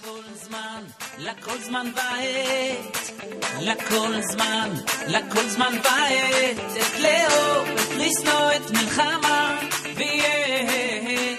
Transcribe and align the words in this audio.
לכל 0.00 0.22
זמן, 0.34 0.82
לכל 1.18 1.58
זמן 1.66 1.86
ועת, 1.96 2.96
לכל 3.60 4.12
זמן, 4.32 4.70
לכל 5.08 5.48
זמן 5.48 5.74
ועת, 5.84 6.56
את 6.76 7.00
לאהוב, 7.00 7.68
את 7.68 7.90
לשנוא, 7.98 8.52
את 8.56 8.70
מלחמה, 8.70 9.60
ויהיה, 9.96 11.36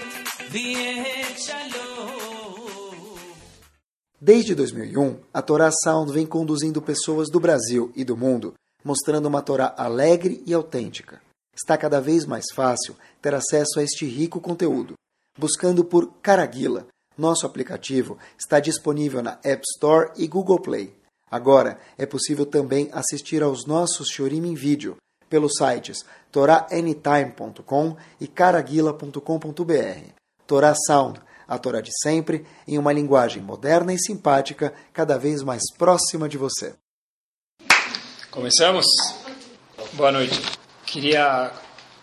ויהיה 0.52 1.38
שלום. 1.38 3.18
Desde 4.22 4.56
2001, 4.56 5.20
a 5.34 5.42
Torá 5.42 5.72
Sound 5.72 6.12
vem 6.12 6.26
conduzindo 6.26 6.82
pessoas 6.82 7.30
do 7.32 7.40
Brasil 7.40 7.92
e 7.96 8.04
do 8.04 8.16
mundo, 8.16 8.54
mostrando 8.84 9.26
uma 9.26 9.42
Torá 9.42 9.74
alegre 9.78 10.44
e 10.46 10.54
autêntica. 10.54 11.20
Está 11.56 11.76
cada 11.76 12.00
vez 12.00 12.26
mais 12.26 12.46
fácil 12.54 12.96
ter 13.20 13.34
acesso 13.34 13.80
a 13.80 13.84
este 13.84 14.06
rico 14.06 14.40
conteúdo. 14.40 14.94
Buscando 15.40 15.84
por 15.84 16.12
Caraguila, 16.22 16.88
nosso 17.17 17.47
aplicativo 17.47 18.19
está 18.39 18.61
disponível 18.61 19.23
na 19.23 19.39
App 19.45 19.63
Store 19.75 20.11
e 20.17 20.27
Google 20.27 20.61
Play. 20.61 20.95
Agora 21.31 21.79
é 21.97 22.05
possível 22.05 22.45
também 22.45 22.91
assistir 22.93 23.43
aos 23.43 23.67
nossos 23.67 24.09
Shorim 24.09 24.47
em 24.47 24.55
vídeo 24.55 24.97
pelos 25.29 25.53
sites 25.57 26.05
toraanytime.com 26.31 27.97
e 28.21 28.27
caraguila.com.br. 28.27 30.13
Torá 30.47 30.75
Sound, 30.87 31.21
a 31.49 31.59
Torá 31.59 31.81
de 31.81 31.91
sempre, 32.03 32.47
em 32.69 32.77
uma 32.77 32.93
linguagem 32.93 33.43
moderna 33.43 33.95
e 33.95 33.99
simpática, 33.99 34.75
cada 34.93 35.19
vez 35.19 35.43
mais 35.43 35.63
próxima 35.79 36.29
de 36.29 36.37
você. 36.37 36.75
Começamos? 38.31 38.87
Boa 39.95 40.13
noite. 40.13 40.41
Queria 40.87 41.51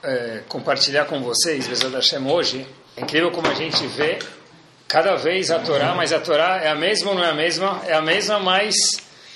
é, 0.01 0.43
compartilhar 0.47 1.05
com 1.05 1.21
vocês, 1.21 1.67
Bezat 1.67 1.93
Hashem, 1.93 2.27
hoje. 2.27 2.67
É 2.95 3.01
incrível 3.01 3.31
como 3.31 3.47
a 3.47 3.53
gente 3.53 3.85
vê 3.87 4.19
cada 4.89 5.15
vez 5.15 5.51
a 5.51 5.59
Torá, 5.59 5.93
mas 5.93 6.11
a 6.11 6.19
Torá 6.19 6.59
é 6.63 6.67
a 6.67 6.75
mesma 6.75 7.11
ou 7.11 7.15
não 7.15 7.23
é 7.23 7.29
a 7.29 7.33
mesma? 7.33 7.81
É 7.85 7.93
a 7.93 8.01
mesma, 8.01 8.39
mas 8.39 8.75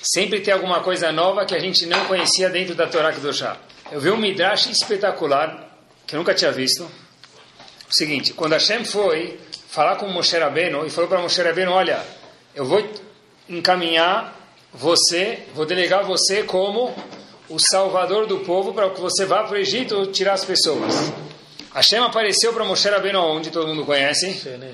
sempre 0.01 0.41
tem 0.41 0.51
alguma 0.51 0.81
coisa 0.81 1.11
nova 1.11 1.45
que 1.45 1.53
a 1.53 1.59
gente 1.59 1.85
não 1.85 2.05
conhecia 2.05 2.49
dentro 2.49 2.73
da 2.73 2.87
Torá 2.87 3.13
Kedoshá. 3.13 3.55
Eu 3.91 4.01
vi 4.01 4.09
um 4.09 4.17
Midrash 4.17 4.65
espetacular, 4.65 5.77
que 6.07 6.15
eu 6.15 6.17
nunca 6.17 6.33
tinha 6.33 6.51
visto. 6.51 6.83
O 6.83 7.93
seguinte, 7.93 8.33
quando 8.33 8.53
Hashem 8.53 8.83
foi 8.83 9.39
falar 9.69 9.97
com 9.97 10.07
Moshe 10.07 10.35
Rabbeinu, 10.35 10.87
e 10.87 10.89
falou 10.89 11.07
para 11.07 11.21
Moshe 11.21 11.41
Rabbeinu, 11.41 11.71
olha, 11.71 12.03
eu 12.55 12.65
vou 12.65 12.83
encaminhar 13.47 14.35
você, 14.73 15.43
vou 15.53 15.67
delegar 15.67 16.03
você 16.03 16.41
como 16.41 16.95
o 17.47 17.59
salvador 17.59 18.25
do 18.25 18.39
povo 18.39 18.73
para 18.73 18.89
que 18.89 18.99
você 18.99 19.23
vá 19.23 19.43
para 19.43 19.53
o 19.53 19.59
Egito 19.59 20.07
tirar 20.07 20.33
as 20.33 20.43
pessoas. 20.43 21.13
Hashem 21.75 21.99
apareceu 21.99 22.51
para 22.53 22.65
Moshe 22.65 22.89
Rabbeinu 22.89 23.19
onde 23.19 23.51
todo 23.51 23.67
mundo 23.67 23.85
conhece. 23.85 24.33
Sim, 24.33 24.57
né? 24.57 24.73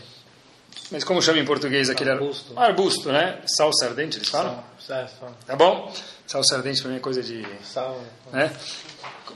Mas 0.91 1.03
como 1.03 1.21
chama 1.21 1.37
em 1.39 1.45
português 1.45 1.89
aquele 1.89 2.09
Arbusto. 2.09 2.53
ar- 2.57 2.65
Arbusto, 2.69 3.11
né? 3.11 3.39
Sal 3.45 3.71
sardente, 3.73 4.17
eles 4.17 4.29
falam? 4.29 4.63
Sal, 4.79 5.07
sal, 5.19 5.31
Tá 5.45 5.55
bom? 5.55 5.93
Sal 6.25 6.43
sardente 6.43 6.81
para 6.81 6.91
mim 6.91 6.97
é 6.97 6.99
coisa 6.99 7.21
de... 7.21 7.45
sal. 7.63 8.01
Né? 8.31 8.51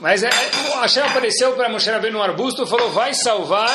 Mas 0.00 0.24
é, 0.24 0.28
é, 0.28 0.76
o 0.76 0.80
Hashem 0.80 1.02
apareceu 1.04 1.52
para 1.54 1.68
Moshe 1.68 1.88
Rabbeinu 1.88 2.18
no 2.18 2.24
arbusto 2.24 2.64
e 2.64 2.66
falou, 2.66 2.90
vai 2.90 3.14
salvar 3.14 3.70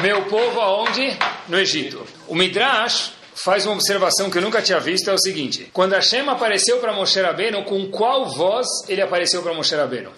meu 0.00 0.24
povo 0.24 0.60
aonde? 0.60 1.16
No 1.48 1.56
Egito. 1.58 2.04
O 2.26 2.34
Midrash 2.34 3.12
faz 3.34 3.64
uma 3.64 3.74
observação 3.74 4.28
que 4.28 4.38
eu 4.38 4.42
nunca 4.42 4.60
tinha 4.60 4.80
visto, 4.80 5.08
é 5.08 5.12
o 5.14 5.18
seguinte. 5.18 5.70
Quando 5.72 5.92
Hashem 5.92 6.28
apareceu 6.28 6.78
para 6.78 6.92
Moshe 6.92 7.20
Rabbeinu, 7.20 7.64
com 7.64 7.88
qual 7.90 8.26
voz 8.26 8.66
ele 8.88 9.00
apareceu 9.00 9.40
para 9.42 9.54
Moshe 9.54 9.74
Rabbeinu? 9.76 10.10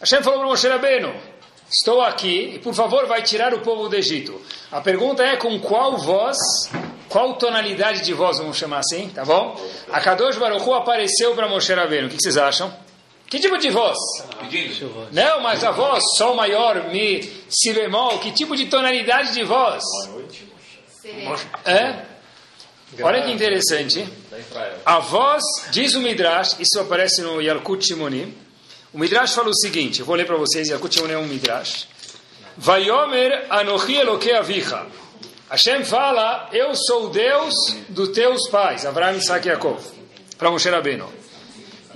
Hashem 0.00 0.22
falou 0.22 0.38
para 0.40 0.48
Moshe 0.48 0.66
Rabbeinu, 0.68 1.14
estou 1.78 2.00
aqui 2.00 2.52
e 2.54 2.58
por 2.58 2.72
favor 2.74 3.06
vai 3.06 3.22
tirar 3.22 3.52
o 3.52 3.60
povo 3.60 3.88
do 3.88 3.96
Egito. 3.96 4.40
A 4.70 4.80
pergunta 4.80 5.22
é 5.22 5.36
com 5.36 5.58
qual 5.58 5.98
voz, 5.98 6.38
qual 7.08 7.34
tonalidade 7.34 8.02
de 8.02 8.12
voz, 8.12 8.38
vamos 8.38 8.56
chamar 8.56 8.78
assim, 8.78 9.08
tá 9.08 9.24
bom? 9.24 9.60
A 9.90 10.00
Kadosh 10.00 10.36
Baruch 10.36 10.66
Hu 10.66 10.74
apareceu 10.74 11.34
para 11.34 11.48
Moshe 11.48 11.72
Rabbeinu, 11.72 12.06
o 12.06 12.10
que 12.10 12.16
vocês 12.16 12.36
acham? 12.36 12.72
Que 13.28 13.40
tipo 13.40 13.58
de 13.58 13.70
voz? 13.70 13.98
Chuva. 14.78 15.08
Não, 15.10 15.40
mas 15.40 15.64
a 15.64 15.72
voz, 15.72 16.04
sol 16.16 16.36
maior, 16.36 16.88
mi, 16.90 17.22
si 17.48 17.72
bemol, 17.72 18.18
que 18.18 18.30
tipo 18.30 18.56
de 18.56 18.66
tonalidade 18.66 19.32
de 19.32 19.42
voz? 19.42 19.82
É? 21.64 22.04
Olha 23.02 23.22
que 23.22 23.32
interessante. 23.32 24.06
A 24.86 25.00
voz, 25.00 25.42
diz 25.70 25.94
o 25.94 26.00
Midrash, 26.00 26.60
isso 26.60 26.78
aparece 26.78 27.22
no 27.22 27.40
Yalkut 27.40 27.84
Shimonim. 27.84 28.43
O 28.94 28.98
Midrash 28.98 29.34
fala 29.34 29.48
o 29.48 29.54
seguinte, 29.56 29.98
eu 29.98 30.06
vou 30.06 30.14
ler 30.14 30.24
para 30.24 30.36
vocês, 30.36 30.68
Shimonim 30.68 31.14
é 31.14 31.18
um 31.18 31.26
Midrash. 31.26 31.88
Vayomer 32.56 33.46
anochi 33.50 33.96
eloke 33.96 34.30
avicha. 34.32 34.86
Hashem 35.50 35.84
fala, 35.84 36.48
eu 36.52 36.72
sou 36.76 37.06
o 37.06 37.08
Deus 37.08 37.54
dos 37.88 38.10
teus 38.10 38.48
pais, 38.48 38.86
Abraham, 38.86 39.16
Isaac 39.16 39.48
e 39.48 39.50
Yaakov. 39.50 39.80
Para 40.38 40.48
Moshe 40.48 40.70
Rabbeinu. 40.70 41.12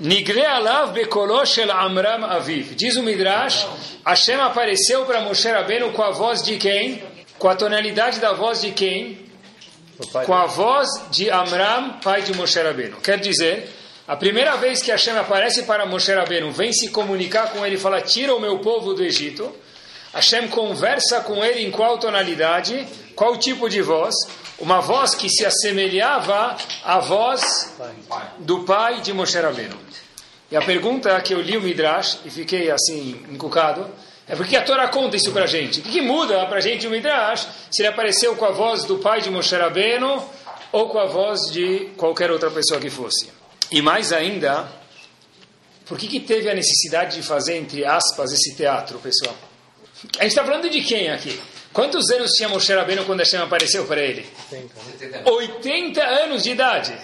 Nigre 0.01 0.45
alav 0.45 0.93
bekolo 0.93 1.47
shel 1.47 1.71
Amram 1.71 2.25
aviv. 2.25 2.75
Diz 2.75 2.97
o 2.97 3.03
Midrash, 3.05 3.65
Hashem 4.05 4.41
apareceu 4.41 5.05
para 5.05 5.21
Moshe 5.21 5.49
Rabbeinu 5.49 5.93
com 5.93 6.03
a 6.03 6.11
voz 6.11 6.43
de 6.43 6.57
quem? 6.57 7.01
Com 7.39 7.49
a 7.49 7.55
tonalidade 7.55 8.19
da 8.19 8.33
voz 8.33 8.61
de 8.61 8.73
quem? 8.73 9.25
Com 10.27 10.35
a 10.35 10.47
voz 10.47 10.89
de 11.13 11.31
Amram, 11.31 12.01
pai 12.03 12.23
de 12.23 12.35
Moshe 12.35 12.61
Rabbeinu. 12.61 12.97
Quer 12.97 13.21
dizer, 13.21 13.78
a 14.09 14.17
primeira 14.17 14.57
vez 14.57 14.81
que 14.81 14.91
Hashem 14.91 15.19
aparece 15.19 15.65
para 15.65 15.85
Moshe 15.85 16.11
Rabbeinu, 16.11 16.51
vem 16.51 16.73
se 16.73 16.89
comunicar 16.89 17.53
com 17.53 17.67
ele 17.67 17.75
e 17.75 17.79
fala, 17.79 18.01
tira 18.01 18.35
o 18.35 18.41
meu 18.41 18.59
povo 18.61 18.95
do 18.95 19.05
Egito. 19.05 19.55
Hashem 20.15 20.49
conversa 20.49 21.21
com 21.21 21.45
ele 21.45 21.63
em 21.67 21.71
qual 21.71 21.99
tonalidade, 21.99 22.89
qual 23.15 23.37
tipo 23.37 23.69
de 23.69 23.83
voz? 23.83 24.15
Uma 24.59 24.81
voz 24.81 25.15
que 25.15 25.29
se 25.29 25.45
assemelhava 25.45 26.57
à 26.83 26.99
voz 27.01 27.77
do 28.39 28.65
pai 28.65 29.03
de 29.03 29.13
Moshe 29.13 29.39
Rabbeinu. 29.39 29.77
E 30.51 30.57
a 30.57 30.63
pergunta 30.63 31.21
que 31.21 31.35
eu 31.35 31.43
li 31.43 31.59
o 31.59 31.61
Midrash 31.61 32.21
e 32.25 32.31
fiquei 32.31 32.71
assim 32.71 33.23
encucado 33.31 33.87
é 34.27 34.35
porque 34.35 34.57
a 34.57 34.63
Torá 34.63 34.89
conta 34.89 35.17
isso 35.17 35.33
pra 35.33 35.47
gente. 35.47 35.81
O 35.81 35.83
que, 35.83 36.01
muda 36.01 36.47
pra 36.47 36.61
gente 36.61 36.87
o 36.87 36.91
Midrash 36.91 37.47
se 37.71 37.83
ele 37.83 37.89
apareceu 37.89 38.35
com 38.37 38.47
a 38.47 38.53
voz 38.53 38.85
do 38.85 38.97
pai 38.97 39.21
de 39.21 39.29
Moshe 39.29 39.55
Rabbeinu 39.55 40.25
ou 40.73 40.89
com 40.89 40.99
a 40.99 41.05
voz 41.05 41.51
de 41.51 41.91
qualquer 41.99 42.31
outra 42.31 42.51
pessoa 42.51 42.81
que 42.81 42.89
fosse? 42.89 43.37
E 43.71 43.83
mais 43.83 44.13
ainda, 44.13 44.69
por 45.87 45.99
que, 45.99 46.09
que 46.09 46.21
teve 46.21 46.51
a 46.51 46.55
necessidade 46.55 47.17
de 47.17 47.23
fazer, 47.23 47.57
entre 47.57 47.85
aspas, 47.85 48.33
esse 48.33 48.55
teatro, 48.55 48.99
pessoal? 48.99 49.35
A 50.19 50.23
gente 50.23 50.33
está 50.33 50.45
falando 50.45 50.69
de 50.71 50.81
quem 50.83 51.11
aqui? 51.11 51.39
Quantos 51.73 52.11
anos 52.11 52.33
tinha 52.33 52.49
Moshe 52.49 52.73
Rabbeinu 52.73 53.05
quando 53.05 53.21
Hashem 53.21 53.41
apareceu 53.41 53.85
para 53.87 54.01
ele? 54.01 54.27
80 55.25 56.03
anos 56.03 56.43
de 56.43 56.51
idade. 56.51 56.97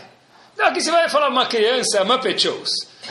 Não, 0.56 0.66
aqui 0.66 0.80
você 0.80 0.90
vai 0.90 1.08
falar 1.08 1.28
uma 1.28 1.46
criança, 1.46 2.04
Muppet 2.04 2.42
Shows. 2.42 2.70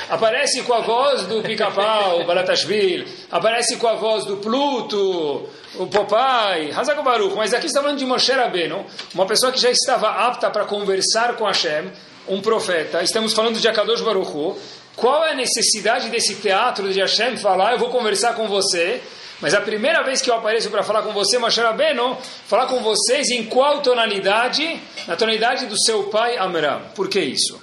Aparece 0.09 0.63
com 0.63 0.74
a 0.74 0.80
voz 0.80 1.25
do 1.28 1.44
Pica-Pau, 1.44 2.25
Balatashvili, 2.25 3.08
aparece 3.30 3.78
com 3.78 3.88
a 3.88 3.94
voz 3.94 4.25
do 4.25 4.38
Pluto, 4.38 5.50
o 5.75 5.88
Popeye, 5.88 6.72
Hazako 6.72 7.03
Baruch, 7.03 7.36
mas 7.36 7.53
aqui 7.53 7.68
está 7.68 7.81
falando 7.81 8.00
de 8.00 8.06
Moshe 8.06 8.31
Rabbeinu, 8.31 8.86
uma 9.13 9.25
pessoa 9.28 9.52
que 9.52 9.59
já 9.59 9.69
estava 9.69 10.09
apta 10.09 10.50
para 10.50 10.66
conversar 10.66 11.36
com 11.36 11.46
Hashem, 11.46 11.92
um 12.28 12.42
profeta, 12.42 13.04
estamos 13.04 13.34
falando 13.34 13.60
de 13.60 13.68
Akadosh 13.68 14.02
Baruch 14.02 14.32
Hu. 14.32 14.58
Qual 14.96 15.26
é 15.26 15.32
a 15.32 15.36
necessidade 15.36 16.10
desse 16.10 16.36
teatro 16.36 16.92
de 16.94 17.00
Hashem 17.00 17.38
falar, 17.38 17.74
eu 17.74 17.80
vou 17.80 17.90
conversar 17.90 18.36
com 18.36 18.48
você, 18.48 19.02
mas 19.42 19.54
a 19.54 19.62
primeira 19.62 20.04
vez 20.04 20.22
que 20.22 20.30
eu 20.30 20.36
apareço 20.36 20.70
para 20.70 20.84
falar 20.84 21.02
com 21.02 21.12
você, 21.12 21.38
Moshe 21.38 21.60
Rabbeinu, 21.60 22.18
falar 22.48 22.68
com 22.68 22.80
vocês 22.82 23.30
em 23.30 23.44
qual 23.46 23.82
tonalidade? 23.82 24.80
Na 25.08 25.16
tonalidade 25.16 25.66
do 25.66 25.78
seu 25.84 26.04
pai 26.04 26.38
Amram. 26.38 26.82
Por 26.96 27.10
que 27.10 27.20
isso? 27.20 27.62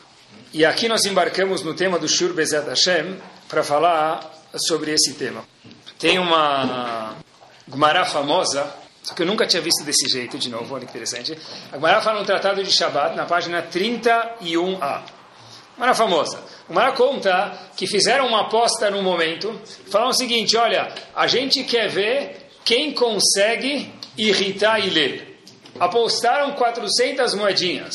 E 0.53 0.65
aqui 0.65 0.88
nós 0.88 1.04
embarcamos 1.04 1.62
no 1.62 1.72
tema 1.72 1.98
do 1.98 2.09
Shur 2.09 2.32
Bezat 2.34 2.69
Hashem 2.69 3.16
para 3.48 3.62
falar 3.62 4.31
sobre 4.56 4.91
esse 4.92 5.15
tema. 5.15 5.44
Tem 5.98 6.19
uma 6.19 7.15
Gemara 7.71 8.04
famosa, 8.04 8.69
só 9.02 9.14
que 9.14 9.22
eu 9.22 9.26
nunca 9.26 9.46
tinha 9.46 9.62
visto 9.62 9.82
desse 9.84 10.08
jeito 10.08 10.38
de 10.38 10.48
novo, 10.48 10.74
olha 10.74 10.84
que 10.84 10.90
interessante. 10.90 11.36
A 11.72 11.76
Gemara 11.76 12.00
fala 12.00 12.20
no 12.20 12.26
Tratado 12.26 12.62
de 12.62 12.70
Shabbat, 12.70 13.16
na 13.16 13.24
página 13.24 13.62
31a. 13.62 15.02
Gemara 15.74 15.94
famosa. 15.94 16.38
A 16.38 16.68
Gemara 16.68 16.92
conta 16.92 17.52
que 17.76 17.86
fizeram 17.86 18.26
uma 18.26 18.42
aposta 18.42 18.91
no 18.91 19.02
momento, 19.02 19.58
falaram 19.91 20.10
o 20.10 20.14
seguinte, 20.14 20.56
olha, 20.56 20.92
a 21.14 21.26
gente 21.26 21.64
quer 21.64 21.88
ver 21.88 22.50
quem 22.64 22.92
consegue 22.92 23.92
irritar 24.16 24.78
e 24.78 24.91
ler. 24.91 25.42
Apostaram 25.78 26.53
400 26.53 27.34
moedinhas. 27.34 27.94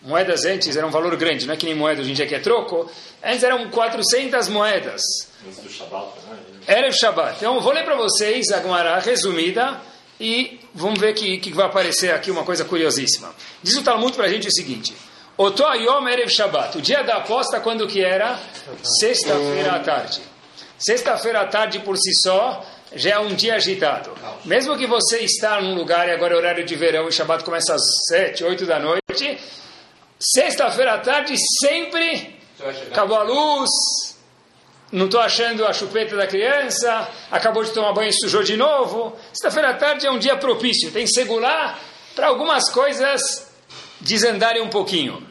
Moedas 0.00 0.44
antes 0.44 0.76
eram 0.76 0.88
um 0.88 0.92
valor 0.92 1.16
grande, 1.16 1.46
não 1.46 1.54
é 1.54 1.56
que 1.56 1.66
nem 1.66 1.74
moeda 1.74 2.00
hoje 2.00 2.12
em 2.12 2.14
dia 2.14 2.26
que 2.26 2.34
é 2.34 2.38
troco. 2.38 2.88
Antes 3.24 3.42
eram 3.42 3.68
400 3.70 4.48
moedas. 4.48 5.02
Erev 6.68 6.94
Shabbat. 6.94 7.38
Então, 7.38 7.56
eu 7.56 7.60
vou 7.60 7.72
ler 7.72 7.84
para 7.84 7.96
vocês 7.96 8.52
a 8.52 8.62
Gemara 8.62 9.00
resumida 9.00 9.80
e 10.20 10.60
vamos 10.74 10.98
ver 10.98 11.14
que, 11.14 11.38
que 11.38 11.52
vai 11.52 11.66
aparecer 11.66 12.12
aqui 12.12 12.30
uma 12.30 12.44
coisa 12.44 12.64
curiosíssima. 12.64 13.34
Diz 13.62 13.76
o 13.76 13.82
Talmud 13.82 14.12
para 14.16 14.26
a 14.26 14.28
gente 14.28 14.48
o 14.48 14.52
seguinte. 14.52 14.94
Oto 15.36 15.64
Ayom 15.64 16.08
Erev 16.08 16.30
Shabbat. 16.30 16.78
O 16.78 16.80
dia 16.80 17.02
da 17.02 17.16
aposta, 17.16 17.60
quando 17.60 17.86
que 17.86 18.02
era? 18.02 18.38
Sexta-feira 19.00 19.72
à 19.72 19.80
tarde. 19.80 20.20
Sexta-feira 20.78 21.42
à 21.42 21.46
tarde, 21.46 21.80
por 21.80 21.96
si 21.96 22.14
só, 22.22 22.64
já 22.94 23.10
é 23.10 23.18
um 23.18 23.34
dia 23.34 23.56
agitado. 23.56 24.10
Mesmo 24.44 24.76
que 24.76 24.86
você 24.86 25.18
está 25.18 25.60
num 25.60 25.74
lugar 25.74 26.08
e 26.08 26.12
agora 26.12 26.34
é 26.34 26.36
horário 26.36 26.64
de 26.64 26.74
verão 26.74 27.08
e 27.08 27.12
Shabbat 27.12 27.44
começa 27.44 27.74
às 27.74 27.82
7, 28.08 28.44
8 28.44 28.64
da 28.64 28.78
noite, 28.78 29.38
sexta-feira 30.18 30.94
à 30.94 30.98
tarde 30.98 31.34
sempre 31.60 32.34
acabou 32.90 33.18
a 33.18 33.22
luz, 33.22 34.15
não 34.92 35.06
estou 35.06 35.20
achando 35.20 35.64
a 35.64 35.72
chupeta 35.72 36.16
da 36.16 36.26
criança, 36.26 37.08
acabou 37.30 37.64
de 37.64 37.70
tomar 37.70 37.92
banho 37.92 38.10
e 38.10 38.12
sujou 38.12 38.42
de 38.42 38.56
novo. 38.56 39.16
Sexta-feira 39.32 39.70
à 39.70 39.74
tarde 39.74 40.06
é 40.06 40.10
um 40.10 40.18
dia 40.18 40.36
propício, 40.36 40.90
tem 40.90 41.06
segurar 41.06 41.78
para 42.14 42.28
algumas 42.28 42.70
coisas 42.70 43.50
desandarem 44.00 44.62
um 44.62 44.68
pouquinho. 44.68 45.26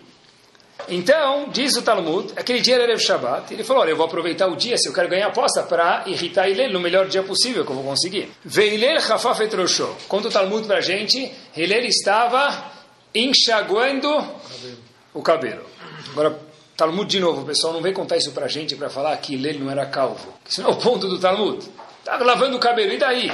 Então, 0.87 1.49
diz 1.49 1.75
o 1.75 1.81
Talmud, 1.81 2.33
aquele 2.35 2.59
dia 2.59 2.75
era 2.75 2.97
Shabbat, 2.97 3.51
ele 3.51 3.63
falou, 3.63 3.81
olha, 3.81 3.91
eu 3.91 3.95
vou 3.95 4.05
aproveitar 4.05 4.47
o 4.47 4.55
dia, 4.55 4.77
se 4.77 4.87
eu 4.87 4.93
quero 4.93 5.07
ganhar 5.09 5.27
aposta, 5.27 5.63
para 5.63 6.03
irritar 6.05 6.47
Hillel 6.47 6.71
no 6.71 6.79
melhor 6.79 7.07
dia 7.07 7.23
possível 7.23 7.65
que 7.65 7.71
eu 7.71 7.75
vou 7.75 7.83
conseguir. 7.83 8.31
Veilel 8.43 8.97
Hafaf 8.97 9.41
etrosho. 9.41 9.95
Conta 10.07 10.27
o 10.27 10.31
Talmud 10.31 10.67
para 10.67 10.77
a 10.77 10.81
gente, 10.81 11.31
Hillel 11.55 11.85
estava 11.85 12.71
enxaguando 13.15 14.09
o 15.13 15.23
cabelo. 15.23 15.65
Agora, 16.11 16.39
Talmud 16.75 17.09
de 17.09 17.19
novo, 17.19 17.45
pessoal 17.45 17.73
não 17.73 17.81
vem 17.81 17.93
contar 17.93 18.17
isso 18.17 18.31
para 18.31 18.45
a 18.45 18.49
gente 18.49 18.75
para 18.75 18.89
falar 18.89 19.15
que 19.17 19.33
Hillel 19.33 19.59
não 19.59 19.71
era 19.71 19.85
calvo. 19.85 20.33
Isso 20.47 20.61
não 20.61 20.71
é 20.71 20.73
o 20.73 20.75
ponto 20.75 21.07
do 21.07 21.17
Talmud. 21.17 21.63
Estava 21.99 22.23
lavando 22.23 22.57
o 22.57 22.59
cabelo, 22.59 22.91
e 22.91 22.97
daí? 22.97 23.31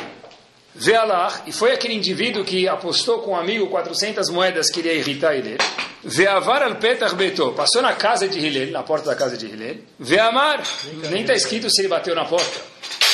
Vealar, 0.75 1.43
e 1.47 1.51
foi 1.51 1.73
aquele 1.73 1.95
indivíduo 1.95 2.45
que 2.45 2.67
apostou 2.67 3.19
com 3.19 3.31
um 3.31 3.35
amigo 3.35 3.67
400 3.67 4.29
moedas 4.29 4.69
que 4.69 4.79
iria 4.79 4.93
irritar 4.93 5.35
ele. 5.35 5.57
Veavar 6.03 6.63
al 6.63 6.75
petach 6.75 7.13
beto, 7.15 7.51
passou 7.51 7.81
na 7.81 7.93
casa 7.93 8.27
de 8.27 8.39
Hillel, 8.39 8.71
na 8.71 8.83
porta 8.83 9.09
da 9.09 9.15
casa 9.15 9.35
de 9.35 9.47
Hillel. 9.47 9.77
Veamar, 9.99 10.63
nem 11.09 11.21
está 11.21 11.33
escrito 11.33 11.69
se 11.69 11.81
ele 11.81 11.89
bateu 11.89 12.15
na 12.15 12.25
porta. 12.25 12.61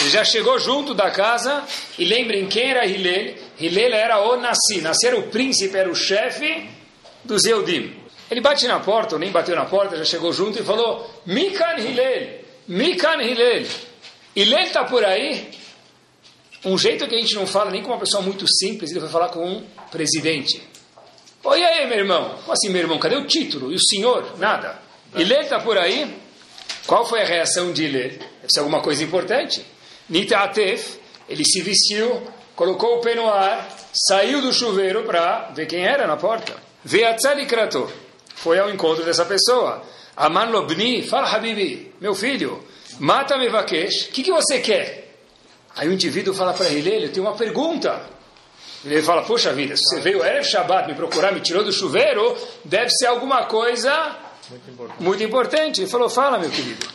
Ele 0.01 0.09
já 0.09 0.23
chegou 0.23 0.59
junto 0.59 0.93
da 0.93 1.09
casa, 1.09 1.63
e 1.97 2.05
lembrem 2.05 2.47
quem 2.47 2.69
era 2.69 2.85
Hillel. 2.85 3.33
Hillel 3.59 3.93
era 3.93 4.19
o 4.19 4.35
Nassi, 4.35 4.81
Nassi 4.81 5.07
era 5.07 5.17
o 5.17 5.23
príncipe, 5.23 5.75
era 5.75 5.89
o 5.89 5.95
chefe 5.95 6.69
dos 7.23 7.45
Eudim. 7.45 8.06
Ele 8.29 8.41
bate 8.41 8.67
na 8.67 8.79
porta, 8.79 9.15
ou 9.15 9.19
nem 9.19 9.31
bateu 9.31 9.55
na 9.55 9.65
porta, 9.65 9.95
já 9.97 10.03
chegou 10.03 10.33
junto 10.33 10.59
e 10.59 10.63
falou, 10.63 11.09
Mikan 11.25 11.77
Hillel, 11.77 12.41
Mikan 12.67 13.21
Hillel. 13.21 13.65
Hillel 14.35 14.63
está 14.63 14.83
por 14.83 15.03
aí? 15.05 15.49
Um 16.65 16.77
jeito 16.77 17.07
que 17.07 17.15
a 17.15 17.19
gente 17.19 17.35
não 17.35 17.47
fala 17.47 17.71
nem 17.71 17.81
com 17.81 17.91
uma 17.91 17.99
pessoa 17.99 18.21
muito 18.21 18.45
simples, 18.47 18.91
ele 18.91 18.99
vai 18.99 19.09
falar 19.09 19.29
com 19.29 19.47
um 19.47 19.65
presidente. 19.89 20.61
Oi, 21.43 21.63
aí, 21.63 21.87
meu 21.87 21.99
irmão. 21.99 22.35
Como 22.39 22.51
assim, 22.51 22.69
meu 22.69 22.81
irmão? 22.81 22.99
Cadê 22.99 23.15
o 23.15 23.25
título? 23.25 23.71
E 23.71 23.75
o 23.75 23.79
senhor? 23.79 24.37
Nada. 24.37 24.79
Lê 25.13 25.41
está 25.41 25.59
por 25.59 25.77
aí? 25.77 26.17
Qual 26.85 27.05
foi 27.05 27.21
a 27.21 27.25
reação 27.25 27.71
de 27.71 27.87
Lê? 27.87 28.09
Deve 28.09 28.49
ser 28.49 28.59
alguma 28.59 28.81
coisa 28.81 29.03
importante. 29.03 29.65
Nita 30.09 30.39
Atef, 30.39 30.99
ele 31.29 31.45
se 31.45 31.61
vestiu, 31.61 32.21
colocou 32.55 32.97
o 32.97 33.01
pé 33.01 33.15
no 33.15 33.29
ar, 33.29 33.67
saiu 33.93 34.41
do 34.41 34.51
chuveiro 34.51 35.03
para 35.03 35.51
ver 35.53 35.67
quem 35.67 35.85
era 35.85 36.05
na 36.05 36.17
porta. 36.17 36.53
Veatzali 36.83 37.45
Krato. 37.45 37.91
Foi 38.37 38.59
ao 38.59 38.69
encontro 38.69 39.03
dessa 39.03 39.25
pessoa. 39.25 39.83
Aman 40.15 40.45
Lobni, 40.45 41.03
fala 41.03 41.29
Habibi, 41.29 41.93
meu 42.01 42.15
filho, 42.15 42.63
mata-me 42.99 43.49
Vakesh, 43.49 44.07
o 44.07 44.11
que, 44.11 44.23
que 44.23 44.31
você 44.31 44.59
quer? 44.59 45.15
Aí 45.75 45.87
o 45.87 45.93
indivíduo 45.93 46.33
fala 46.33 46.53
para 46.53 46.69
ele, 46.69 46.89
ele 46.89 47.09
tem 47.09 47.21
uma 47.21 47.35
pergunta. 47.35 48.01
Ele 48.83 49.01
fala, 49.01 49.23
poxa 49.23 49.53
vida, 49.53 49.75
se 49.75 49.83
você 49.83 49.99
veio 49.99 50.23
Erev 50.23 50.43
Shabbat 50.43 50.87
me 50.87 50.95
procurar, 50.95 51.31
me 51.31 51.41
tirou 51.41 51.63
do 51.63 51.71
chuveiro, 51.71 52.35
deve 52.63 52.89
ser 52.91 53.07
alguma 53.07 53.45
coisa 53.45 53.91
muito 54.49 54.71
importante. 54.71 55.03
Muito 55.03 55.23
importante. 55.23 55.81
Ele 55.81 55.89
falou, 55.89 56.09
fala 56.09 56.39
meu 56.39 56.49
querido. 56.49 56.87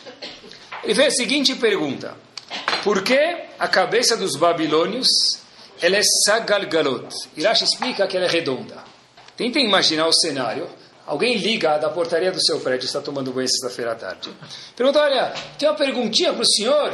Ele 0.83 0.95
fez 0.95 1.13
a 1.13 1.15
seguinte 1.15 1.55
pergunta. 1.55 2.15
Por 2.83 3.03
que 3.03 3.17
a 3.59 3.67
cabeça 3.67 4.17
dos 4.17 4.35
babilônios 4.35 5.07
ela 5.81 5.97
é 5.97 6.01
sagalgalot? 6.25 7.07
Irash 7.37 7.61
explica 7.61 8.07
que 8.07 8.17
ela 8.17 8.25
é 8.25 8.29
redonda. 8.29 8.83
Tentem 9.37 9.65
imaginar 9.65 10.07
o 10.07 10.13
cenário. 10.13 10.67
Alguém 11.05 11.37
liga 11.37 11.77
da 11.77 11.89
portaria 11.89 12.31
do 12.31 12.41
seu 12.41 12.59
prédio, 12.59 12.85
está 12.85 13.01
tomando 13.01 13.31
banho 13.33 13.47
sexta-feira 13.47 13.91
à 13.91 13.95
tarde. 13.95 14.29
Pergunta, 14.75 15.01
olha, 15.01 15.33
tem 15.57 15.67
uma 15.67 15.75
perguntinha 15.75 16.31
para 16.33 16.41
o 16.41 16.45
senhor. 16.45 16.93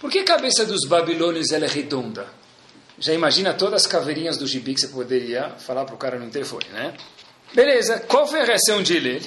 Por 0.00 0.10
que 0.10 0.18
a 0.18 0.24
cabeça 0.24 0.66
dos 0.66 0.86
babilônios 0.86 1.50
ela 1.50 1.64
é 1.64 1.68
redonda? 1.68 2.26
Já 2.98 3.14
imagina 3.14 3.54
todas 3.54 3.82
as 3.82 3.86
caveirinhas 3.86 4.36
do 4.36 4.46
gibi 4.46 4.74
que 4.74 4.80
você 4.80 4.88
poderia 4.88 5.50
falar 5.58 5.84
para 5.84 5.94
o 5.94 5.98
cara 5.98 6.18
no 6.18 6.28
telefone, 6.30 6.66
né? 6.72 6.94
Beleza, 7.54 8.00
qual 8.00 8.26
foi 8.26 8.40
a 8.40 8.44
reação 8.44 8.82
de 8.82 8.96
Hillel? 8.96 9.22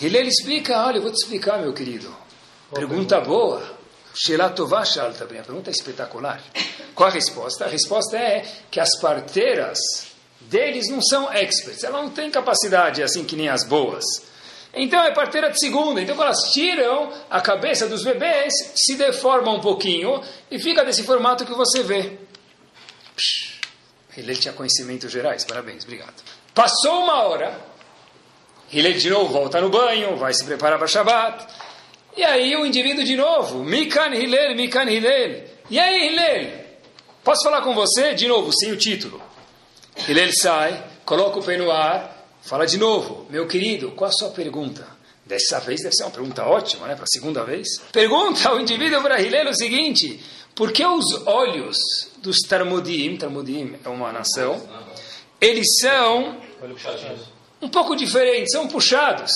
Hillel 0.00 0.28
explica, 0.28 0.84
olha, 0.84 0.98
eu 0.98 1.02
vou 1.02 1.10
te 1.10 1.22
explicar, 1.22 1.58
meu 1.58 1.72
querido. 1.72 2.14
Pergunta 2.72 3.20
boa. 3.20 3.78
Shelatová 4.14 4.84
também. 5.16 5.40
A 5.40 5.42
pergunta 5.42 5.70
é 5.70 5.72
espetacular. 5.72 6.40
Qual 6.94 7.08
a 7.08 7.12
resposta? 7.12 7.64
A 7.64 7.68
resposta 7.68 8.16
é 8.16 8.46
que 8.70 8.78
as 8.78 8.98
parteiras 9.00 9.78
deles 10.42 10.88
não 10.88 11.00
são 11.02 11.32
experts. 11.32 11.84
Elas 11.84 12.02
não 12.02 12.10
têm 12.10 12.30
capacidade 12.30 13.02
assim 13.02 13.24
que 13.24 13.36
nem 13.36 13.48
as 13.48 13.64
boas. 13.64 14.04
Então 14.72 15.02
é 15.02 15.12
parteira 15.12 15.50
de 15.50 15.58
segunda. 15.58 16.00
Então 16.00 16.20
elas 16.20 16.52
tiram 16.52 17.12
a 17.30 17.40
cabeça 17.40 17.88
dos 17.88 18.04
bebês, 18.04 18.52
se 18.74 18.96
deforma 18.96 19.50
um 19.50 19.60
pouquinho 19.60 20.22
e 20.50 20.58
fica 20.58 20.84
desse 20.84 21.02
formato 21.02 21.44
que 21.44 21.54
você 21.54 21.82
vê. 21.82 22.18
Ele 24.16 24.34
tinha 24.36 24.52
conhecimentos 24.52 25.10
gerais. 25.10 25.44
Parabéns, 25.44 25.84
obrigado. 25.84 26.22
Passou 26.54 27.04
uma 27.04 27.22
hora. 27.22 27.60
Ele 28.72 28.92
de 28.92 29.08
novo 29.08 29.32
volta 29.32 29.60
no 29.60 29.70
banho, 29.70 30.16
vai 30.16 30.34
se 30.34 30.44
preparar 30.44 30.78
para 30.78 30.86
Shabbat. 30.86 31.46
E 32.16 32.24
aí 32.24 32.56
o 32.56 32.66
indivíduo 32.66 33.04
de 33.04 33.16
novo, 33.16 33.62
Mikan 33.64 34.14
Hillel, 34.14 34.56
Mikan 34.56 34.90
Hillel. 34.90 35.44
E 35.70 35.78
aí, 35.78 36.08
Hillel, 36.08 36.64
posso 37.22 37.44
falar 37.44 37.62
com 37.62 37.74
você? 37.74 38.14
De 38.14 38.26
novo, 38.26 38.50
sem 38.52 38.72
o 38.72 38.76
título. 38.76 39.22
Hillel 40.06 40.30
sai, 40.32 40.84
coloca 41.04 41.38
o 41.38 41.42
pé 41.42 41.56
no 41.56 41.70
ar, 41.70 42.18
Fala 42.48 42.66
de 42.66 42.78
novo, 42.78 43.26
meu 43.28 43.46
querido, 43.46 43.90
qual 43.90 44.08
a 44.08 44.12
sua 44.12 44.30
pergunta? 44.30 44.86
Dessa 45.26 45.60
vez 45.60 45.82
deve 45.82 45.94
ser 45.94 46.04
uma 46.04 46.10
pergunta 46.10 46.46
ótima, 46.46 46.86
né? 46.86 46.94
Para 46.94 47.04
a 47.04 47.08
segunda 47.08 47.44
vez. 47.44 47.68
Pergunta 47.92 48.48
ao 48.48 48.58
indivíduo 48.58 49.02
brasileiro 49.02 49.50
o 49.50 49.54
seguinte: 49.54 50.18
por 50.54 50.72
que 50.72 50.82
os 50.86 51.26
olhos 51.26 51.76
dos 52.22 52.38
Tarmudim, 52.48 53.18
Tarmudim 53.18 53.76
é 53.84 53.88
uma 53.90 54.10
nação, 54.10 54.66
eles 55.38 55.66
são 55.78 56.40
um 57.60 57.68
pouco 57.68 57.94
diferentes, 57.94 58.52
são 58.52 58.66
puxados? 58.66 59.30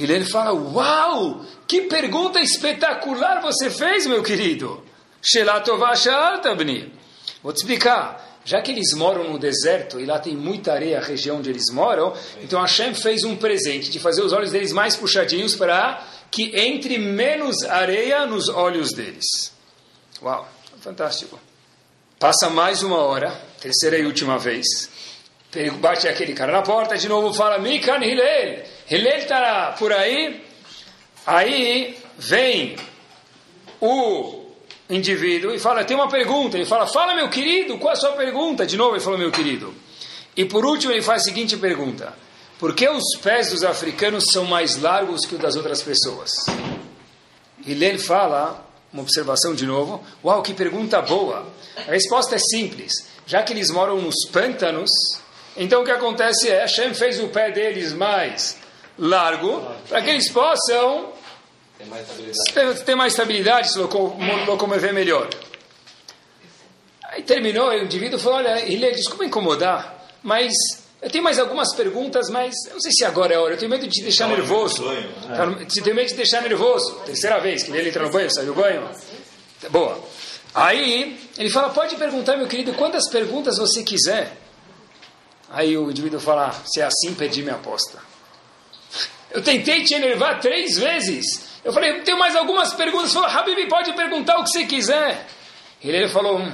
Hillel 0.00 0.24
fala: 0.24 0.54
Uau, 0.54 1.44
que 1.68 1.82
pergunta 1.82 2.40
espetacular 2.40 3.42
você 3.42 3.68
fez, 3.68 4.06
meu 4.06 4.22
querido. 4.22 4.82
Vou 7.42 7.52
te 7.52 7.56
explicar 7.56 8.35
já 8.46 8.62
que 8.62 8.70
eles 8.70 8.94
moram 8.94 9.24
no 9.24 9.40
deserto 9.40 9.98
e 9.98 10.06
lá 10.06 10.20
tem 10.20 10.36
muita 10.36 10.72
areia, 10.72 10.98
a 10.98 11.02
região 11.02 11.38
onde 11.38 11.50
eles 11.50 11.64
moram, 11.72 12.14
então 12.40 12.60
Hashem 12.60 12.94
fez 12.94 13.24
um 13.24 13.34
presente 13.34 13.90
de 13.90 13.98
fazer 13.98 14.22
os 14.22 14.32
olhos 14.32 14.52
deles 14.52 14.72
mais 14.72 14.94
puxadinhos 14.94 15.56
para 15.56 16.06
que 16.30 16.56
entre 16.56 16.96
menos 16.96 17.64
areia 17.64 18.24
nos 18.24 18.48
olhos 18.48 18.92
deles. 18.92 19.52
Uau, 20.22 20.48
fantástico. 20.80 21.40
Passa 22.20 22.48
mais 22.48 22.84
uma 22.84 22.98
hora, 22.98 23.30
terceira 23.60 23.98
e 23.98 24.06
última 24.06 24.38
vez. 24.38 24.64
Bate 25.80 26.06
aquele 26.06 26.32
cara 26.32 26.52
na 26.52 26.62
porta, 26.62 26.96
de 26.96 27.08
novo 27.08 27.34
fala, 27.34 27.58
Mikan 27.58 27.98
Hillel, 27.98 28.62
Hillel 28.88 29.18
está 29.18 29.74
por 29.76 29.92
aí. 29.92 30.44
Aí 31.26 31.98
vem 32.16 32.76
o 33.80 34.35
indivíduo 34.88 35.52
e 35.52 35.58
fala, 35.58 35.84
tem 35.84 35.96
uma 35.96 36.08
pergunta. 36.08 36.56
Ele 36.56 36.66
fala, 36.66 36.86
fala 36.86 37.14
meu 37.14 37.28
querido, 37.28 37.78
qual 37.78 37.92
é 37.92 37.96
a 37.96 38.00
sua 38.00 38.12
pergunta? 38.12 38.66
De 38.66 38.76
novo 38.76 38.94
ele 38.94 39.02
falou, 39.02 39.18
meu 39.18 39.30
querido. 39.30 39.74
E 40.36 40.44
por 40.44 40.64
último 40.64 40.92
ele 40.92 41.02
faz 41.02 41.22
a 41.22 41.24
seguinte 41.24 41.56
pergunta. 41.56 42.12
Por 42.58 42.74
que 42.74 42.88
os 42.88 43.04
pés 43.22 43.50
dos 43.50 43.64
africanos 43.64 44.24
são 44.32 44.44
mais 44.44 44.80
largos 44.80 45.26
que 45.26 45.34
os 45.34 45.40
das 45.40 45.56
outras 45.56 45.82
pessoas? 45.82 46.30
E 47.66 47.72
ele 47.72 47.98
fala, 47.98 48.64
uma 48.92 49.02
observação 49.02 49.54
de 49.54 49.66
novo, 49.66 50.02
uau, 50.24 50.42
que 50.42 50.54
pergunta 50.54 51.02
boa. 51.02 51.46
A 51.76 51.90
resposta 51.90 52.36
é 52.36 52.38
simples. 52.38 52.92
Já 53.26 53.42
que 53.42 53.52
eles 53.52 53.70
moram 53.70 54.00
nos 54.00 54.24
pântanos, 54.32 54.90
então 55.56 55.82
o 55.82 55.84
que 55.84 55.90
acontece 55.90 56.48
é, 56.48 56.60
Hashem 56.60 56.94
fez 56.94 57.20
o 57.20 57.28
pé 57.28 57.50
deles 57.50 57.92
mais 57.92 58.56
largo, 58.98 59.62
para 59.88 60.00
que 60.00 60.10
eles 60.10 60.30
possam 60.30 61.12
tem 61.78 61.86
mais 61.86 62.08
estabilidade. 62.08 62.84
Tem 62.84 62.96
mais 62.96 63.12
estabilidade, 63.12 63.72
se 63.72 63.78
locomover 63.78 64.92
melhor. 64.92 65.28
Aí 67.04 67.22
terminou, 67.22 67.68
o 67.68 67.74
indivíduo 67.74 68.18
falou, 68.18 68.38
olha, 68.38 68.60
ele 68.60 68.90
desculpa 68.92 69.24
incomodar, 69.24 70.06
mas 70.22 70.52
eu 71.00 71.10
tenho 71.10 71.22
mais 71.22 71.38
algumas 71.38 71.74
perguntas, 71.74 72.28
mas 72.30 72.54
eu 72.66 72.74
não 72.74 72.80
sei 72.80 72.90
se 72.92 73.04
agora 73.04 73.34
é 73.34 73.36
a 73.36 73.40
hora, 73.40 73.54
eu 73.54 73.58
tenho 73.58 73.70
medo 73.70 73.86
de 73.86 73.92
te 73.92 74.02
deixar 74.02 74.28
nervoso. 74.28 74.84
Te 75.68 75.80
tenho 75.82 75.94
medo 75.94 76.06
de 76.06 76.12
te 76.12 76.16
deixar 76.16 76.42
nervoso. 76.42 76.94
Terceira 77.06 77.38
vez 77.38 77.62
que 77.62 77.70
ele 77.70 77.88
entra 77.88 78.02
no 78.02 78.10
banho, 78.10 78.30
sai 78.30 78.44
do 78.44 78.54
banho. 78.54 78.88
Boa. 79.70 79.98
Aí 80.54 81.18
ele 81.38 81.50
fala, 81.50 81.68
pode 81.70 81.96
perguntar, 81.96 82.36
meu 82.36 82.46
querido, 82.46 82.72
quantas 82.72 83.08
perguntas 83.10 83.58
você 83.58 83.82
quiser. 83.82 84.36
Aí 85.50 85.76
o 85.76 85.90
indivíduo 85.90 86.18
fala, 86.18 86.50
se 86.64 86.80
é 86.80 86.84
assim, 86.84 87.14
perdi 87.14 87.42
minha 87.42 87.54
aposta. 87.54 87.98
Eu 89.30 89.42
tentei 89.42 89.84
te 89.84 89.94
enervar 89.94 90.40
três 90.40 90.78
vezes. 90.78 91.55
Eu 91.66 91.72
falei, 91.72 92.00
tenho 92.02 92.16
mais 92.16 92.36
algumas 92.36 92.72
perguntas. 92.74 93.12
Ele 93.12 93.24
falou, 93.28 93.68
pode 93.68 93.92
perguntar 93.94 94.38
o 94.38 94.44
que 94.44 94.50
você 94.50 94.66
quiser. 94.66 95.26
Hillel 95.82 96.08
falou, 96.08 96.38
hum, 96.38 96.52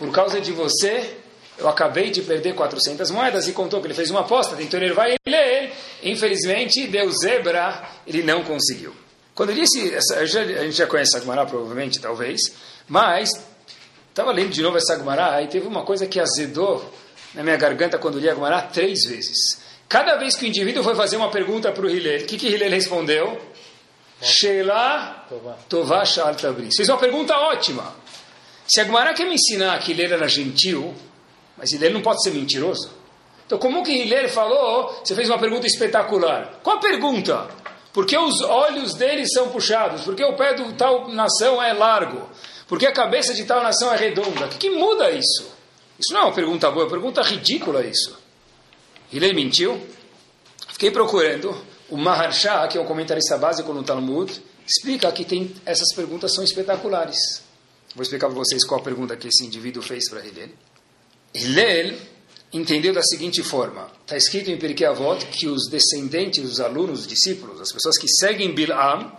por 0.00 0.10
causa 0.10 0.40
de 0.40 0.50
você, 0.50 1.16
eu 1.56 1.68
acabei 1.68 2.10
de 2.10 2.22
perder 2.22 2.52
400 2.52 3.08
moedas 3.12 3.46
e 3.46 3.52
contou 3.52 3.80
que 3.80 3.86
ele 3.86 3.94
fez 3.94 4.10
uma 4.10 4.22
aposta, 4.22 4.56
tentou 4.56 4.80
ele, 4.80 5.72
infelizmente 6.02 6.88
deu 6.88 7.08
zebra, 7.12 7.88
ele 8.04 8.24
não 8.24 8.42
conseguiu. 8.42 8.92
Quando 9.32 9.50
eu 9.50 9.54
disse, 9.54 9.94
essa, 9.94 10.16
a 10.16 10.26
gente 10.26 10.72
já 10.72 10.88
conhece 10.88 11.16
a 11.16 11.20
Gemara 11.20 11.46
provavelmente, 11.46 12.00
talvez, 12.00 12.40
mas 12.88 13.30
estava 14.08 14.32
lendo 14.32 14.50
de 14.50 14.60
novo 14.60 14.76
essa 14.76 14.98
Gemara 14.98 15.40
e 15.40 15.46
teve 15.46 15.68
uma 15.68 15.84
coisa 15.84 16.04
que 16.04 16.18
azedou 16.18 16.92
na 17.32 17.44
minha 17.44 17.56
garganta 17.56 17.96
quando 17.96 18.18
li 18.18 18.28
a 18.28 18.34
Gemara 18.34 18.62
três 18.62 19.04
vezes. 19.04 19.62
Cada 19.88 20.16
vez 20.16 20.34
que 20.34 20.46
o 20.46 20.48
indivíduo 20.48 20.82
foi 20.82 20.96
fazer 20.96 21.16
uma 21.16 21.30
pergunta 21.30 21.70
para 21.70 21.86
o 21.86 21.88
Hillel, 21.88 22.22
o 22.22 22.24
que, 22.24 22.36
que 22.36 22.48
Hillel 22.48 22.70
respondeu? 22.70 23.51
Sheila 24.22 25.26
Tová 25.68 26.04
Shaltabri. 26.04 26.68
Fez 26.74 26.88
uma 26.88 26.98
pergunta 26.98 27.36
ótima. 27.36 27.94
Se 28.66 28.80
a 28.80 28.84
Gemara 28.84 29.12
quer 29.12 29.26
me 29.26 29.34
ensinar 29.34 29.78
que 29.80 29.92
Hillel 29.92 30.14
era 30.14 30.28
gentil, 30.28 30.94
mas 31.56 31.72
Hillel 31.72 31.92
não 31.92 32.00
pode 32.00 32.22
ser 32.22 32.30
mentiroso. 32.30 32.90
Então, 33.44 33.58
como 33.58 33.82
que 33.82 33.92
Hillel 33.92 34.28
falou? 34.28 35.00
Você 35.04 35.14
fez 35.14 35.28
uma 35.28 35.38
pergunta 35.38 35.66
espetacular. 35.66 36.60
Qual 36.62 36.76
a 36.76 36.80
pergunta? 36.80 37.48
Por 37.92 38.06
que 38.06 38.16
os 38.16 38.40
olhos 38.40 38.94
deles 38.94 39.30
são 39.32 39.50
puxados? 39.50 40.02
Por 40.02 40.14
que 40.14 40.24
o 40.24 40.34
pé 40.34 40.54
de 40.54 40.72
tal 40.74 41.08
nação 41.08 41.62
é 41.62 41.72
largo? 41.72 42.28
Por 42.66 42.78
que 42.78 42.86
a 42.86 42.92
cabeça 42.92 43.34
de 43.34 43.44
tal 43.44 43.62
nação 43.62 43.92
é 43.92 43.96
redonda? 43.96 44.46
O 44.46 44.48
que, 44.48 44.56
que 44.56 44.70
muda 44.70 45.10
isso? 45.10 45.52
Isso 45.98 46.14
não 46.14 46.22
é 46.22 46.24
uma 46.24 46.32
pergunta 46.32 46.70
boa, 46.70 46.84
é 46.84 46.86
uma 46.86 46.90
pergunta 46.90 47.20
ridícula 47.20 47.84
isso. 47.84 48.18
Hillel 49.12 49.34
mentiu? 49.34 49.86
Fiquei 50.68 50.90
procurando. 50.90 51.54
O 51.92 51.96
Maharsha, 51.98 52.66
que 52.68 52.78
é 52.78 52.80
um 52.80 52.86
comentarista 52.86 53.36
básico 53.36 53.70
no 53.70 53.82
Talmud, 53.82 54.32
explica 54.66 55.12
que 55.12 55.26
tem, 55.26 55.54
essas 55.66 55.94
perguntas 55.94 56.34
são 56.34 56.42
espetaculares. 56.42 57.42
Vou 57.94 58.02
explicar 58.02 58.28
para 58.28 58.36
vocês 58.36 58.64
qual 58.64 58.80
a 58.80 58.82
pergunta 58.82 59.14
que 59.14 59.28
esse 59.28 59.44
indivíduo 59.44 59.82
fez 59.82 60.08
para 60.08 60.24
Hillel. 60.24 60.48
Hillel 61.34 61.98
entendeu 62.50 62.94
da 62.94 63.02
seguinte 63.02 63.42
forma: 63.42 63.90
está 64.00 64.16
escrito 64.16 64.50
em 64.50 64.56
Pirkei 64.56 64.86
Avot 64.86 65.26
que 65.26 65.46
os 65.46 65.68
descendentes, 65.68 66.42
os 66.42 66.60
alunos, 66.60 67.00
os 67.00 67.06
discípulos, 67.06 67.60
as 67.60 67.70
pessoas 67.70 67.98
que 67.98 68.08
seguem 68.08 68.54
Bilam, 68.54 69.12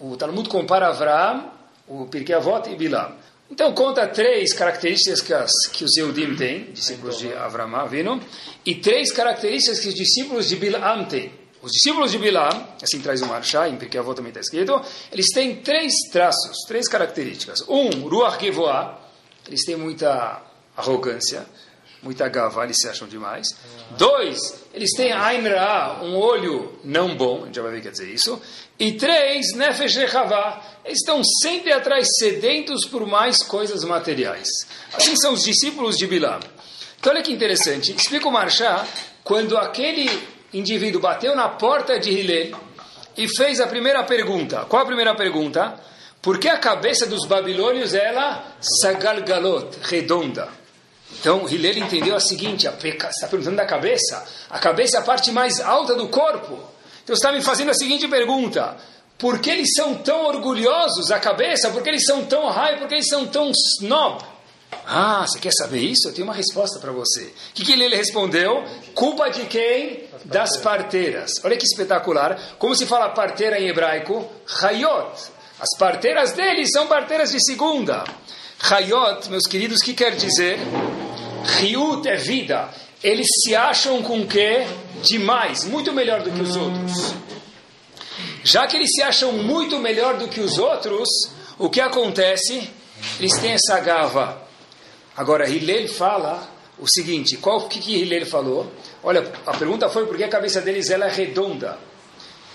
o 0.00 0.16
Talmud 0.16 0.48
compara 0.48 0.88
Avraham, 0.88 1.52
o 1.86 2.06
Pirkei 2.06 2.34
Avot 2.34 2.70
e 2.70 2.74
Bilam. 2.74 3.14
Então 3.50 3.74
conta 3.74 4.08
três 4.08 4.54
características 4.54 5.50
que 5.74 5.84
os 5.84 5.94
Yehudim 5.94 6.36
têm, 6.36 6.72
discípulos 6.72 7.18
de 7.18 7.30
Avraham 7.34 7.86
viram, 7.86 8.18
e 8.64 8.76
três 8.76 9.12
características 9.12 9.80
que 9.80 9.88
os 9.88 9.94
discípulos 9.94 10.48
de 10.48 10.56
Bilam 10.56 11.04
têm. 11.04 11.43
Os 11.64 11.72
discípulos 11.72 12.12
de 12.12 12.18
Bilam, 12.18 12.68
assim 12.82 13.00
traz 13.00 13.22
o 13.22 13.26
Marshá, 13.26 13.66
em 13.70 13.76
Pirkei 13.78 13.98
Avot 13.98 14.14
também 14.14 14.28
está 14.28 14.40
escrito, 14.40 14.82
eles 15.10 15.30
têm 15.32 15.56
três 15.62 15.94
traços, 16.12 16.58
três 16.68 16.86
características. 16.86 17.64
Um, 17.66 18.06
Ruach 18.06 18.38
Gevoah, 18.38 18.98
eles 19.48 19.64
têm 19.64 19.74
muita 19.74 20.42
arrogância, 20.76 21.46
muita 22.02 22.28
gava, 22.28 22.64
eles 22.64 22.76
se 22.78 22.86
acham 22.86 23.08
demais. 23.08 23.46
Dois, 23.96 24.36
eles 24.74 24.90
têm 24.94 25.10
Ain 25.12 25.40
um 26.02 26.14
olho 26.16 26.78
não 26.84 27.16
bom, 27.16 27.44
a 27.44 27.46
gente 27.46 27.54
já 27.54 27.62
vai 27.62 27.70
ver 27.70 27.78
o 27.78 27.80
que 27.80 27.88
quer 27.88 27.92
dizer 27.92 28.12
isso. 28.12 28.38
E 28.78 28.92
três, 28.92 29.54
Nefesh 29.54 29.96
Rechavá, 29.96 30.62
eles 30.84 30.98
estão 30.98 31.22
sempre 31.42 31.72
atrás, 31.72 32.06
sedentos 32.18 32.84
por 32.84 33.06
mais 33.06 33.42
coisas 33.42 33.82
materiais. 33.84 34.48
Assim 34.92 35.16
são 35.16 35.32
os 35.32 35.42
discípulos 35.42 35.96
de 35.96 36.06
Bilam. 36.06 36.40
Então 37.00 37.10
olha 37.10 37.22
que 37.22 37.32
interessante, 37.32 37.90
explica 37.96 38.28
o 38.28 38.30
Marchá, 38.32 38.86
quando 39.22 39.56
aquele 39.56 40.33
indivíduo 40.54 41.00
bateu 41.00 41.34
na 41.34 41.48
porta 41.48 41.98
de 41.98 42.10
Hillel 42.10 42.56
e 43.16 43.28
fez 43.28 43.60
a 43.60 43.66
primeira 43.66 44.02
pergunta. 44.04 44.64
Qual 44.68 44.82
a 44.82 44.86
primeira 44.86 45.14
pergunta? 45.14 45.74
Por 46.22 46.38
que 46.38 46.48
a 46.48 46.58
cabeça 46.58 47.06
dos 47.06 47.26
babilônios 47.26 47.92
ela 47.92 48.56
sagalgalot, 48.80 49.76
redonda? 49.82 50.48
Então, 51.20 51.48
Hillel 51.48 51.78
entendeu 51.78 52.16
a 52.16 52.20
seguinte, 52.20 52.68
você 52.68 52.88
está 52.88 53.28
perguntando 53.28 53.56
da 53.56 53.66
cabeça? 53.66 54.24
A 54.50 54.58
cabeça 54.58 54.96
é 54.96 55.00
a 55.00 55.04
parte 55.04 55.30
mais 55.30 55.60
alta 55.60 55.94
do 55.94 56.08
corpo. 56.08 56.58
Então, 57.02 57.14
está 57.14 57.30
me 57.30 57.42
fazendo 57.42 57.70
a 57.70 57.74
seguinte 57.74 58.08
pergunta. 58.08 58.76
Por 59.18 59.38
que 59.38 59.50
eles 59.50 59.74
são 59.74 59.94
tão 59.94 60.26
orgulhosos, 60.26 61.10
a 61.10 61.18
cabeça? 61.18 61.70
Por 61.70 61.82
que 61.82 61.88
eles 61.88 62.04
são 62.04 62.24
tão 62.24 62.48
high? 62.48 62.78
Por 62.78 62.88
que 62.88 62.94
eles 62.94 63.08
são 63.08 63.26
tão 63.26 63.50
snob? 63.50 64.24
Ah, 64.86 65.26
você 65.26 65.38
quer 65.38 65.52
saber 65.52 65.80
isso? 65.80 66.08
Eu 66.08 66.14
tenho 66.14 66.26
uma 66.26 66.34
resposta 66.34 66.78
para 66.78 66.92
você. 66.92 67.22
O 67.22 67.54
que, 67.54 67.64
que 67.64 67.72
ele 67.72 67.94
respondeu? 67.94 68.64
Culpa 68.94 69.30
de 69.30 69.44
quem? 69.46 70.04
Das 70.24 70.56
parteiras. 70.58 71.32
Olha 71.42 71.56
que 71.56 71.64
espetacular. 71.66 72.56
Como 72.58 72.74
se 72.74 72.86
fala 72.86 73.10
parteira 73.10 73.58
em 73.60 73.68
hebraico? 73.68 74.30
Hayot. 74.62 75.12
As 75.60 75.78
parteiras 75.78 76.32
deles 76.32 76.70
são 76.72 76.86
parteiras 76.86 77.30
de 77.30 77.44
segunda. 77.44 78.04
Hayot, 78.70 79.28
meus 79.30 79.46
queridos, 79.46 79.80
o 79.80 79.84
que 79.84 79.94
quer 79.94 80.16
dizer? 80.16 80.58
Ryut 81.44 82.08
é 82.08 82.16
vida. 82.16 82.68
Eles 83.02 83.26
se 83.42 83.54
acham 83.54 84.02
com 84.02 84.20
o 84.20 84.26
quê? 84.26 84.66
Demais, 85.02 85.64
muito 85.64 85.92
melhor 85.92 86.22
do 86.22 86.30
que 86.30 86.40
os 86.40 86.56
outros. 86.56 87.14
Já 88.42 88.66
que 88.66 88.76
eles 88.76 88.90
se 88.94 89.02
acham 89.02 89.32
muito 89.32 89.78
melhor 89.78 90.16
do 90.16 90.28
que 90.28 90.40
os 90.40 90.58
outros, 90.58 91.08
o 91.58 91.68
que 91.68 91.80
acontece? 91.80 92.70
Eles 93.18 93.38
têm 93.38 93.52
essa 93.52 93.78
gava. 93.80 94.42
Agora, 95.16 95.48
Hillel 95.48 95.88
fala 95.88 96.48
o 96.78 96.86
seguinte, 96.88 97.36
qual 97.36 97.68
que, 97.68 97.78
que 97.78 97.96
Hillel 97.96 98.26
falou? 98.26 98.70
Olha, 99.02 99.32
a 99.46 99.56
pergunta 99.56 99.88
foi 99.88 100.06
por 100.06 100.16
que 100.16 100.24
a 100.24 100.28
cabeça 100.28 100.60
deles 100.60 100.90
ela 100.90 101.06
é 101.06 101.10
redonda. 101.10 101.78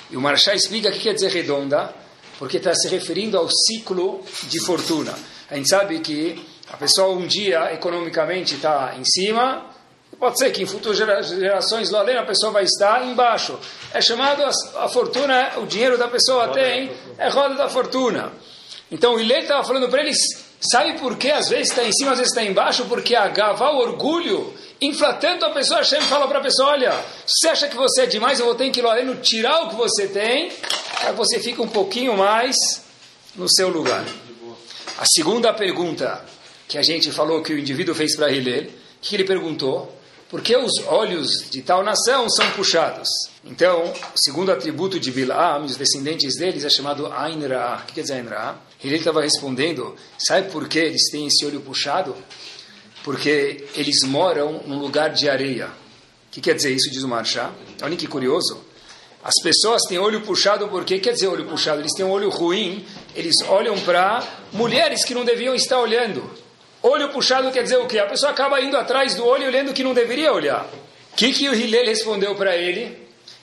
E 0.09 0.17
o 0.17 0.21
Marchá 0.21 0.53
explica 0.53 0.89
o 0.89 0.91
que 0.91 0.99
quer 0.99 1.13
dizer 1.13 1.31
redonda, 1.31 1.93
porque 2.37 2.57
está 2.57 2.73
se 2.73 2.87
referindo 2.89 3.37
ao 3.37 3.47
ciclo 3.49 4.23
de 4.43 4.59
fortuna. 4.65 5.17
A 5.49 5.55
gente 5.55 5.69
sabe 5.69 5.99
que 5.99 6.43
a 6.71 6.77
pessoa 6.77 7.15
um 7.15 7.25
dia 7.25 7.73
economicamente 7.73 8.55
está 8.55 8.95
em 8.97 9.05
cima, 9.05 9.65
pode 10.19 10.37
ser 10.37 10.51
que 10.51 10.63
em 10.63 10.65
futuras 10.65 10.97
gerações 11.27 11.89
lá 11.89 11.99
além 11.99 12.17
a 12.17 12.25
pessoa 12.25 12.51
vai 12.51 12.63
estar 12.63 13.05
embaixo. 13.05 13.57
É 13.93 14.01
chamado 14.01 14.43
a, 14.43 14.83
a 14.83 14.89
fortuna, 14.89 15.59
o 15.59 15.65
dinheiro 15.65 15.97
da 15.97 16.07
pessoa 16.07 16.47
roda 16.47 16.59
tem, 16.59 16.91
é 17.17 17.29
roda 17.29 17.55
da 17.55 17.69
fortuna. 17.69 18.31
Então 18.91 19.15
o 19.15 19.19
Ilê 19.19 19.39
estava 19.39 19.63
falando 19.63 19.87
para 19.89 20.01
eles, 20.01 20.17
sabe 20.59 20.99
por 20.99 21.17
que 21.17 21.29
às 21.31 21.49
vezes 21.49 21.69
está 21.69 21.83
em 21.83 21.91
cima, 21.91 22.11
às 22.11 22.17
vezes 22.17 22.33
está 22.33 22.43
embaixo? 22.43 22.85
Porque 22.85 23.15
a 23.15 23.27
gava, 23.27 23.71
o 23.71 23.77
orgulho, 23.77 24.53
infla 24.81 25.13
tanto 25.13 25.45
a 25.45 25.49
pessoa, 25.51 25.79
Hashem 25.79 26.01
fala 26.01 26.27
para 26.27 26.39
a 26.39 26.41
pessoa, 26.41 26.69
olha, 26.69 26.93
você 27.25 27.49
acha 27.49 27.67
que 27.67 27.75
você 27.75 28.01
é 28.01 28.05
demais, 28.05 28.39
eu 28.39 28.45
vou 28.45 28.55
ter 28.55 28.69
que 28.69 28.79
ir 28.79 28.83
lá 28.83 28.91
além, 28.91 29.13
tirar 29.15 29.63
o 29.63 29.69
que 29.69 29.75
você 29.75 30.07
tem, 30.07 30.51
aí 31.01 31.13
você 31.13 31.39
fica 31.39 31.61
um 31.61 31.67
pouquinho 31.67 32.17
mais 32.17 32.55
no 33.35 33.49
seu 33.49 33.69
lugar. 33.69 34.05
A 34.97 35.05
segunda 35.05 35.53
pergunta 35.53 36.25
que 36.67 36.77
a 36.77 36.81
gente 36.81 37.11
falou 37.11 37.41
que 37.41 37.53
o 37.53 37.59
indivíduo 37.59 37.95
fez 37.95 38.15
para 38.15 38.31
Hillel, 38.31 38.67
que 39.01 39.15
ele 39.15 39.23
perguntou, 39.23 39.97
por 40.29 40.41
que 40.41 40.55
os 40.55 40.71
olhos 40.85 41.49
de 41.49 41.61
tal 41.63 41.83
nação 41.83 42.29
são 42.29 42.51
puxados? 42.51 43.09
Então, 43.43 43.85
o 43.85 44.19
segundo 44.19 44.51
atributo 44.51 44.99
de 44.99 45.11
Bilam, 45.11 45.63
os 45.63 45.75
descendentes 45.75 46.37
deles, 46.37 46.63
é 46.63 46.69
chamado 46.69 47.11
Ain 47.11 47.47
Ra. 47.47 47.81
O 47.81 47.87
que 47.87 47.93
quer 47.93 48.01
dizer 48.01 48.13
Ain 48.13 48.27
Ra? 48.79 48.83
Hillel 48.83 48.99
estava 48.99 49.21
respondendo, 49.21 49.95
sabe 50.17 50.51
por 50.51 50.67
que 50.67 50.79
eles 50.79 51.09
têm 51.11 51.27
esse 51.27 51.45
olho 51.45 51.61
puxado? 51.61 52.15
Porque 53.03 53.65
eles 53.75 54.03
moram 54.03 54.61
num 54.65 54.79
lugar 54.79 55.09
de 55.09 55.29
areia. 55.29 55.67
O 55.67 56.31
que 56.31 56.41
quer 56.41 56.53
dizer 56.53 56.71
isso, 56.71 56.89
diz 56.91 57.03
o 57.03 57.07
Marchá? 57.07 57.51
Olha 57.81 57.95
que 57.95 58.07
curioso. 58.07 58.63
As 59.23 59.33
pessoas 59.43 59.81
têm 59.83 59.97
olho 59.97 60.21
puxado 60.21 60.67
porque 60.69 60.99
quer 60.99 61.11
dizer 61.11 61.27
olho 61.27 61.45
puxado? 61.45 61.81
Eles 61.81 61.93
têm 61.93 62.05
um 62.05 62.11
olho 62.11 62.29
ruim, 62.29 62.85
eles 63.15 63.35
olham 63.47 63.77
para 63.81 64.25
mulheres 64.53 65.03
que 65.03 65.13
não 65.13 65.25
deviam 65.25 65.53
estar 65.53 65.79
olhando. 65.79 66.23
Olho 66.81 67.09
puxado 67.09 67.51
quer 67.51 67.63
dizer 67.63 67.77
o 67.77 67.87
quê? 67.87 67.99
A 67.99 68.05
pessoa 68.05 68.31
acaba 68.31 68.61
indo 68.61 68.77
atrás 68.77 69.15
do 69.15 69.25
olho 69.25 69.47
olhando 69.47 69.73
que 69.73 69.83
não 69.83 69.93
deveria 69.93 70.31
olhar. 70.31 70.69
O 71.11 71.15
que, 71.17 71.33
que 71.33 71.49
o 71.49 71.53
Hillel 71.53 71.87
respondeu 71.87 72.33
para 72.35 72.55
ele? 72.55 72.97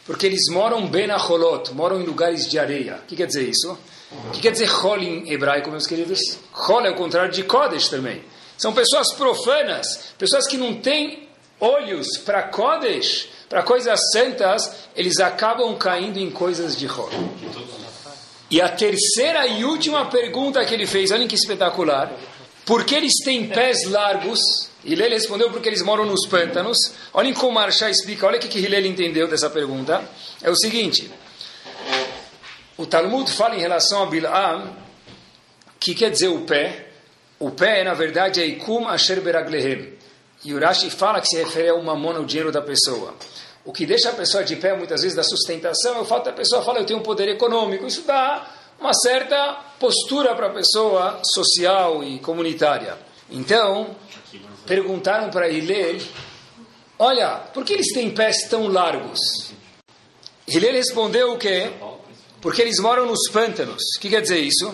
Porque 0.06 0.24
eles 0.24 0.48
moram 0.50 0.86
bem 0.86 1.06
na 1.06 1.16
Holot, 1.22 1.74
moram 1.74 2.00
em 2.00 2.04
lugares 2.04 2.48
de 2.48 2.58
areia. 2.58 3.00
O 3.02 3.06
que 3.06 3.16
quer 3.16 3.26
dizer 3.26 3.46
isso? 3.46 3.76
O 4.10 4.30
que 4.30 4.40
quer 4.40 4.52
dizer 4.52 4.70
Hol 4.70 4.98
em 4.98 5.32
hebraico, 5.32 5.70
meus 5.70 5.86
queridos? 5.86 6.20
Hol 6.68 6.84
é 6.86 6.90
o 6.90 6.94
contrário 6.94 7.32
de 7.32 7.42
Kodesh 7.42 7.88
também. 7.88 8.22
São 8.56 8.72
pessoas 8.72 9.12
profanas, 9.14 10.14
pessoas 10.18 10.46
que 10.46 10.56
não 10.56 10.74
têm 10.74 11.28
olhos 11.60 12.16
para 12.18 12.44
Kodesh, 12.44 13.28
para 13.48 13.62
coisas 13.62 13.98
santas, 14.12 14.72
eles 14.94 15.18
acabam 15.18 15.76
caindo 15.76 16.18
em 16.18 16.30
coisas 16.30 16.76
de 16.76 16.86
Hol. 16.86 17.10
E 18.50 18.60
a 18.60 18.68
terceira 18.68 19.46
e 19.46 19.64
última 19.64 20.06
pergunta 20.06 20.64
que 20.64 20.72
ele 20.72 20.86
fez, 20.86 21.10
olhem 21.10 21.26
que 21.26 21.34
espetacular. 21.34 22.12
Por 22.64 22.84
que 22.84 22.94
eles 22.94 23.12
têm 23.24 23.48
pés 23.48 23.84
largos? 23.84 24.40
Hillel 24.84 25.10
respondeu 25.10 25.50
porque 25.50 25.68
eles 25.68 25.82
moram 25.82 26.04
nos 26.04 26.26
pântanos. 26.28 26.76
Olhem 27.12 27.34
como 27.34 27.52
Marchá 27.52 27.90
explica, 27.90 28.26
olha 28.26 28.38
o 28.38 28.40
que 28.40 28.58
Hillel 28.58 28.86
entendeu 28.86 29.28
dessa 29.28 29.50
pergunta. 29.50 30.02
É 30.42 30.50
o 30.50 30.56
seguinte, 30.56 31.10
o 32.78 32.84
Talmud 32.84 33.30
fala 33.32 33.56
em 33.56 33.60
relação 33.60 34.02
a 34.02 34.06
Bil'am, 34.06 34.70
que 35.80 35.94
quer 35.94 36.10
dizer 36.10 36.28
o 36.28 36.42
pé. 36.42 36.88
O 37.38 37.50
pé, 37.50 37.84
na 37.84 37.94
verdade, 37.94 38.40
é 38.40 38.46
Ikum 38.46 38.86
Asher 38.86 39.20
Beraglehem. 39.20 39.94
E 40.44 40.52
Urashi 40.52 40.90
fala 40.90 41.20
que 41.20 41.28
se 41.28 41.36
refere 41.36 41.70
ao 41.70 41.82
mamona, 41.82 42.20
o 42.20 42.26
dinheiro 42.26 42.52
da 42.52 42.60
pessoa. 42.60 43.14
O 43.64 43.72
que 43.72 43.86
deixa 43.86 44.10
a 44.10 44.12
pessoa 44.12 44.44
de 44.44 44.56
pé, 44.56 44.76
muitas 44.76 45.00
vezes, 45.02 45.16
da 45.16 45.24
sustentação, 45.24 45.96
é 45.96 46.00
o 46.00 46.04
fato 46.04 46.26
da 46.26 46.32
pessoa 46.32 46.62
falar, 46.62 46.80
eu 46.80 46.86
tenho 46.86 47.00
um 47.00 47.02
poder 47.02 47.28
econômico. 47.28 47.86
Isso 47.86 48.02
dá 48.02 48.46
uma 48.78 48.92
certa 48.94 49.54
postura 49.80 50.34
para 50.34 50.48
a 50.48 50.50
pessoa 50.50 51.20
social 51.24 52.04
e 52.04 52.18
comunitária. 52.18 52.96
Então, 53.30 53.96
perguntaram 54.66 55.30
para 55.30 55.48
Hillel, 55.48 55.98
olha, 56.98 57.38
por 57.52 57.64
que 57.64 57.72
eles 57.72 57.92
têm 57.92 58.10
pés 58.10 58.48
tão 58.48 58.68
largos? 58.68 59.50
Hillel 60.46 60.74
respondeu 60.74 61.32
o 61.32 61.38
quê? 61.38 61.72
Porque 62.46 62.62
eles 62.62 62.78
moram 62.78 63.06
nos 63.06 63.28
pântanos. 63.32 63.82
O 63.96 64.00
que 64.00 64.08
quer 64.08 64.22
dizer 64.22 64.38
isso? 64.38 64.72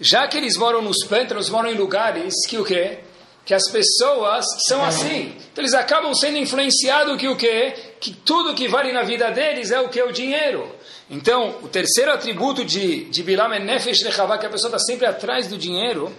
Já 0.00 0.26
que 0.26 0.36
eles 0.36 0.56
moram 0.56 0.82
nos 0.82 1.06
pântanos, 1.06 1.48
moram 1.48 1.70
em 1.70 1.76
lugares 1.76 2.34
que 2.48 2.58
o 2.58 2.64
quê? 2.64 2.98
Que 3.44 3.54
as 3.54 3.70
pessoas 3.70 4.44
são 4.66 4.84
assim. 4.84 5.32
Então 5.52 5.62
eles 5.62 5.74
acabam 5.74 6.12
sendo 6.12 6.38
influenciados 6.38 7.16
que 7.16 7.28
o 7.28 7.36
quê? 7.36 7.72
Que 8.00 8.12
tudo 8.12 8.52
que 8.52 8.66
vale 8.66 8.92
na 8.92 9.04
vida 9.04 9.30
deles 9.30 9.70
é 9.70 9.80
o 9.80 9.88
que? 9.88 10.02
O 10.02 10.10
dinheiro. 10.10 10.74
Então, 11.08 11.60
o 11.62 11.68
terceiro 11.68 12.12
atributo 12.12 12.64
de, 12.64 13.04
de 13.04 13.22
Bilam 13.22 13.52
é 13.52 13.60
Nefesh 13.60 14.02
Rechavá, 14.02 14.36
que 14.36 14.46
a 14.46 14.50
pessoa 14.50 14.66
está 14.66 14.80
sempre 14.80 15.06
atrás 15.06 15.46
do 15.46 15.56
dinheiro. 15.56 16.12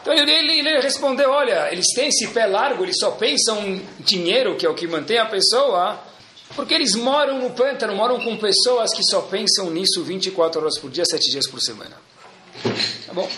Então 0.00 0.14
ele, 0.14 0.30
ele, 0.30 0.80
respondeu, 0.80 1.28
olha, 1.28 1.72
eles 1.72 1.86
têm 1.92 2.06
esse 2.06 2.28
pé 2.28 2.46
largo, 2.46 2.84
eles 2.84 3.00
só 3.00 3.10
pensam 3.10 3.66
em 3.66 3.84
dinheiro, 3.98 4.54
que 4.54 4.64
é 4.64 4.70
o 4.70 4.74
que 4.74 4.86
mantém 4.86 5.18
a 5.18 5.26
pessoa, 5.26 5.98
porque 6.54 6.74
eles 6.74 6.94
moram 6.94 7.38
no 7.38 7.50
pântano, 7.50 7.94
moram 7.94 8.20
com 8.20 8.36
pessoas 8.36 8.92
que 8.92 9.02
só 9.04 9.22
pensam 9.22 9.70
nisso 9.70 10.02
24 10.02 10.60
horas 10.60 10.78
por 10.78 10.90
dia, 10.90 11.04
7 11.04 11.30
dias 11.30 11.48
por 11.48 11.60
semana. 11.60 11.96
Tá 13.06 13.12
bom? 13.12 13.28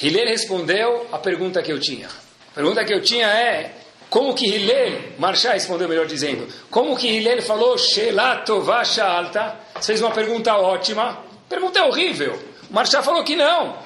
Hillel 0.00 0.28
respondeu 0.28 1.06
a 1.10 1.18
pergunta 1.18 1.62
que 1.62 1.72
eu 1.72 1.80
tinha. 1.80 2.06
A 2.06 2.54
pergunta 2.54 2.84
que 2.84 2.92
eu 2.92 3.02
tinha 3.02 3.26
é, 3.26 3.74
como 4.10 4.34
que 4.34 4.46
Hillel, 4.46 5.14
Marshá 5.18 5.52
respondeu 5.52 5.88
melhor 5.88 6.06
dizendo, 6.06 6.46
como 6.70 6.96
que 6.96 7.08
Hillel 7.08 7.42
falou, 7.42 7.76
Shelatovasha 7.76 9.04
alta, 9.04 9.56
fez 9.82 10.00
uma 10.00 10.10
pergunta 10.10 10.56
ótima, 10.56 11.24
pergunta 11.48 11.84
horrível. 11.84 12.38
Marshá 12.70 13.02
falou 13.02 13.24
que 13.24 13.34
não. 13.34 13.76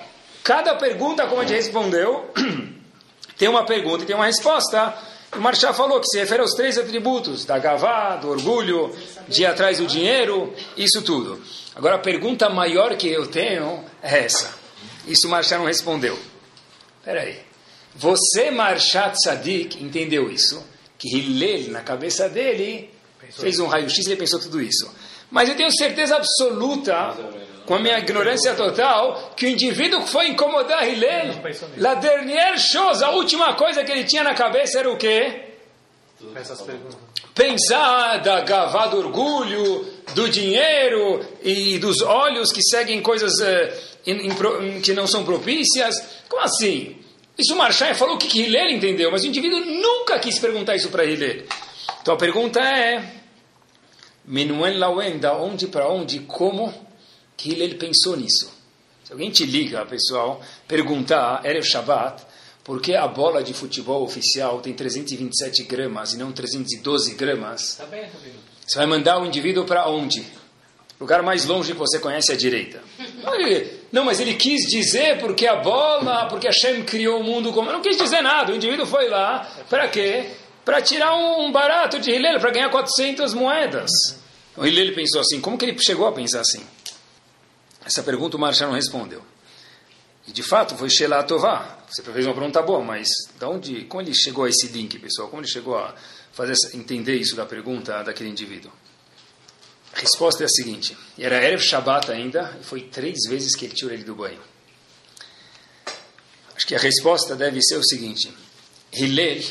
Cada 0.45 0.75
pergunta, 0.75 1.27
como 1.27 1.41
a 1.41 1.45
gente 1.45 1.57
respondeu, 1.57 2.31
tem 3.39 3.49
uma 3.49 3.65
pergunta 3.65 4.05
e 4.05 4.07
tem 4.07 4.17
uma 4.17 4.27
resposta. 4.27 4.95
O 5.37 5.41
Marchá 5.41 5.73
falou 5.73 5.99
que 5.99 6.09
se 6.09 6.19
refere 6.19 6.43
aos 6.43 6.53
três 6.53 6.77
atributos, 6.77 7.47
da 7.47 7.59
gavá, 7.59 8.17
do 8.17 8.29
orgulho, 8.29 8.95
de 9.29 9.43
ir 9.43 9.47
atrás 9.47 9.79
do 9.79 9.87
dinheiro, 9.87 10.53
isso 10.77 11.01
tudo. 11.01 11.43
Agora, 11.75 11.97
a 11.97 11.99
pergunta 11.99 12.51
maior 12.51 12.97
que 12.97 13.09
eu 13.09 13.27
tenho 13.27 13.83
é 14.03 14.25
essa. 14.25 14.55
Isso 15.07 15.27
o 15.27 15.31
Marchá 15.31 15.57
não 15.57 15.65
respondeu. 15.65 16.19
Espera 16.99 17.23
aí. 17.23 17.41
Você, 17.95 18.51
Marchá 18.51 19.11
Tzadik, 19.11 19.83
entendeu 19.83 20.31
isso? 20.31 20.63
Que 20.99 21.09
Hillel, 21.09 21.71
na 21.71 21.81
cabeça 21.81 22.29
dele, 22.29 22.91
fez 23.31 23.59
um 23.59 23.67
raio-x 23.67 24.07
e 24.07 24.11
ele 24.11 24.17
pensou 24.17 24.39
tudo 24.39 24.61
isso. 24.61 24.91
Mas 25.31 25.49
eu 25.49 25.57
tenho 25.57 25.71
certeza 25.73 26.17
absoluta 26.17 27.17
com 27.67 27.75
a 27.75 27.79
minha 27.79 27.99
ignorância 27.99 28.55
total, 28.55 29.33
que 29.37 29.47
o 29.47 29.49
indivíduo 29.49 30.03
que 30.03 30.11
foi 30.11 30.29
incomodar 30.29 30.89
Hillel, 30.89 31.35
la 31.77 31.95
dernière 31.95 32.59
chose, 32.59 33.05
a 33.05 33.11
última 33.11 33.55
coisa 33.55 33.85
que 33.85 33.93
ele 33.93 34.05
tinha 34.05 34.23
na 34.23 34.35
cabeça 34.35 34.79
era 34.79 34.91
o 34.91 34.97
quê? 34.97 35.53
Pensar 37.35 38.19
da 38.19 38.41
gavá 38.41 38.87
do 38.87 38.99
orgulho, 38.99 39.87
do 40.15 40.29
dinheiro 40.29 41.25
e 41.43 41.79
dos 41.79 42.03
olhos 42.03 42.53
que 42.53 42.63
seguem 42.63 43.01
coisas 43.01 43.33
uh, 43.41 43.73
in, 44.07 44.29
in, 44.29 44.81
que 44.81 44.93
não 44.93 45.07
são 45.07 45.25
propícias. 45.25 45.95
Como 46.29 46.43
assim? 46.43 46.97
Isso 47.39 47.57
Marchai 47.57 47.95
falou 47.95 48.17
o 48.17 48.19
que, 48.19 48.29
que 48.29 48.43
Hillel 48.43 48.71
entendeu, 48.71 49.11
mas 49.11 49.23
o 49.23 49.27
indivíduo 49.27 49.61
nunca 49.61 50.19
quis 50.19 50.39
perguntar 50.39 50.77
isso 50.77 50.91
para 50.91 51.05
Hillel. 51.05 51.45
Então 52.03 52.15
a 52.15 52.19
pergunta 52.19 52.61
é: 52.61 53.03
Menuel 54.25 54.79
Lawen, 54.79 55.19
da 55.19 55.35
onde 55.37 55.67
para 55.67 55.89
onde, 55.89 56.21
como 56.21 56.73
que 57.43 57.51
ele 57.61 57.75
pensou 57.75 58.17
nisso. 58.17 58.49
Se 59.03 59.13
alguém 59.13 59.29
te 59.29 59.45
liga, 59.45 59.85
pessoal, 59.85 60.41
perguntar, 60.69 61.45
Erev 61.45 61.65
Shabbat, 61.65 62.23
por 62.63 62.81
que 62.81 62.95
a 62.95 63.09
bola 63.09 63.43
de 63.43 63.53
futebol 63.53 64.05
oficial 64.05 64.61
tem 64.61 64.73
327 64.73 65.65
gramas 65.65 66.13
e 66.13 66.19
não 66.19 66.31
312 66.31 67.15
gramas? 67.15 67.75
Tá 67.75 67.87
bem. 67.87 68.09
Você 68.65 68.79
vai 68.79 68.87
mandar 68.87 69.21
o 69.21 69.27
indivíduo 69.27 69.65
para 69.65 69.89
onde? 69.89 70.21
O 70.21 71.03
lugar 71.03 71.21
mais 71.25 71.45
longe 71.45 71.73
que 71.73 71.79
você 71.79 71.99
conhece 71.99 72.31
à 72.31 72.37
direita. 72.37 72.81
Não, 73.91 74.05
mas 74.05 74.21
ele 74.21 74.35
quis 74.35 74.63
dizer 74.71 75.19
porque 75.19 75.49
a 75.49 75.57
bola, 75.57 76.27
porque 76.27 76.47
Hashem 76.47 76.85
criou 76.85 77.19
o 77.19 77.25
mundo 77.25 77.53
como. 77.53 77.73
Não 77.73 77.83
quis 77.83 77.97
dizer 77.97 78.23
nada. 78.23 78.53
O 78.53 78.57
indivíduo 78.57 78.87
foi 78.87 79.09
lá, 79.09 79.41
para 79.69 79.89
quê? 79.89 80.31
Para 80.65 80.81
tirar 80.81 81.13
um 81.17 81.51
barato 81.51 81.99
de 81.99 82.13
Hillel, 82.13 82.39
para 82.39 82.53
ganhar 82.53 82.71
400 82.71 83.35
moedas. 83.35 83.91
O 84.57 84.65
Hillel 84.65 84.95
pensou 84.95 85.21
assim. 85.21 85.41
Como 85.41 85.59
que 85.59 85.65
ele 85.65 85.77
chegou 85.81 86.07
a 86.07 86.13
pensar 86.13 86.41
assim? 86.41 86.63
Essa 87.85 88.03
pergunta 88.03 88.37
o 88.37 88.41
Marshall 88.41 88.71
não 88.71 88.77
respondeu. 88.77 89.23
E 90.27 90.33
de 90.33 90.43
fato 90.43 90.77
foi 90.77 90.89
Shelah 90.89 91.25
Tová. 91.25 91.79
Você 91.89 92.03
fez 92.03 92.27
uma 92.27 92.35
pergunta 92.35 92.63
boa, 92.63 92.83
mas 92.83 93.09
de 93.39 93.45
onde, 93.45 93.85
como 93.85 94.03
ele 94.03 94.15
chegou 94.15 94.45
a 94.45 94.49
esse 94.49 94.69
link, 94.69 94.99
pessoal? 94.99 95.29
Como 95.29 95.43
ele 95.43 95.49
chegou 95.49 95.77
a 95.77 95.95
fazer 96.33 96.53
essa, 96.53 96.77
entender 96.77 97.17
isso 97.17 97.35
da 97.35 97.45
pergunta 97.45 98.03
daquele 98.03 98.31
indivíduo? 98.31 98.71
A 99.95 100.01
resposta 100.01 100.45
é 100.45 100.47
a 100.47 100.49
seguinte: 100.49 100.97
era 101.19 101.43
Erev 101.43 101.61
Shabbat 101.61 102.11
ainda, 102.11 102.57
e 102.61 102.65
foi 102.65 102.83
três 102.83 103.29
vezes 103.29 103.55
que 103.55 103.65
ele 103.65 103.75
tirou 103.75 103.93
ele 103.93 104.05
do 104.05 104.15
banho. 104.15 104.41
Acho 106.57 106.67
que 106.67 106.75
a 106.75 106.79
resposta 106.79 107.35
deve 107.35 107.61
ser 107.61 107.77
o 107.77 107.85
seguinte: 107.85 108.33
Hillel, 108.93 109.43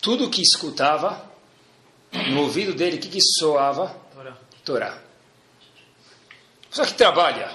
tudo 0.00 0.30
que 0.30 0.42
escutava, 0.42 1.24
no 2.12 2.42
ouvido 2.42 2.74
dele, 2.74 2.96
o 2.96 3.00
que, 3.00 3.08
que 3.08 3.20
soava? 3.20 3.88
Torá. 4.14 4.38
Torá. 4.64 5.09
Só 6.70 6.84
que 6.84 6.94
trabalha. 6.94 7.50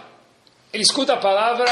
Ele 0.74 0.84
escuta 0.84 1.14
a 1.14 1.18
palavra 1.18 1.66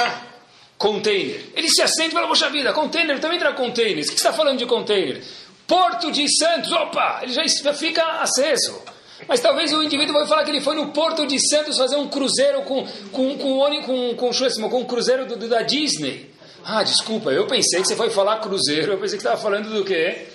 container. 0.77 1.45
Ele 1.56 1.69
se 1.69 1.82
assente 1.82 2.10
e 2.10 2.12
fala, 2.12 2.27
poxa 2.27 2.49
vida, 2.49 2.73
container, 2.73 3.19
também 3.19 3.38
entra 3.38 3.53
containers. 3.53 4.08
O 4.08 4.13
que 4.13 4.19
você 4.19 4.27
está 4.27 4.34
falando 4.34 4.58
de 4.58 4.65
container? 4.65 5.21
Porto 5.67 6.12
de 6.12 6.25
Santos, 6.38 6.71
opa, 6.71 7.21
ele 7.23 7.34
já 7.34 7.73
fica 7.73 8.03
aceso. 8.21 8.82
Mas 9.27 9.39
talvez 9.39 9.71
o 9.73 9.82
indivíduo 9.82 10.13
vai 10.13 10.27
falar 10.27 10.43
que 10.43 10.51
ele 10.51 10.62
foi 10.62 10.75
no 10.75 10.88
Porto 10.88 11.25
de 11.25 11.39
Santos 11.39 11.77
fazer 11.77 11.95
um 11.95 12.08
cruzeiro 12.08 12.62
com, 12.63 12.86
com, 13.12 13.38
com, 13.38 13.60
com, 13.60 14.15
com, 14.15 14.15
com, 14.15 14.69
com 14.69 14.79
um 14.79 14.86
cruzeiro 14.86 15.25
do, 15.25 15.38
do, 15.38 15.47
da 15.47 15.62
Disney. 15.62 16.34
Ah, 16.65 16.84
desculpa, 16.84 17.32
eu 17.32 17.45
pensei 17.45 17.82
que 17.82 17.88
você 17.88 17.95
foi 17.95 18.10
falar 18.10 18.39
cruzeiro, 18.39 18.93
eu 18.93 18.97
pensei 18.97 19.17
que 19.17 19.23
estava 19.23 19.41
falando 19.41 19.69
do 19.69 19.84
quê? 19.84 20.27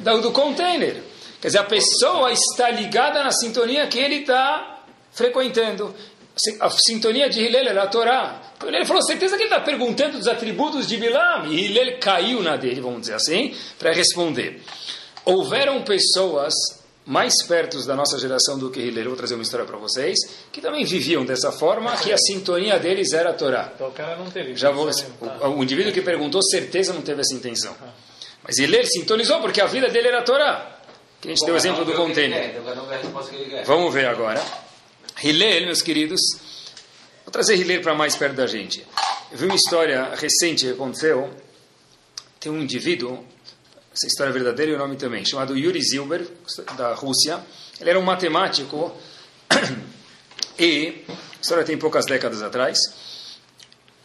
Do, 0.00 0.20
do 0.20 0.32
container. 0.32 1.02
Quer 1.40 1.48
dizer, 1.48 1.58
a 1.58 1.64
pessoa 1.64 2.32
está 2.32 2.70
ligada 2.70 3.22
na 3.22 3.32
sintonia 3.32 3.86
que 3.86 3.98
ele 3.98 4.16
está 4.16 4.80
frequentando 5.12 5.94
a 6.60 6.70
sintonia 6.70 7.28
de 7.28 7.40
Hillel 7.40 7.68
era 7.68 7.82
a 7.82 7.86
Torá. 7.86 8.40
Então 8.56 8.68
ele 8.68 8.86
falou, 8.86 9.02
certeza 9.02 9.36
que 9.36 9.42
ele 9.42 9.50
está 9.50 9.60
perguntando 9.60 10.18
dos 10.18 10.26
atributos 10.26 10.86
de 10.86 10.96
Bilam. 10.96 11.46
E 11.46 11.66
Hillel 11.66 11.98
caiu 11.98 12.42
na 12.42 12.56
dele, 12.56 12.80
vamos 12.80 13.02
dizer 13.02 13.14
assim, 13.14 13.54
para 13.78 13.92
responder. 13.92 14.62
Houveram 15.24 15.82
pessoas 15.82 16.54
mais 17.04 17.34
perto 17.46 17.84
da 17.84 17.96
nossa 17.96 18.18
geração 18.18 18.58
do 18.58 18.70
que 18.70 18.80
Hillel, 18.80 19.06
vou 19.06 19.16
trazer 19.16 19.34
uma 19.34 19.42
história 19.42 19.66
para 19.66 19.76
vocês, 19.76 20.16
que 20.52 20.60
também 20.60 20.84
viviam 20.84 21.24
dessa 21.24 21.50
forma, 21.50 21.96
que 21.96 22.12
a 22.12 22.16
sintonia 22.16 22.78
deles 22.78 23.12
era 23.12 23.30
a 23.30 23.32
Torá. 23.32 23.72
Então 23.74 23.88
o 23.88 23.92
cara 23.92 24.16
não 24.16 24.30
teve. 24.30 24.54
Já 24.54 24.70
vou, 24.70 24.88
o, 24.88 25.48
o, 25.48 25.62
indivíduo 25.62 25.92
que 25.92 26.00
perguntou, 26.00 26.40
certeza 26.42 26.92
não 26.92 27.02
teve 27.02 27.20
essa 27.20 27.34
intenção. 27.34 27.74
Ah. 27.82 27.88
Mas 28.44 28.58
Hillel 28.58 28.86
sintonizou 28.86 29.40
porque 29.40 29.60
a 29.60 29.66
vida 29.66 29.88
dele 29.88 30.08
era 30.08 30.20
a 30.20 30.22
Torá. 30.22 30.78
Que 31.20 31.28
a 31.28 31.30
gente 31.30 31.40
Bom, 31.40 31.46
deu 31.46 31.54
o 31.54 31.58
exemplo 31.58 31.84
do 31.84 31.92
container. 31.94 32.60
Vamos 33.64 33.92
ver 33.92 34.06
agora. 34.06 34.42
Hillel, 35.24 35.66
meus 35.66 35.80
queridos, 35.80 36.20
vou 37.24 37.30
trazer 37.30 37.54
Hillel 37.54 37.80
para 37.80 37.94
mais 37.94 38.16
perto 38.16 38.34
da 38.34 38.44
gente. 38.44 38.84
Eu 39.30 39.38
vi 39.38 39.44
uma 39.44 39.54
história 39.54 40.12
recente 40.16 40.64
que 40.64 40.72
aconteceu. 40.72 41.30
Tem 42.40 42.50
um 42.50 42.60
indivíduo, 42.60 43.24
essa 43.94 44.08
história 44.08 44.30
é 44.30 44.32
verdadeira 44.32 44.72
e 44.72 44.74
o 44.74 44.78
nome 44.78 44.96
também, 44.96 45.24
chamado 45.24 45.56
Yuri 45.56 45.80
Zilber, 45.80 46.26
da 46.76 46.92
Rússia. 46.94 47.38
Ele 47.80 47.90
era 47.90 48.00
um 48.00 48.02
matemático 48.02 48.92
e 50.58 51.04
a 51.08 51.40
história 51.40 51.62
tem 51.62 51.78
poucas 51.78 52.04
décadas 52.04 52.42
atrás. 52.42 52.78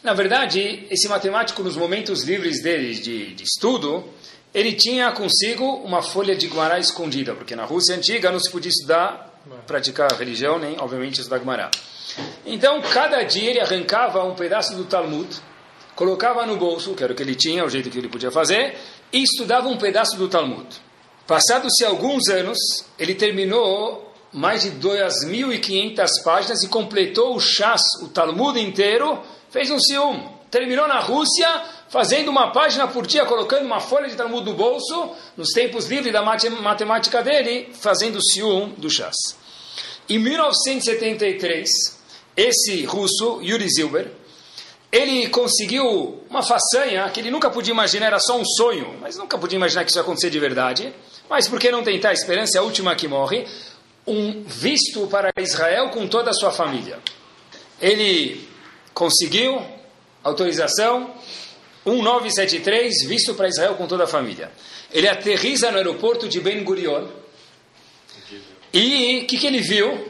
Na 0.04 0.14
verdade, 0.14 0.86
esse 0.88 1.08
matemático, 1.08 1.64
nos 1.64 1.74
momentos 1.74 2.22
livres 2.22 2.62
dele 2.62 2.94
de, 2.94 3.34
de 3.34 3.42
estudo, 3.42 4.08
ele 4.54 4.72
tinha 4.72 5.10
consigo 5.10 5.64
uma 5.64 6.00
folha 6.00 6.36
de 6.36 6.46
Guará 6.46 6.78
escondida, 6.78 7.34
porque 7.34 7.56
na 7.56 7.64
Rússia 7.64 7.96
antiga 7.96 8.30
não 8.30 8.38
se 8.38 8.48
podia 8.52 8.70
estudar 8.70 9.27
praticar 9.66 10.12
religião, 10.12 10.58
nem, 10.58 10.78
obviamente, 10.78 11.20
estudar 11.20 11.38
Gemara. 11.38 11.70
Então, 12.44 12.80
cada 12.80 13.22
dia 13.22 13.50
ele 13.50 13.60
arrancava 13.60 14.24
um 14.24 14.34
pedaço 14.34 14.74
do 14.76 14.84
Talmud, 14.84 15.28
colocava 15.94 16.44
no 16.46 16.56
bolso, 16.56 16.94
que 16.94 17.02
era 17.02 17.12
o 17.12 17.16
que 17.16 17.22
ele 17.22 17.34
tinha, 17.34 17.64
o 17.64 17.68
jeito 17.68 17.90
que 17.90 17.98
ele 17.98 18.08
podia 18.08 18.30
fazer, 18.30 18.76
e 19.12 19.22
estudava 19.22 19.68
um 19.68 19.76
pedaço 19.76 20.16
do 20.16 20.28
Talmud. 20.28 20.66
Passados-se 21.26 21.84
alguns 21.84 22.28
anos, 22.28 22.58
ele 22.98 23.14
terminou 23.14 24.12
mais 24.32 24.62
de 24.62 24.70
2.500 24.72 26.22
páginas 26.24 26.62
e 26.62 26.68
completou 26.68 27.34
o 27.34 27.40
Shas, 27.40 27.82
o 28.02 28.08
Talmud 28.08 28.60
inteiro, 28.60 29.22
fez 29.50 29.70
um 29.70 29.78
ciúme. 29.78 30.28
Terminou 30.50 30.88
na 30.88 31.00
Rússia, 31.00 31.46
fazendo 31.88 32.28
uma 32.28 32.52
página 32.52 32.86
por 32.86 33.06
dia, 33.06 33.24
colocando 33.24 33.64
uma 33.64 33.80
folha 33.80 34.08
de 34.08 34.16
Talmud 34.16 34.44
no 34.44 34.54
bolso, 34.54 35.10
nos 35.36 35.50
tempos 35.50 35.86
livres 35.86 36.12
da 36.12 36.22
matemática 36.22 37.22
dele, 37.22 37.70
fazendo 37.72 38.22
ciúme 38.22 38.74
do 38.76 38.90
Shas. 38.90 39.16
Em 40.08 40.18
1973, 40.18 41.68
esse 42.36 42.84
russo, 42.84 43.40
Yuri 43.42 43.68
Zilber, 43.68 44.10
ele 44.90 45.28
conseguiu 45.28 46.22
uma 46.30 46.42
façanha 46.42 47.08
que 47.10 47.20
ele 47.20 47.30
nunca 47.30 47.50
podia 47.50 47.72
imaginar, 47.72 48.06
era 48.06 48.18
só 48.18 48.38
um 48.38 48.44
sonho, 48.44 48.96
mas 49.00 49.16
nunca 49.16 49.36
podia 49.36 49.56
imaginar 49.56 49.84
que 49.84 49.90
isso 49.90 49.98
ia 49.98 50.02
acontecer 50.02 50.30
de 50.30 50.38
verdade. 50.38 50.94
Mas 51.28 51.46
por 51.46 51.58
que 51.58 51.70
não 51.70 51.82
tentar? 51.82 52.10
A 52.10 52.14
esperança 52.14 52.56
é 52.56 52.60
a 52.60 52.62
última 52.62 52.94
que 52.94 53.06
morre. 53.06 53.46
Um 54.06 54.42
visto 54.44 55.06
para 55.08 55.30
Israel 55.38 55.90
com 55.90 56.06
toda 56.06 56.30
a 56.30 56.32
sua 56.32 56.50
família. 56.50 56.98
Ele 57.78 58.48
conseguiu 58.94 59.62
autorização 60.24 61.12
1973, 61.92 63.06
visto 63.06 63.34
para 63.34 63.48
Israel 63.48 63.74
com 63.74 63.86
toda 63.86 64.04
a 64.04 64.06
família. 64.06 64.50
Ele 64.92 65.08
aterriza 65.08 65.70
no 65.70 65.78
aeroporto 65.78 66.28
de 66.28 66.40
Ben 66.40 66.62
Gurion. 66.64 67.06
E 68.72 69.20
o 69.22 69.26
que, 69.26 69.38
que 69.38 69.46
ele 69.46 69.60
viu? 69.60 70.08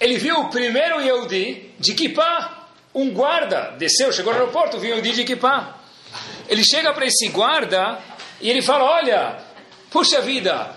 Ele 0.00 0.18
viu 0.18 0.40
o 0.40 0.50
primeiro 0.50 1.00
Yehudi 1.00 1.72
de 1.78 1.94
Kippah 1.94 2.56
um 2.96 3.10
guarda 3.10 3.74
desceu, 3.78 4.10
chegou 4.10 4.32
no 4.32 4.40
aeroporto, 4.40 4.78
viu 4.78 4.96
o 4.96 5.02
Didi 5.02 5.22
Kippah. 5.22 5.76
Ele 6.48 6.64
chega 6.64 6.94
para 6.94 7.04
esse 7.04 7.28
guarda 7.28 7.98
e 8.40 8.48
ele 8.48 8.62
fala: 8.62 8.84
Olha, 8.84 9.36
puxa 9.90 10.22
vida, 10.22 10.74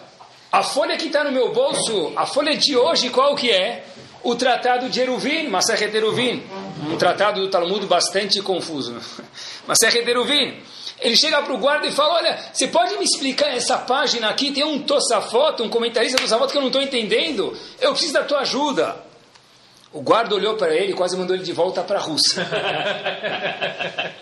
a 0.51 0.61
folha 0.61 0.97
que 0.97 1.07
está 1.07 1.23
no 1.23 1.31
meu 1.31 1.53
bolso, 1.53 2.11
a 2.17 2.25
folha 2.25 2.57
de 2.57 2.75
hoje, 2.75 3.09
qual 3.09 3.35
que 3.37 3.49
é? 3.49 3.85
O 4.21 4.35
tratado 4.35 4.89
de 4.89 4.99
Eruvin, 4.99 5.47
Masechet 5.47 5.95
Eruvin. 5.95 6.43
Um 6.87 6.97
tratado 6.97 7.41
do 7.41 7.49
Talmud 7.49 7.85
bastante 7.87 8.41
confuso. 8.41 8.95
Masechet 9.67 10.07
Eruvin. 10.07 10.61
Ele 11.01 11.15
chega 11.15 11.41
para 11.41 11.53
o 11.53 11.57
guarda 11.57 11.87
e 11.87 11.91
fala: 11.91 12.15
Olha, 12.15 12.39
você 12.53 12.67
pode 12.67 12.97
me 12.97 13.03
explicar 13.03 13.55
essa 13.55 13.77
página 13.77 14.29
aqui? 14.29 14.51
Tem 14.51 14.63
um 14.63 14.81
Tosafot, 14.83 15.61
um 15.61 15.69
comentarista 15.69 16.17
do 16.17 16.21
Tosafot 16.21 16.51
que 16.51 16.57
eu 16.57 16.61
não 16.61 16.67
estou 16.67 16.81
entendendo. 16.81 17.57
Eu 17.79 17.91
preciso 17.91 18.13
da 18.13 18.23
tua 18.23 18.39
ajuda. 18.39 18.95
O 19.91 20.01
guarda 20.01 20.35
olhou 20.35 20.55
para 20.55 20.73
ele 20.73 20.91
e 20.91 20.95
quase 20.95 21.17
mandou 21.17 21.35
ele 21.35 21.43
de 21.43 21.53
volta 21.53 21.81
para 21.81 21.97
a 21.97 22.01
Rússia. 22.01 22.47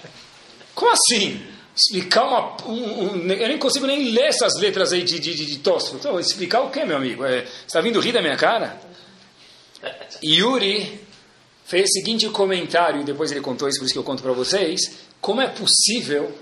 Como 0.73 0.91
assim? 0.91 1.45
Explicar 1.75 2.23
uma. 2.23 2.57
Um, 2.65 3.03
um, 3.03 3.31
eu 3.31 3.47
nem 3.47 3.57
consigo 3.57 3.85
nem 3.85 4.11
ler 4.11 4.27
essas 4.27 4.55
letras 4.57 4.93
aí 4.93 5.03
de, 5.03 5.19
de, 5.19 5.35
de, 5.35 5.45
de. 5.45 5.55
Então, 5.55 6.19
explicar 6.19 6.61
o 6.61 6.69
que, 6.69 6.83
meu 6.85 6.97
amigo? 6.97 7.25
É, 7.25 7.41
você 7.41 7.65
está 7.67 7.81
vindo 7.81 7.99
rir 7.99 8.13
da 8.13 8.21
minha 8.21 8.37
cara? 8.37 8.79
Yuri 10.23 11.06
fez 11.67 11.89
o 11.89 11.93
seguinte 11.93 12.29
comentário, 12.29 13.01
e 13.01 13.03
depois 13.03 13.29
ele 13.29 13.41
contou 13.41 13.67
isso, 13.67 13.77
por 13.77 13.85
isso 13.85 13.93
que 13.93 13.99
eu 13.99 14.03
conto 14.03 14.23
para 14.23 14.31
vocês. 14.31 14.79
Como 15.19 15.41
é 15.41 15.47
possível 15.47 16.33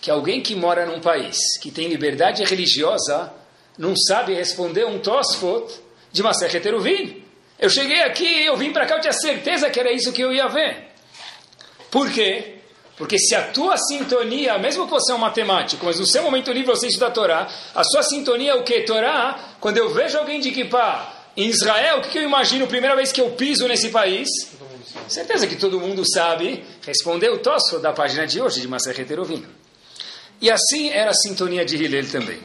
que 0.00 0.10
alguém 0.10 0.40
que 0.40 0.54
mora 0.54 0.86
num 0.86 1.00
país 1.00 1.36
que 1.60 1.70
tem 1.70 1.86
liberdade 1.86 2.42
religiosa 2.42 3.30
não 3.76 3.94
sabe 3.94 4.32
responder 4.32 4.86
um 4.86 4.98
Tosfot 4.98 5.70
de 6.10 6.22
uma 6.22 6.32
Eruvin? 6.64 7.22
Eu 7.58 7.68
cheguei 7.68 8.02
aqui, 8.02 8.44
eu 8.44 8.56
vim 8.56 8.72
para 8.72 8.86
cá, 8.86 8.96
eu 8.96 9.00
tinha 9.02 9.12
certeza 9.12 9.68
que 9.68 9.78
era 9.78 9.92
isso 9.92 10.12
que 10.12 10.22
eu 10.22 10.32
ia 10.32 10.48
ver. 10.48 10.88
Por 11.90 12.10
quê? 12.10 12.54
Porque 12.96 13.18
se 13.18 13.34
a 13.34 13.48
tua 13.48 13.76
sintonia, 13.76 14.58
mesmo 14.58 14.86
que 14.86 14.90
você 14.90 15.12
é 15.12 15.14
um 15.14 15.18
matemático, 15.18 15.84
mas 15.84 15.98
no 16.00 16.06
seu 16.06 16.22
momento 16.22 16.50
livre 16.52 16.74
você 16.74 16.86
estuda 16.86 17.08
a 17.08 17.10
Torá, 17.10 17.48
a 17.74 17.84
sua 17.84 18.02
sintonia 18.02 18.52
é 18.52 18.54
o 18.54 18.62
que? 18.62 18.80
Torá, 18.82 19.56
quando 19.60 19.76
eu 19.76 19.92
vejo 19.92 20.16
alguém 20.16 20.40
de 20.40 20.50
Kippah 20.52 21.13
em 21.36 21.48
Israel, 21.48 21.98
o 21.98 22.02
que 22.02 22.18
eu 22.18 22.22
imagino 22.22 22.66
primeira 22.66 22.94
vez 22.94 23.10
que 23.10 23.20
eu 23.20 23.30
piso 23.32 23.66
nesse 23.66 23.88
país? 23.88 24.28
Certeza 25.08 25.46
que 25.46 25.56
todo 25.56 25.80
mundo 25.80 26.04
sabe 26.08 26.64
responder 26.86 27.28
o 27.30 27.38
Tosfo 27.38 27.78
da 27.78 27.92
página 27.92 28.26
de 28.26 28.40
hoje 28.40 28.60
de 28.60 28.68
Maseret 28.68 29.10
Eruvin. 29.10 29.44
E 30.40 30.50
assim 30.50 30.90
era 30.90 31.10
a 31.10 31.14
sintonia 31.14 31.64
de 31.64 31.76
Hillel 31.76 32.08
também. 32.10 32.40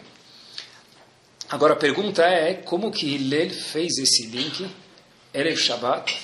Agora 1.49 1.73
a 1.73 1.77
pergunta 1.77 2.23
é, 2.23 2.55
como 2.55 2.91
que 2.91 3.05
Hillel 3.05 3.49
fez 3.51 3.97
esse 3.97 4.27
link 4.27 4.69
Erev 5.33 5.57
Shabbat, 5.57 6.19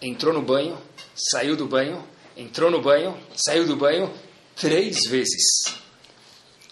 entrou 0.00 0.32
no 0.32 0.42
banho, 0.42 0.78
saiu 1.14 1.56
do 1.56 1.66
banho, 1.66 2.06
entrou 2.36 2.70
no 2.70 2.80
banho, 2.80 3.16
saiu 3.34 3.66
do 3.66 3.76
banho 3.76 4.12
três 4.54 5.06
vezes. 5.06 5.74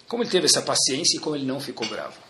Como 0.07 0.23
ele 0.23 0.31
teve 0.31 0.47
essa 0.47 0.63
paciência 0.63 1.17
e 1.17 1.21
como 1.21 1.35
ele 1.35 1.45
não 1.45 1.59
ficou 1.59 1.87
bravo. 1.89 2.24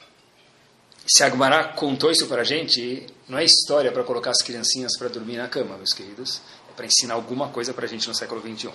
Se 1.07 1.23
Agmará 1.23 1.64
contou 1.64 2.11
isso 2.11 2.27
para 2.27 2.40
a 2.40 2.45
gente, 2.45 3.07
não 3.29 3.38
é 3.38 3.45
história 3.45 3.93
para 3.93 4.03
colocar 4.03 4.31
as 4.31 4.43
criancinhas 4.43 4.97
para 4.97 5.09
dormir 5.09 5.37
na 5.37 5.49
cama, 5.49 5.77
meus 5.77 5.93
queridos. 5.93 6.40
É 6.71 6.73
para 6.75 6.87
ensinar 6.87 7.14
alguma 7.14 7.49
coisa 7.49 7.75
para 7.75 7.85
a 7.85 7.88
gente 7.88 8.09
no 8.09 8.14
século 8.14 8.40
XXI. 8.40 8.71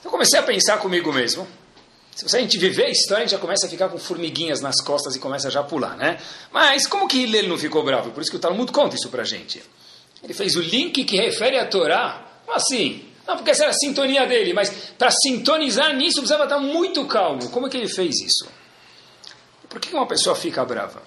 Então 0.00 0.10
comecei 0.10 0.38
a 0.38 0.42
pensar 0.42 0.78
comigo 0.78 1.12
mesmo. 1.12 1.46
Se 2.14 2.36
a 2.36 2.40
gente 2.40 2.58
viver 2.58 2.86
a 2.86 2.90
história, 2.90 3.22
a 3.22 3.26
gente 3.26 3.30
já 3.30 3.38
começa 3.38 3.66
a 3.66 3.68
ficar 3.68 3.88
com 3.88 3.96
formiguinhas 3.96 4.60
nas 4.60 4.80
costas 4.80 5.14
e 5.14 5.20
começa 5.20 5.50
já 5.50 5.60
a 5.60 5.62
pular, 5.62 5.96
né? 5.96 6.20
Mas 6.52 6.86
como 6.86 7.06
que 7.06 7.22
ele 7.22 7.46
não 7.46 7.56
ficou 7.56 7.84
bravo? 7.84 8.10
Por 8.10 8.20
isso 8.20 8.30
que 8.30 8.36
o 8.36 8.40
Talmud 8.40 8.70
conta 8.72 8.96
isso 8.96 9.08
pra 9.08 9.24
gente. 9.24 9.62
Ele 10.22 10.34
fez 10.34 10.56
o 10.56 10.60
link 10.60 11.04
que 11.04 11.16
refere 11.16 11.58
à 11.58 11.66
Torá. 11.66 12.26
Assim? 12.48 13.04
Não, 13.26 13.36
porque 13.36 13.52
essa 13.52 13.62
era 13.62 13.70
a 13.70 13.74
sintonia 13.74 14.26
dele, 14.26 14.52
mas 14.52 14.70
para 14.98 15.10
sintonizar 15.10 15.94
nisso 15.94 16.16
precisava 16.16 16.44
estar 16.44 16.58
muito 16.58 17.06
calmo. 17.06 17.48
Como 17.50 17.68
é 17.68 17.70
que 17.70 17.76
ele 17.76 17.88
fez 17.88 18.20
isso? 18.20 18.50
Por 19.68 19.80
que 19.80 19.94
uma 19.94 20.06
pessoa 20.06 20.34
fica 20.34 20.64
brava? 20.64 21.00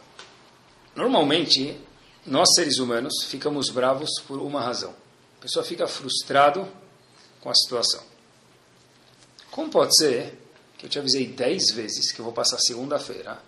Normalmente, 0.95 1.77
nós 2.25 2.47
seres 2.55 2.77
humanos 2.77 3.23
ficamos 3.25 3.69
bravos 3.69 4.09
por 4.27 4.39
uma 4.39 4.61
razão. 4.61 4.93
A 5.39 5.41
pessoa 5.41 5.65
fica 5.65 5.87
frustrado 5.87 6.67
com 7.41 7.49
a 7.49 7.55
situação. 7.55 8.01
Como 9.51 9.69
pode 9.69 9.95
ser 9.97 10.43
eu 10.83 10.89
te 10.89 10.99
avisei 10.99 11.25
dez 11.25 11.71
vezes 11.71 12.11
que 12.11 12.19
eu 12.19 12.25
vou 12.25 12.33
passar 12.33 12.59
segunda-feira 12.59 13.41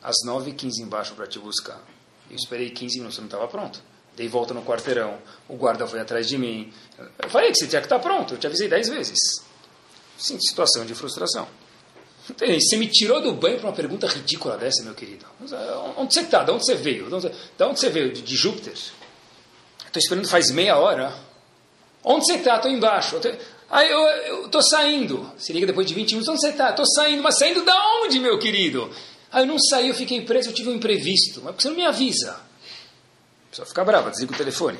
às 0.00 0.14
nove 0.24 0.50
e 0.50 0.54
quinze 0.54 0.80
embaixo 0.80 1.14
para 1.14 1.26
te 1.26 1.36
buscar. 1.36 1.84
Eu 2.30 2.36
esperei 2.36 2.70
15 2.70 2.98
minutos, 2.98 3.16
você 3.16 3.20
não 3.20 3.26
estava 3.26 3.48
pronto. 3.48 3.82
Dei 4.16 4.28
volta 4.28 4.54
no 4.54 4.62
quarteirão, 4.62 5.18
o 5.48 5.56
guarda 5.56 5.86
foi 5.86 5.98
atrás 5.98 6.28
de 6.28 6.38
mim. 6.38 6.72
Eu 7.18 7.28
falei 7.28 7.50
que 7.50 7.58
você 7.58 7.66
tinha 7.66 7.80
que 7.80 7.86
estar 7.86 7.98
tá 7.98 8.02
pronto, 8.02 8.34
eu 8.34 8.38
te 8.38 8.46
avisei 8.46 8.68
dez 8.68 8.88
vezes. 8.88 9.18
Sim, 10.16 10.38
situação 10.40 10.86
de 10.86 10.94
frustração. 10.94 11.48
Você 12.38 12.76
me 12.76 12.86
tirou 12.88 13.20
do 13.20 13.32
banho 13.32 13.58
para 13.58 13.68
uma 13.68 13.74
pergunta 13.74 14.06
ridícula 14.06 14.56
dessa, 14.56 14.82
meu 14.82 14.94
querido. 14.94 15.26
Onde 15.96 16.14
você 16.14 16.20
está? 16.20 16.42
De 16.44 16.50
onde 16.50 16.64
você 16.64 16.74
veio? 16.74 17.08
De 17.08 17.14
onde, 17.14 17.28
de 17.28 17.64
onde 17.64 17.80
você 17.80 17.88
veio? 17.88 18.12
De, 18.12 18.22
de 18.22 18.36
Júpiter? 18.36 18.72
Estou 18.72 19.98
esperando 19.98 20.28
faz 20.28 20.50
meia 20.50 20.76
hora. 20.76 21.14
Onde 22.04 22.26
você 22.26 22.34
está? 22.34 22.56
Estou 22.56 22.70
embaixo. 22.70 23.20
Aí 23.70 23.90
eu 23.90 24.46
estou 24.46 24.62
saindo. 24.62 25.30
Se 25.38 25.52
liga 25.52 25.66
depois 25.66 25.86
de 25.86 25.94
20 25.94 26.10
minutos, 26.12 26.28
onde 26.28 26.40
você 26.40 26.50
está? 26.50 26.70
Estou 26.70 26.86
saindo, 26.86 27.22
mas 27.22 27.38
saindo 27.38 27.64
da 27.64 27.74
onde, 28.02 28.18
meu 28.18 28.38
querido? 28.38 28.90
Aí 29.32 29.42
eu 29.42 29.46
não 29.46 29.58
saí, 29.58 29.88
eu 29.88 29.94
fiquei 29.94 30.22
preso, 30.22 30.50
eu 30.50 30.54
tive 30.54 30.70
um 30.70 30.74
imprevisto. 30.74 31.40
Mas 31.42 31.52
por 31.52 31.56
que 31.56 31.62
você 31.62 31.68
não 31.68 31.76
me 31.76 31.86
avisa? 31.86 32.32
A 32.32 33.50
pessoa 33.50 33.66
fica 33.66 33.84
brava, 33.84 34.10
desliga 34.10 34.32
o 34.32 34.36
telefone. 34.36 34.78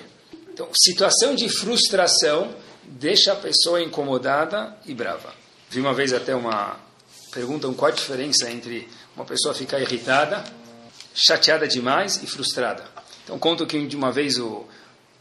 Então, 0.53 0.69
situação 0.75 1.35
de 1.35 1.49
frustração 1.49 2.55
deixa 2.85 3.33
a 3.33 3.37
pessoa 3.37 3.81
incomodada 3.81 4.77
e 4.85 4.95
brava. 4.95 5.33
Vi 5.69 5.81
uma 5.81 5.95
vez 5.95 6.13
até 6.13 6.35
uma 6.35 6.77
pergunta, 7.31 7.69
qual 7.73 7.90
a 7.90 7.95
diferença 7.95 8.51
entre 8.51 8.88
uma 9.14 9.25
pessoa 9.25 9.55
ficar 9.55 9.81
irritada, 9.81 10.45
chateada 11.14 11.66
demais 11.66 12.23
e 12.23 12.27
frustrada. 12.27 12.85
Então 13.25 13.38
conto 13.38 13.66
que 13.66 13.87
de 13.87 13.97
uma 13.97 14.11
vez 14.11 14.38
o 14.38 14.66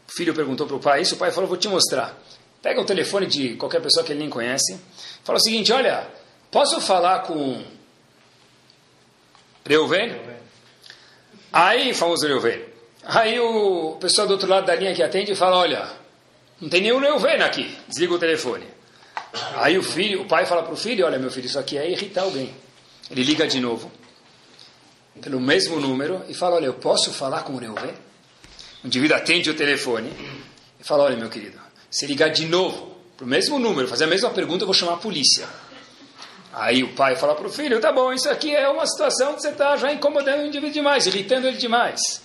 filho 0.08 0.34
perguntou 0.34 0.66
para 0.66 0.76
o 0.76 0.80
pai 0.80 1.02
isso, 1.02 1.14
o 1.14 1.18
pai 1.18 1.30
falou, 1.30 1.48
vou 1.48 1.58
te 1.58 1.68
mostrar. 1.68 2.18
Pega 2.62 2.80
o 2.80 2.84
telefone 2.84 3.26
de 3.26 3.56
qualquer 3.56 3.80
pessoa 3.80 4.04
que 4.04 4.12
ele 4.12 4.20
nem 4.20 4.28
conhece. 4.28 4.78
Fala 5.24 5.38
o 5.38 5.42
seguinte: 5.42 5.72
olha, 5.72 6.06
posso 6.50 6.80
falar 6.80 7.20
com 7.20 7.64
Reuven? 9.64 10.20
Aí, 11.52 11.94
famoso 11.94 12.26
Reuven. 12.26 12.64
Aí 13.02 13.40
o 13.40 13.96
pessoal 13.98 14.26
do 14.26 14.34
outro 14.34 14.48
lado 14.48 14.66
da 14.66 14.74
linha 14.74 14.94
que 14.94 15.02
atende 15.02 15.34
fala: 15.34 15.56
olha, 15.56 15.90
não 16.60 16.68
tem 16.68 16.82
nenhum 16.82 16.98
Reuven 16.98 17.42
aqui. 17.42 17.74
Desliga 17.88 18.14
o 18.14 18.18
telefone. 18.18 18.66
Aí 19.56 19.78
o 19.78 19.82
filho, 19.82 20.22
o 20.22 20.26
pai 20.26 20.46
fala 20.46 20.62
para 20.62 20.72
o 20.72 20.76
filho: 20.76 21.04
olha, 21.06 21.18
meu 21.18 21.30
filho, 21.30 21.46
isso 21.46 21.58
aqui 21.58 21.78
é 21.78 21.90
irritar 21.90 22.22
alguém. 22.22 22.54
Ele 23.10 23.22
liga 23.22 23.46
de 23.46 23.60
novo, 23.60 23.90
pelo 25.20 25.40
mesmo 25.40 25.78
número, 25.80 26.24
e 26.28 26.34
fala: 26.34 26.56
olha, 26.56 26.66
eu 26.66 26.74
posso 26.74 27.12
falar 27.12 27.42
com 27.42 27.54
o 27.54 27.58
Reuven? 27.58 27.94
O 28.82 28.86
indivíduo 28.86 29.16
atende 29.16 29.50
o 29.50 29.54
telefone 29.54 30.12
e 30.78 30.84
fala: 30.84 31.04
olha, 31.04 31.16
meu 31.16 31.28
querido, 31.28 31.58
se 31.90 32.06
ligar 32.06 32.30
de 32.30 32.46
novo 32.46 32.96
para 33.16 33.24
o 33.24 33.28
mesmo 33.28 33.58
número, 33.58 33.86
fazer 33.86 34.04
a 34.04 34.06
mesma 34.06 34.30
pergunta, 34.30 34.62
eu 34.62 34.66
vou 34.66 34.74
chamar 34.74 34.94
a 34.94 34.96
polícia. 34.96 35.46
Aí 36.52 36.82
o 36.82 36.94
pai 36.94 37.16
fala 37.16 37.34
para 37.34 37.46
o 37.46 37.50
filho: 37.50 37.80
tá 37.80 37.92
bom, 37.92 38.12
isso 38.12 38.28
aqui 38.28 38.54
é 38.54 38.68
uma 38.68 38.86
situação 38.86 39.34
que 39.34 39.42
você 39.42 39.50
está 39.50 39.76
já 39.76 39.92
incomodando 39.92 40.40
o 40.40 40.46
indivíduo 40.46 40.72
demais, 40.72 41.06
irritando 41.06 41.46
ele 41.46 41.56
demais. 41.56 42.22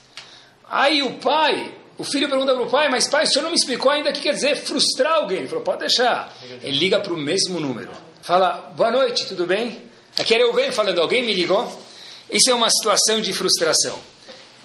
Aí 0.68 1.04
o 1.04 1.20
pai, 1.20 1.74
o 1.98 2.04
filho 2.04 2.30
pergunta 2.30 2.54
para 2.54 2.64
o 2.64 2.70
pai: 2.70 2.90
mas 2.90 3.08
pai, 3.08 3.24
o 3.24 3.28
senhor 3.28 3.44
não 3.44 3.50
me 3.52 3.56
explicou 3.56 3.92
ainda 3.92 4.10
o 4.10 4.14
que 4.14 4.22
quer 4.22 4.34
dizer 4.34 4.56
frustrar 4.56 5.14
alguém? 5.14 5.40
Ele 5.40 5.48
falou: 5.48 5.64
pode 5.64 5.80
deixar. 5.80 6.36
Ele 6.62 6.78
liga 6.78 7.00
para 7.00 7.14
o 7.14 7.18
mesmo 7.18 7.60
número. 7.60 7.92
Fala: 8.22 8.74
boa 8.76 8.92
noite, 8.92 9.26
tudo 9.26 9.46
bem? 9.46 9.82
Aqui 10.20 10.34
era 10.34 10.44
eu 10.44 10.54
venho 10.54 10.74
falando: 10.74 11.00
alguém 11.00 11.24
me 11.24 11.34
ligou? 11.34 11.72
Isso 12.30 12.50
é 12.50 12.54
uma 12.54 12.70
situação 12.70 13.22
de 13.22 13.32
frustração. 13.34 13.98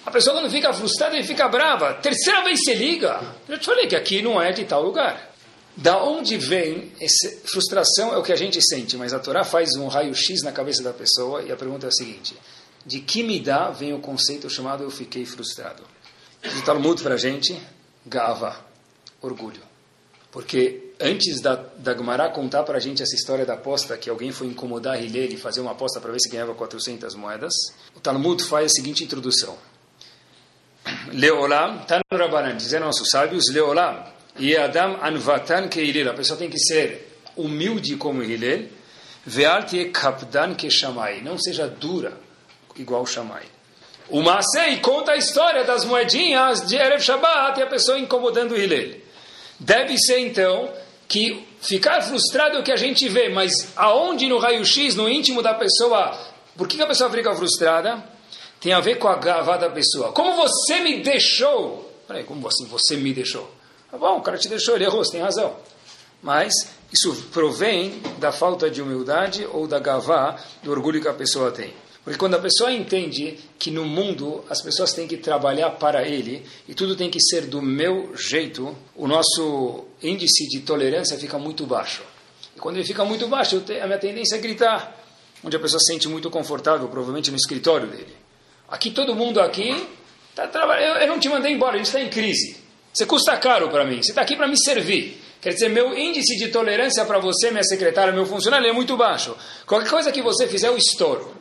A 0.05 0.09
pessoa 0.09 0.35
quando 0.35 0.49
fica 0.49 0.73
frustrada, 0.73 1.15
ele 1.15 1.25
fica 1.25 1.47
brava. 1.47 1.93
Terceira 1.93 2.43
vez 2.43 2.59
você 2.63 2.73
liga. 2.73 3.21
Eu 3.47 3.59
te 3.59 3.65
falei 3.65 3.85
que 3.85 3.95
aqui 3.95 4.21
não 4.21 4.41
é 4.41 4.51
de 4.51 4.65
tal 4.65 4.81
lugar. 4.81 5.29
Da 5.77 6.03
onde 6.03 6.37
vem 6.37 6.91
essa 6.99 7.29
frustração 7.45 8.13
é 8.13 8.17
o 8.17 8.23
que 8.23 8.33
a 8.33 8.35
gente 8.35 8.59
sente, 8.61 8.97
mas 8.97 9.13
a 9.13 9.19
Torá 9.19 9.43
faz 9.43 9.75
um 9.75 9.87
raio-x 9.87 10.41
na 10.43 10.51
cabeça 10.51 10.83
da 10.83 10.91
pessoa 10.91 11.43
e 11.43 11.51
a 11.51 11.55
pergunta 11.55 11.85
é 11.85 11.89
a 11.89 11.91
seguinte: 11.91 12.35
de 12.85 12.99
que 12.99 13.23
me 13.23 13.39
dá 13.39 13.69
vem 13.69 13.93
o 13.93 13.99
conceito 13.99 14.49
chamado 14.49 14.83
eu 14.83 14.91
fiquei 14.91 15.25
frustrado? 15.25 15.83
De 16.43 16.61
Talmud 16.63 17.01
para 17.01 17.15
a 17.15 17.17
gente, 17.17 17.59
gava, 18.05 18.55
orgulho. 19.21 19.61
Porque 20.31 20.93
antes 20.99 21.41
da, 21.41 21.55
da 21.55 21.95
Gemara 21.95 22.29
contar 22.29 22.63
para 22.63 22.77
a 22.77 22.79
gente 22.79 23.03
essa 23.03 23.15
história 23.15 23.45
da 23.45 23.53
aposta, 23.53 23.97
que 23.97 24.09
alguém 24.09 24.31
foi 24.31 24.47
incomodar 24.47 25.01
Hillel 25.03 25.31
e 25.31 25.37
fazer 25.37 25.59
uma 25.59 25.71
aposta 25.71 25.99
para 25.99 26.11
ver 26.11 26.19
se 26.19 26.29
ganhava 26.29 26.53
400 26.53 27.15
moedas, 27.15 27.53
o 27.95 27.99
Talmud 27.99 28.41
faz 28.43 28.67
a 28.67 28.69
seguinte 28.69 29.03
introdução. 29.03 29.57
Leolam, 31.11 31.85
no 32.11 32.17
Rabanan, 32.17 32.55
dizem 32.55 32.79
nossos 32.79 33.09
sábios, 33.09 33.49
Leolam, 33.51 34.03
e 34.37 34.55
Adam 34.55 34.97
anvatan 35.03 35.69
Hillel, 35.75 36.11
a 36.11 36.13
pessoa 36.13 36.37
tem 36.37 36.49
que 36.49 36.57
ser 36.57 37.19
humilde 37.35 37.97
como 37.97 38.23
Hillel, 38.23 38.69
ve'altie 39.25 39.91
kapdan 39.91 40.55
que 40.55 40.69
Shamai, 40.69 41.21
não 41.21 41.37
seja 41.37 41.67
dura 41.67 42.17
igual 42.77 43.05
Shamai. 43.05 43.43
O 44.11 44.21
Masei 44.21 44.77
conta 44.81 45.13
a 45.13 45.15
história 45.15 45.63
das 45.63 45.85
moedinhas 45.85 46.67
de 46.67 46.75
Erev 46.75 47.01
Shabbat 47.01 47.57
e 47.57 47.63
a 47.63 47.67
pessoa 47.67 47.97
incomodando 47.97 48.57
Hillel. 48.57 48.99
Deve 49.57 49.97
ser, 49.97 50.19
então, 50.19 50.69
que 51.07 51.47
ficar 51.61 52.01
frustrado 52.01 52.57
é 52.57 52.59
o 52.59 52.63
que 52.63 52.73
a 52.73 52.75
gente 52.75 53.07
vê, 53.07 53.29
mas 53.29 53.71
aonde 53.77 54.27
no 54.27 54.37
raio-x, 54.37 54.95
no 54.95 55.07
íntimo 55.09 55.41
da 55.41 55.53
pessoa, 55.53 56.17
por 56.57 56.67
que 56.67 56.81
a 56.81 56.87
pessoa 56.87 57.09
fica 57.09 57.33
frustrada? 57.33 58.03
Tem 58.59 58.73
a 58.73 58.81
ver 58.81 58.95
com 58.95 59.07
a 59.07 59.15
gavá 59.15 59.55
da 59.55 59.69
pessoa. 59.69 60.11
Como 60.11 60.35
você 60.35 60.81
me 60.81 61.01
deixou? 61.01 61.89
Peraí, 62.05 62.25
como 62.25 62.45
assim 62.45 62.65
você 62.65 62.97
me 62.97 63.13
deixou? 63.13 63.49
Tá 63.89 63.97
bom, 63.97 64.17
o 64.17 64.21
cara 64.21 64.37
te 64.37 64.49
deixou, 64.49 64.75
ele 64.75 64.83
errou, 64.83 65.05
você 65.05 65.13
tem 65.13 65.21
razão. 65.21 65.55
Mas 66.21 66.51
isso 66.91 67.15
provém 67.31 68.01
da 68.19 68.33
falta 68.33 68.69
de 68.69 68.81
humildade 68.81 69.47
ou 69.53 69.67
da 69.67 69.79
gavá, 69.79 70.37
do 70.61 70.69
orgulho 70.69 71.01
que 71.01 71.07
a 71.07 71.13
pessoa 71.13 71.49
tem. 71.49 71.73
Porque 72.03 72.17
quando 72.17 72.35
a 72.35 72.39
pessoa 72.39 72.71
entende 72.73 73.37
que 73.59 73.69
no 73.69 73.85
mundo 73.85 74.43
as 74.49 74.61
pessoas 74.61 74.91
têm 74.91 75.07
que 75.07 75.17
trabalhar 75.17 75.69
para 75.71 76.07
ele 76.07 76.43
e 76.67 76.73
tudo 76.73 76.95
tem 76.95 77.11
que 77.11 77.21
ser 77.21 77.45
do 77.45 77.61
meu 77.61 78.15
jeito, 78.15 78.75
o 78.95 79.07
nosso 79.07 79.85
índice 80.01 80.47
de 80.47 80.61
tolerância 80.61 81.17
fica 81.17 81.37
muito 81.37 81.65
baixo. 81.65 82.01
E 82.55 82.59
quando 82.59 82.77
ele 82.77 82.85
fica 82.85 83.05
muito 83.05 83.27
baixo, 83.27 83.63
a 83.81 83.85
minha 83.85 83.99
tendência 83.99 84.35
é 84.35 84.39
gritar, 84.39 84.99
onde 85.43 85.55
a 85.55 85.59
pessoa 85.59 85.79
se 85.79 85.93
sente 85.93 86.07
muito 86.07 86.29
confortável, 86.31 86.87
provavelmente 86.87 87.29
no 87.29 87.37
escritório 87.37 87.87
dele. 87.87 88.15
Aqui 88.67 88.89
todo 88.89 89.15
mundo 89.15 89.39
aqui 89.39 89.87
está 90.31 90.47
trabalhando. 90.47 91.01
Eu 91.01 91.07
não 91.07 91.19
te 91.19 91.29
mandei 91.29 91.51
embora, 91.51 91.75
a 91.75 91.77
gente 91.77 91.87
está 91.87 92.01
em 92.01 92.09
crise. 92.09 92.57
Você 92.91 93.05
custa 93.05 93.37
caro 93.37 93.69
para 93.69 93.85
mim. 93.85 94.01
Você 94.01 94.11
está 94.11 94.21
aqui 94.21 94.35
para 94.35 94.47
me 94.47 94.57
servir. 94.57 95.21
Quer 95.39 95.53
dizer, 95.53 95.69
meu 95.69 95.97
índice 95.97 96.37
de 96.37 96.49
tolerância 96.49 97.05
para 97.05 97.19
você, 97.19 97.51
minha 97.51 97.63
secretária, 97.63 98.13
meu 98.13 98.25
funcionário, 98.25 98.67
é 98.67 98.73
muito 98.73 98.97
baixo. 98.97 99.35
Qualquer 99.65 99.89
coisa 99.89 100.11
que 100.11 100.21
você 100.21 100.47
fizer, 100.47 100.67
eu 100.67 100.77
estouro. 100.77 101.40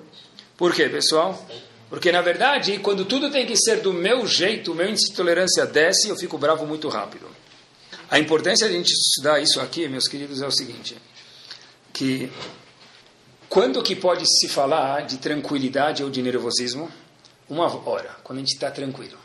Por 0.61 0.75
quê, 0.75 0.91
pessoal? 0.91 1.43
Porque, 1.89 2.13
na 2.13 2.21
verdade, 2.21 2.79
quando 2.81 3.07
tudo 3.07 3.31
tem 3.31 3.47
que 3.47 3.57
ser 3.57 3.81
do 3.81 3.95
meu 3.95 4.27
jeito, 4.27 4.73
o 4.73 4.75
meu 4.75 4.91
índice 4.91 5.09
de 5.09 5.17
tolerância 5.17 5.65
desce 5.65 6.07
e 6.07 6.11
eu 6.11 6.17
fico 6.17 6.37
bravo 6.37 6.67
muito 6.67 6.87
rápido. 6.91 7.27
A 8.11 8.19
importância 8.19 8.69
de 8.69 8.75
a 8.75 8.77
gente 8.77 8.93
estudar 8.93 9.41
isso 9.41 9.59
aqui, 9.59 9.89
meus 9.89 10.07
queridos, 10.07 10.43
é 10.43 10.47
o 10.47 10.51
seguinte, 10.51 10.99
que 11.95 12.31
quando 13.49 13.83
que 13.83 13.97
pode 13.97 14.27
se 14.27 14.51
falar 14.51 15.07
de 15.07 15.17
tranquilidade 15.17 16.05
ou 16.05 16.11
de 16.11 16.21
nervosismo? 16.21 16.93
Uma 17.49 17.65
hora, 17.89 18.19
quando 18.23 18.41
a 18.41 18.43
gente 18.43 18.53
está 18.53 18.71
tranquilo. 18.71 19.17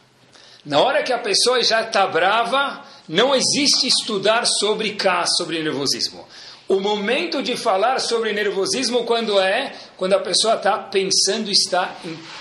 Na 0.64 0.80
hora 0.80 1.04
que 1.04 1.12
a 1.12 1.20
pessoa 1.20 1.62
já 1.62 1.82
está 1.82 2.08
brava, 2.08 2.82
não 3.10 3.36
existe 3.36 3.88
estudar 3.88 4.46
sobre 4.46 4.94
cá, 4.94 5.26
sobre 5.26 5.62
nervosismo. 5.62 6.26
O 6.68 6.80
momento 6.80 7.44
de 7.44 7.56
falar 7.56 8.00
sobre 8.00 8.34
nervosismo 8.34 9.04
quando 9.06 9.40
é? 9.40 9.74
Quando 9.98 10.14
a 10.14 10.20
pessoa 10.20 10.56
está 10.56 10.78
pensando 10.80 11.52
está 11.52 11.96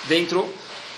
dentro 0.08 0.52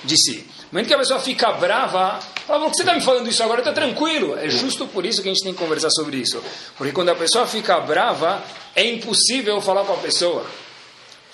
de 0.04 0.16
si. 0.16 0.46
No 0.66 0.72
momento 0.72 0.88
que 0.88 0.94
a 0.94 0.98
pessoa 0.98 1.18
fica 1.18 1.52
brava, 1.52 2.20
fala, 2.20 2.60
por 2.60 2.70
que 2.70 2.76
você 2.76 2.82
está 2.82 2.94
me 2.94 3.00
falando 3.00 3.28
isso 3.28 3.42
agora? 3.42 3.60
Está 3.60 3.72
tranquilo. 3.72 4.38
É 4.38 4.48
justo 4.48 4.86
por 4.86 5.04
isso 5.04 5.22
que 5.22 5.28
a 5.28 5.32
gente 5.32 5.42
tem 5.42 5.52
que 5.52 5.58
conversar 5.58 5.90
sobre 5.90 6.18
isso. 6.18 6.42
Porque 6.76 6.92
quando 6.92 7.08
a 7.08 7.14
pessoa 7.16 7.46
fica 7.46 7.80
brava, 7.80 8.42
é 8.74 8.84
impossível 8.84 9.60
falar 9.60 9.84
com 9.84 9.94
a 9.94 9.98
pessoa. 9.98 10.46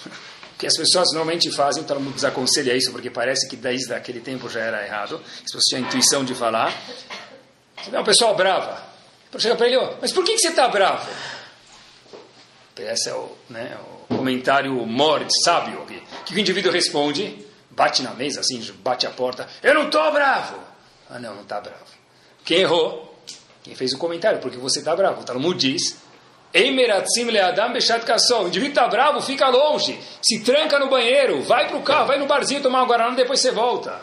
O 0.54 0.58
que 0.62 0.66
as 0.68 0.76
pessoas 0.76 1.08
normalmente 1.08 1.50
fazem, 1.50 1.82
todo 1.82 1.98
mundo 1.98 2.14
desaconselha 2.14 2.72
isso, 2.76 2.92
porque 2.92 3.10
parece 3.10 3.48
que 3.48 3.56
desde 3.56 3.92
aquele 3.92 4.20
tempo 4.20 4.48
já 4.48 4.60
era 4.60 4.86
errado. 4.86 5.20
As 5.34 5.42
pessoas 5.42 5.64
tinham 5.64 5.82
a 5.82 5.86
intuição 5.88 6.24
de 6.24 6.36
falar. 6.36 6.72
Você 7.82 7.90
vê 7.90 7.96
uma 7.96 8.04
pessoa 8.04 8.32
brava. 8.32 8.80
Chega 9.38 9.56
para 9.56 9.66
ele, 9.66 9.76
oh, 9.78 9.94
mas 10.00 10.12
por 10.12 10.22
que 10.22 10.38
você 10.38 10.50
está 10.50 10.68
bravo? 10.68 11.10
Esse 12.76 13.10
é 13.10 13.14
o, 13.14 13.36
né, 13.50 13.76
o 14.10 14.16
comentário 14.16 14.72
morte, 14.86 15.32
sábio. 15.44 15.80
O 15.80 15.86
que 15.86 16.34
o 16.34 16.38
indivíduo 16.38 16.72
responde? 16.72 17.46
Bate 17.70 18.02
na 18.02 18.12
mesa, 18.12 18.40
assim, 18.40 18.60
bate 18.82 19.06
a 19.06 19.10
porta. 19.10 19.48
Eu 19.62 19.74
não 19.74 19.86
estou 19.86 20.10
bravo. 20.12 20.56
Ah, 21.10 21.18
não, 21.18 21.34
não 21.34 21.42
está 21.42 21.60
bravo. 21.60 21.84
Quem 22.44 22.58
errou? 22.58 23.12
Quem 23.62 23.74
fez 23.74 23.92
o 23.92 23.98
comentário, 23.98 24.40
porque 24.40 24.56
você 24.56 24.80
está 24.80 24.96
bravo. 24.96 25.20
O 25.20 25.24
Talmud 25.24 25.58
diz, 25.58 26.02
o 26.54 26.58
indivíduo 28.48 28.68
está 28.68 28.88
bravo, 28.88 29.20
fica 29.20 29.48
longe. 29.48 29.98
Se 30.20 30.42
tranca 30.42 30.78
no 30.78 30.88
banheiro, 30.88 31.42
vai 31.42 31.68
para 31.68 31.76
o 31.76 31.82
carro, 31.82 32.06
vai 32.06 32.18
no 32.18 32.26
barzinho 32.26 32.62
tomar 32.62 32.80
uma 32.80 32.86
guaraná, 32.86 33.14
depois 33.14 33.40
você 33.40 33.50
volta. 33.50 34.00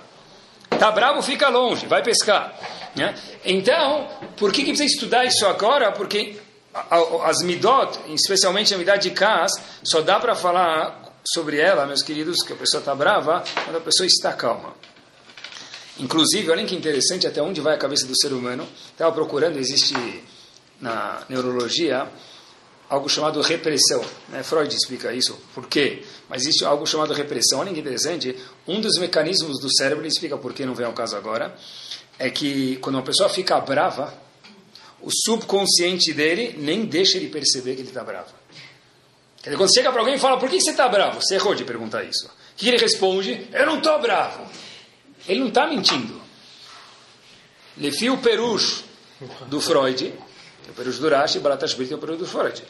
Está 0.72 0.92
bravo, 0.92 1.22
fica 1.22 1.50
longe, 1.50 1.86
vai 1.86 2.02
pescar. 2.02 2.58
Né? 2.96 3.14
Então, 3.44 4.08
por 4.38 4.52
que, 4.52 4.64
que 4.64 4.70
precisa 4.70 4.86
estudar 4.86 5.26
isso 5.26 5.46
agora? 5.46 5.92
Porque 5.92 6.40
as 6.74 7.42
midot, 7.44 8.00
especialmente 8.14 8.74
a 8.74 8.78
midot 8.78 9.00
de 9.00 9.12
Kas, 9.12 9.52
só 9.84 10.02
dá 10.02 10.20
para 10.20 10.36
falar 10.36 11.14
sobre 11.34 11.60
ela, 11.60 11.86
meus 11.86 12.02
queridos, 12.02 12.42
que 12.44 12.54
a 12.54 12.56
pessoa 12.56 12.80
está 12.80 12.96
brava 12.96 13.44
quando 13.66 13.78
a 13.78 13.82
pessoa 13.82 14.06
está 14.06 14.34
calma. 14.34 14.74
Inclusive, 16.00 16.50
olhem 16.50 16.66
que 16.66 16.76
interessante 16.76 17.28
até 17.28 17.42
onde 17.42 17.60
vai 17.60 17.76
a 17.76 17.78
cabeça 17.78 18.08
do 18.08 18.18
ser 18.18 18.32
humano. 18.32 18.68
Estava 18.92 19.12
procurando, 19.12 19.58
existe 19.58 19.96
na 20.80 21.24
neurologia 21.28 22.08
algo 22.90 23.08
chamado 23.10 23.42
repressão. 23.42 24.04
Né? 24.30 24.42
Freud 24.42 24.74
explica 24.74 25.14
isso, 25.14 25.38
por 25.54 25.68
quê? 25.68 26.04
Mas 26.28 26.44
existe 26.44 26.66
algo 26.66 26.88
chamado 26.88 27.14
repressão. 27.14 27.60
Olhem 27.60 27.74
que 27.74 27.82
interessante, 27.82 28.36
um 28.68 28.82
dos 28.82 28.98
mecanismos 28.98 29.60
do 29.60 29.70
cérebro, 29.72 30.02
ele 30.02 30.10
explica 30.10 30.38
por 30.38 30.54
que 30.54 30.66
não 30.66 30.74
vem 30.74 30.86
ao 30.86 30.94
caso 30.94 31.16
agora, 31.16 31.54
é 32.18 32.30
que 32.30 32.78
quando 32.78 32.96
uma 32.96 33.04
pessoa 33.04 33.30
fica 33.30 33.60
brava, 33.60 34.14
o 35.02 35.10
subconsciente 35.12 36.14
dele 36.14 36.56
nem 36.58 36.86
deixa 36.86 37.18
ele 37.18 37.30
perceber 37.30 37.76
que 37.76 37.82
ele 37.82 37.88
está 37.90 38.04
bravo. 38.04 38.34
Quer 39.42 39.52
dizer, 39.52 39.58
quando 39.58 39.74
chega 39.74 39.92
para 39.92 40.02
alguém 40.02 40.16
e 40.16 40.20
fala, 40.20 40.38
por 40.38 40.50
que 40.50 40.60
você 40.60 40.72
está 40.72 40.88
bravo? 40.88 41.22
Você 41.22 41.36
errou 41.36 41.56
de 41.56 41.64
perguntar 41.64 42.04
isso. 42.04 42.26
O 42.28 42.32
que 42.58 42.68
ele 42.68 42.78
responde? 42.78 43.48
Eu 43.54 43.66
não 43.66 43.78
estou 43.78 44.00
bravo. 44.00 44.46
Ele 45.28 45.40
não 45.40 45.48
está 45.48 45.66
mentindo. 45.68 46.22
Lefi 47.78 48.10
o 48.10 48.18
perush 48.18 48.84
do 49.48 49.62
Freud, 49.62 50.14
o 50.68 50.74
perush 50.74 51.00
do 51.00 51.10
Rashi, 51.10 51.40
Baratashvili, 51.40 51.94
é 51.94 51.96
o 51.96 52.00
perush 52.00 52.20
do 52.20 52.26
Freud. 52.26 52.62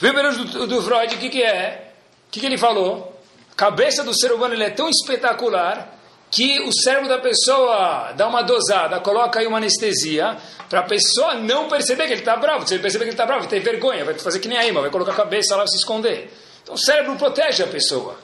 Viu 0.00 0.10
o 0.10 0.14
perush 0.14 0.36
do, 0.36 0.66
do 0.66 0.82
Freud, 0.82 1.14
o 1.14 1.18
que, 1.18 1.28
que 1.28 1.42
é? 1.42 1.92
O 2.26 2.30
que, 2.32 2.40
que 2.40 2.46
ele 2.46 2.58
falou? 2.58 3.16
A 3.52 3.54
cabeça 3.54 4.02
do 4.02 4.12
ser 4.12 4.32
humano 4.32 4.60
é 4.60 4.70
tão 4.70 4.88
espetacular 4.88 5.95
que 6.30 6.60
o 6.60 6.72
cérebro 6.72 7.08
da 7.08 7.18
pessoa 7.18 8.12
dá 8.12 8.26
uma 8.26 8.42
dosada, 8.42 9.00
coloca 9.00 9.40
aí 9.40 9.46
uma 9.46 9.58
anestesia, 9.58 10.36
para 10.68 10.80
a 10.80 10.82
pessoa 10.82 11.34
não 11.34 11.68
perceber 11.68 12.06
que 12.06 12.12
ele 12.12 12.20
está 12.20 12.36
bravo. 12.36 12.66
Se 12.66 12.74
ele 12.74 12.82
perceber 12.82 13.04
que 13.04 13.10
ele 13.10 13.14
está 13.14 13.26
bravo, 13.26 13.46
tem 13.46 13.60
vergonha, 13.60 14.04
vai 14.04 14.14
fazer 14.14 14.40
que 14.40 14.48
nem 14.48 14.58
a 14.58 14.66
Ima, 14.66 14.80
vai 14.80 14.90
colocar 14.90 15.12
a 15.12 15.16
cabeça 15.16 15.56
lá 15.56 15.64
e 15.64 15.68
se 15.68 15.76
esconder. 15.76 16.32
Então 16.62 16.74
o 16.74 16.78
cérebro 16.78 17.16
protege 17.16 17.62
a 17.62 17.66
pessoa. 17.66 18.18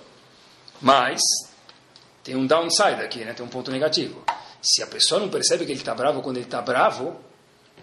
Mas 0.81 1.21
tem 2.25 2.35
um 2.35 2.47
downside 2.47 3.01
aqui, 3.03 3.25
né? 3.25 3.33
tem 3.33 3.45
um 3.45 3.49
ponto 3.49 3.71
negativo. 3.71 4.25
Se 4.61 4.83
a 4.83 4.87
pessoa 4.87 5.21
não 5.21 5.29
percebe 5.29 5.65
que 5.65 5.73
ele 5.73 5.81
está 5.81 5.95
bravo 5.95 6.23
quando 6.23 6.37
ele 6.37 6.47
está 6.47 6.61
bravo, 6.61 7.17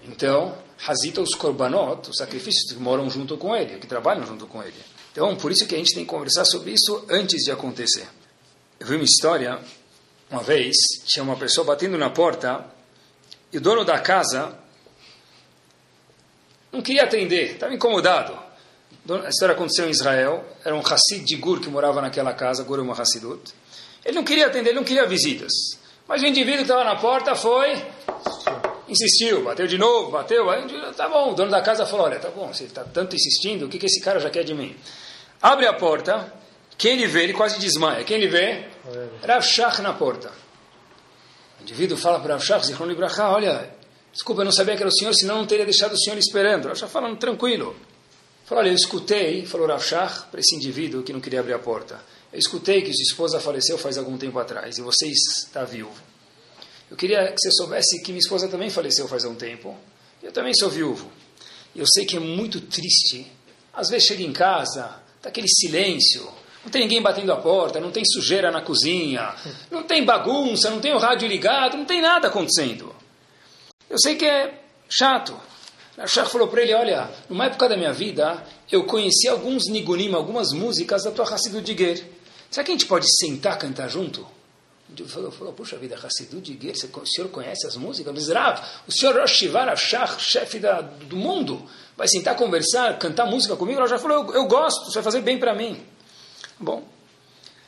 então, 0.03 0.57
razita 0.77 1.21
os 1.21 1.35
korbanot, 1.35 2.09
os 2.09 2.17
sacrifícios 2.17 2.71
que 2.71 2.79
moram 2.79 3.09
junto 3.09 3.37
com 3.37 3.55
ele, 3.55 3.79
que 3.79 3.87
trabalham 3.87 4.25
junto 4.25 4.47
com 4.47 4.63
ele. 4.63 4.77
Então, 5.11 5.35
por 5.35 5.51
isso 5.51 5.67
que 5.67 5.75
a 5.75 5.77
gente 5.77 5.93
tem 5.93 6.03
que 6.03 6.09
conversar 6.09 6.45
sobre 6.45 6.71
isso 6.71 7.05
antes 7.09 7.43
de 7.43 7.51
acontecer. 7.51 8.07
Eu 8.79 8.87
vi 8.87 8.95
uma 8.95 9.03
história, 9.03 9.59
uma 10.31 10.43
vez, 10.43 10.75
tinha 11.05 11.23
uma 11.23 11.35
pessoa 11.35 11.65
batendo 11.65 11.97
na 11.97 12.09
porta 12.09 12.65
e 13.51 13.57
o 13.57 13.61
dono 13.61 13.83
da 13.83 13.99
casa 13.99 14.55
não 16.71 16.81
queria 16.81 17.03
atender, 17.03 17.53
estava 17.53 17.73
incomodado. 17.73 18.37
A 19.25 19.29
história 19.29 19.55
aconteceu 19.55 19.87
em 19.87 19.91
Israel, 19.91 20.45
era 20.63 20.75
um 20.75 20.81
Hassid 20.81 21.25
de 21.25 21.35
Gur 21.35 21.59
que 21.59 21.69
morava 21.69 21.99
naquela 21.99 22.33
casa, 22.33 22.63
Gur 22.63 22.77
é 22.77 22.81
uma 22.81 22.93
Hassidut. 22.93 23.53
Ele 24.05 24.15
não 24.15 24.23
queria 24.23 24.45
atender, 24.45 24.69
ele 24.69 24.77
não 24.77 24.83
queria 24.83 25.07
visitas. 25.07 25.51
Mas 26.07 26.21
o 26.21 26.25
indivíduo 26.25 26.57
que 26.57 26.63
estava 26.63 26.83
na 26.83 26.95
porta 26.95 27.33
foi, 27.33 27.83
insistiu, 28.87 29.43
bateu 29.43 29.65
de 29.65 29.77
novo, 29.77 30.11
bateu, 30.11 30.49
aí, 30.49 30.63
tá 30.95 31.09
bom, 31.09 31.31
o 31.31 31.33
dono 31.33 31.49
da 31.49 31.61
casa 31.61 31.85
falou, 31.85 32.05
olha, 32.05 32.19
tá 32.19 32.29
bom, 32.29 32.53
você 32.53 32.65
está 32.65 32.83
tanto 32.83 33.15
insistindo, 33.15 33.65
o 33.65 33.69
que, 33.69 33.79
que 33.79 33.87
esse 33.87 34.01
cara 34.01 34.19
já 34.19 34.29
quer 34.29 34.43
de 34.43 34.53
mim? 34.53 34.75
Abre 35.41 35.65
a 35.65 35.73
porta, 35.73 36.31
quem 36.77 36.93
ele 36.93 37.07
vê, 37.07 37.23
ele 37.23 37.33
quase 37.33 37.59
desmaia, 37.59 38.03
quem 38.03 38.17
ele 38.17 38.27
vê? 38.27 38.67
Rav 39.25 39.43
Shach 39.43 39.81
na 39.81 39.93
porta. 39.93 40.31
O 41.59 41.63
indivíduo 41.63 41.97
fala 41.97 42.19
para 42.19 42.35
Rav 42.35 42.45
Shach, 42.45 42.65
Zichron 42.65 42.85
Libraha, 42.85 43.31
olha, 43.31 43.75
desculpa, 44.11 44.41
eu 44.41 44.45
não 44.45 44.51
sabia 44.51 44.75
que 44.75 44.81
era 44.81 44.89
o 44.89 44.93
senhor, 44.93 45.13
senão 45.13 45.37
não 45.37 45.47
teria 45.47 45.65
deixado 45.65 45.93
o 45.93 45.97
senhor 45.97 46.17
esperando. 46.17 46.67
Rav 46.67 46.77
Shach 46.77 46.91
falando 46.91 47.17
tranquilo. 47.17 47.75
Falou, 48.45 48.63
olha, 48.63 48.71
eu 48.71 48.75
escutei, 48.75 49.45
falou 49.45 49.67
Rav 49.67 49.83
Shach, 49.83 50.27
para 50.31 50.39
esse 50.39 50.55
indivíduo 50.55 51.03
que 51.03 51.13
não 51.13 51.19
queria 51.19 51.39
abrir 51.39 51.53
a 51.53 51.59
porta, 51.59 52.01
eu 52.31 52.37
escutei 52.37 52.81
que 52.81 52.93
sua 52.93 53.03
esposa 53.03 53.39
faleceu 53.39 53.77
faz 53.77 53.97
algum 53.97 54.17
tempo 54.17 54.37
atrás 54.37 54.77
e 54.77 54.81
você 54.81 55.07
está 55.07 55.63
viúvo. 55.63 56.01
Eu 56.89 56.95
queria 56.95 57.31
que 57.31 57.39
você 57.39 57.51
soubesse 57.51 58.01
que 58.01 58.11
minha 58.11 58.19
esposa 58.19 58.47
também 58.47 58.69
faleceu 58.69 59.07
faz 59.07 59.23
um 59.23 59.35
tempo 59.35 59.77
Eu 60.21 60.31
também 60.31 60.53
sou 60.53 60.69
viúvo. 60.69 61.11
Eu 61.75 61.85
sei 61.87 62.05
que 62.05 62.17
é 62.17 62.19
muito 62.19 62.61
triste. 62.61 63.31
Às 63.73 63.89
vezes 63.89 64.07
chega 64.07 64.23
em 64.23 64.33
casa, 64.33 65.01
tá 65.21 65.29
aquele 65.29 65.47
silêncio, 65.47 66.27
não 66.63 66.71
tem 66.71 66.81
ninguém 66.81 67.01
batendo 67.01 67.31
a 67.31 67.37
porta, 67.37 67.79
não 67.79 67.91
tem 67.91 68.03
sujeira 68.05 68.51
na 68.51 68.61
cozinha, 68.61 69.33
não 69.71 69.83
tem 69.83 70.03
bagunça, 70.03 70.69
não 70.69 70.79
tem 70.79 70.93
o 70.93 70.97
rádio 70.97 71.27
ligado, 71.27 71.77
não 71.77 71.85
tem 71.85 72.01
nada 72.01 72.27
acontecendo. 72.27 72.93
Eu 73.89 73.97
sei 73.97 74.15
que 74.15 74.25
é 74.25 74.61
chato. 74.89 75.39
A 75.97 76.07
Shach 76.07 76.29
falou 76.31 76.47
para 76.47 76.61
ele, 76.61 76.73
olha, 76.73 77.09
numa 77.29 77.45
época 77.45 77.67
da 77.67 77.75
minha 77.75 77.91
vida, 77.91 78.41
eu 78.71 78.85
conheci 78.85 79.27
alguns 79.27 79.67
nigunim, 79.67 80.13
algumas 80.13 80.53
músicas 80.53 81.03
da 81.03 81.11
tua 81.11 81.25
Hassidu. 81.25 81.61
Será 82.49 82.63
que 82.63 82.71
a 82.71 82.73
gente 82.73 82.85
pode 82.85 83.05
sentar 83.17 83.57
cantar 83.57 83.89
junto? 83.89 84.25
Ele 84.97 85.07
falou, 85.07 85.31
falou 85.31 85.53
puxa 85.53 85.77
vida, 85.77 85.95
Hassidu 85.95 86.41
o 86.41 87.05
senhor 87.05 87.29
conhece 87.29 87.67
as 87.67 87.75
músicas? 87.75 88.29
Rav, 88.29 88.61
o 88.87 88.91
senhor 88.91 89.15
Rosh 89.15 89.31
Shivar 89.31 89.75
Shach, 89.75 90.21
chefe 90.21 90.59
da, 90.59 90.81
do 90.81 91.17
mundo, 91.17 91.69
vai 91.97 92.07
sentar, 92.07 92.35
conversar, 92.35 92.97
cantar 92.97 93.25
música 93.25 93.55
comigo? 93.55 93.79
Ela 93.79 93.89
já 93.89 93.99
falou, 93.99 94.25
eu, 94.29 94.35
eu 94.35 94.45
gosto, 94.45 94.83
isso 94.83 94.93
vai 94.93 95.03
fazer 95.03 95.21
bem 95.21 95.37
para 95.37 95.53
mim. 95.53 95.85
Bom, 96.59 96.85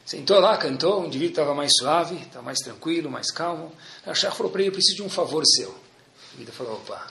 sentou 0.05 0.39
lá, 0.39 0.57
cantou, 0.57 1.01
o 1.01 1.05
indivíduo 1.05 1.31
estava 1.31 1.53
mais 1.53 1.71
suave, 1.77 2.15
estava 2.15 2.43
mais 2.43 2.59
tranquilo, 2.59 3.09
mais 3.09 3.31
calmo. 3.31 3.71
A 4.05 4.13
Shach 4.13 4.35
falou 4.35 4.51
para 4.51 4.61
ele, 4.61 4.69
eu 4.69 4.73
preciso 4.73 4.97
de 4.97 5.03
um 5.03 5.09
favor 5.09 5.43
seu. 5.45 5.69
O 5.69 6.35
indivíduo 6.35 6.53
falou, 6.53 6.73
opa, 6.73 7.07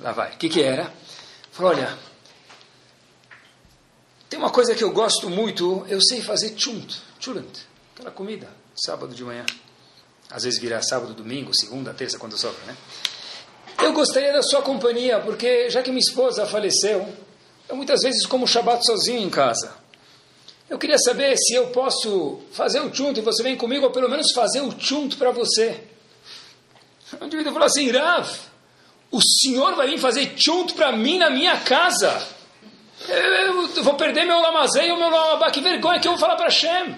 lá 0.00 0.12
vai. 0.12 0.32
O 0.32 0.36
que, 0.36 0.48
que 0.48 0.62
era? 0.62 0.92
Falou, 1.52 1.72
olha, 1.72 1.96
tem 4.28 4.38
uma 4.38 4.50
coisa 4.50 4.74
que 4.74 4.82
eu 4.82 4.92
gosto 4.92 5.30
muito, 5.30 5.86
eu 5.88 6.00
sei 6.02 6.20
fazer 6.20 6.58
chunt, 6.58 7.00
churant, 7.20 7.44
aquela 7.94 8.10
comida, 8.10 8.48
sábado 8.74 9.14
de 9.14 9.22
manhã. 9.22 9.46
Às 10.28 10.42
vezes 10.42 10.58
vira 10.58 10.82
sábado, 10.82 11.14
domingo, 11.14 11.54
segunda, 11.54 11.94
terça, 11.94 12.18
quando 12.18 12.36
sobra, 12.36 12.60
né? 12.64 12.76
Eu 13.78 13.92
gostaria 13.92 14.32
da 14.32 14.42
sua 14.42 14.62
companhia, 14.62 15.20
porque 15.20 15.70
já 15.70 15.82
que 15.82 15.90
minha 15.90 16.00
esposa 16.00 16.44
faleceu, 16.46 17.14
eu 17.68 17.76
muitas 17.76 18.02
vezes 18.02 18.26
como 18.26 18.46
Shabbat 18.46 18.84
sozinho 18.84 19.20
em 19.20 19.30
casa. 19.30 19.72
Eu 20.68 20.78
queria 20.78 20.98
saber 20.98 21.36
se 21.36 21.54
eu 21.54 21.68
posso 21.68 22.40
fazer 22.50 22.80
o 22.80 22.92
chunto 22.92 23.20
e 23.20 23.22
você 23.22 23.42
vem 23.42 23.56
comigo, 23.56 23.84
ou 23.86 23.92
pelo 23.92 24.08
menos 24.08 24.32
fazer 24.32 24.60
o 24.60 24.74
chunto 24.78 25.16
para 25.16 25.30
você. 25.30 25.80
O 27.20 27.24
indivíduo 27.24 27.52
falou 27.52 27.66
assim, 27.66 27.88
Rav, 27.90 28.28
o 29.10 29.20
senhor 29.22 29.76
vai 29.76 29.86
vir 29.86 29.98
fazer 29.98 30.34
chunto 30.36 30.74
para 30.74 30.90
mim 30.90 31.18
na 31.18 31.30
minha 31.30 31.60
casa? 31.60 32.26
Eu, 33.08 33.68
eu 33.76 33.82
vou 33.84 33.94
perder 33.94 34.24
meu 34.24 34.40
lamazei 34.40 34.90
ou 34.90 34.98
meu 34.98 35.08
lamabá, 35.08 35.50
que 35.52 35.60
vergonha 35.60 36.00
que 36.00 36.08
eu 36.08 36.12
vou 36.12 36.20
falar 36.20 36.34
para 36.34 36.46
Hashem. 36.46 36.96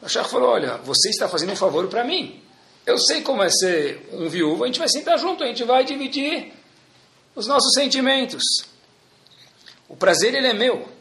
O 0.00 0.08
Shach 0.08 0.28
falou, 0.28 0.50
olha, 0.50 0.76
você 0.78 1.08
está 1.08 1.28
fazendo 1.28 1.52
um 1.52 1.56
favor 1.56 1.88
para 1.88 2.04
mim. 2.04 2.40
Eu 2.86 2.98
sei 2.98 3.22
como 3.22 3.42
é 3.42 3.48
ser 3.48 4.08
um 4.12 4.28
viúvo, 4.28 4.62
a 4.62 4.66
gente 4.66 4.78
vai 4.78 4.88
sentar 4.88 5.18
junto, 5.18 5.42
a 5.42 5.46
gente 5.46 5.64
vai 5.64 5.84
dividir 5.84 6.52
os 7.34 7.46
nossos 7.46 7.72
sentimentos. 7.74 8.42
O 9.88 9.96
prazer, 9.96 10.34
ele 10.34 10.46
é 10.46 10.52
meu. 10.52 10.93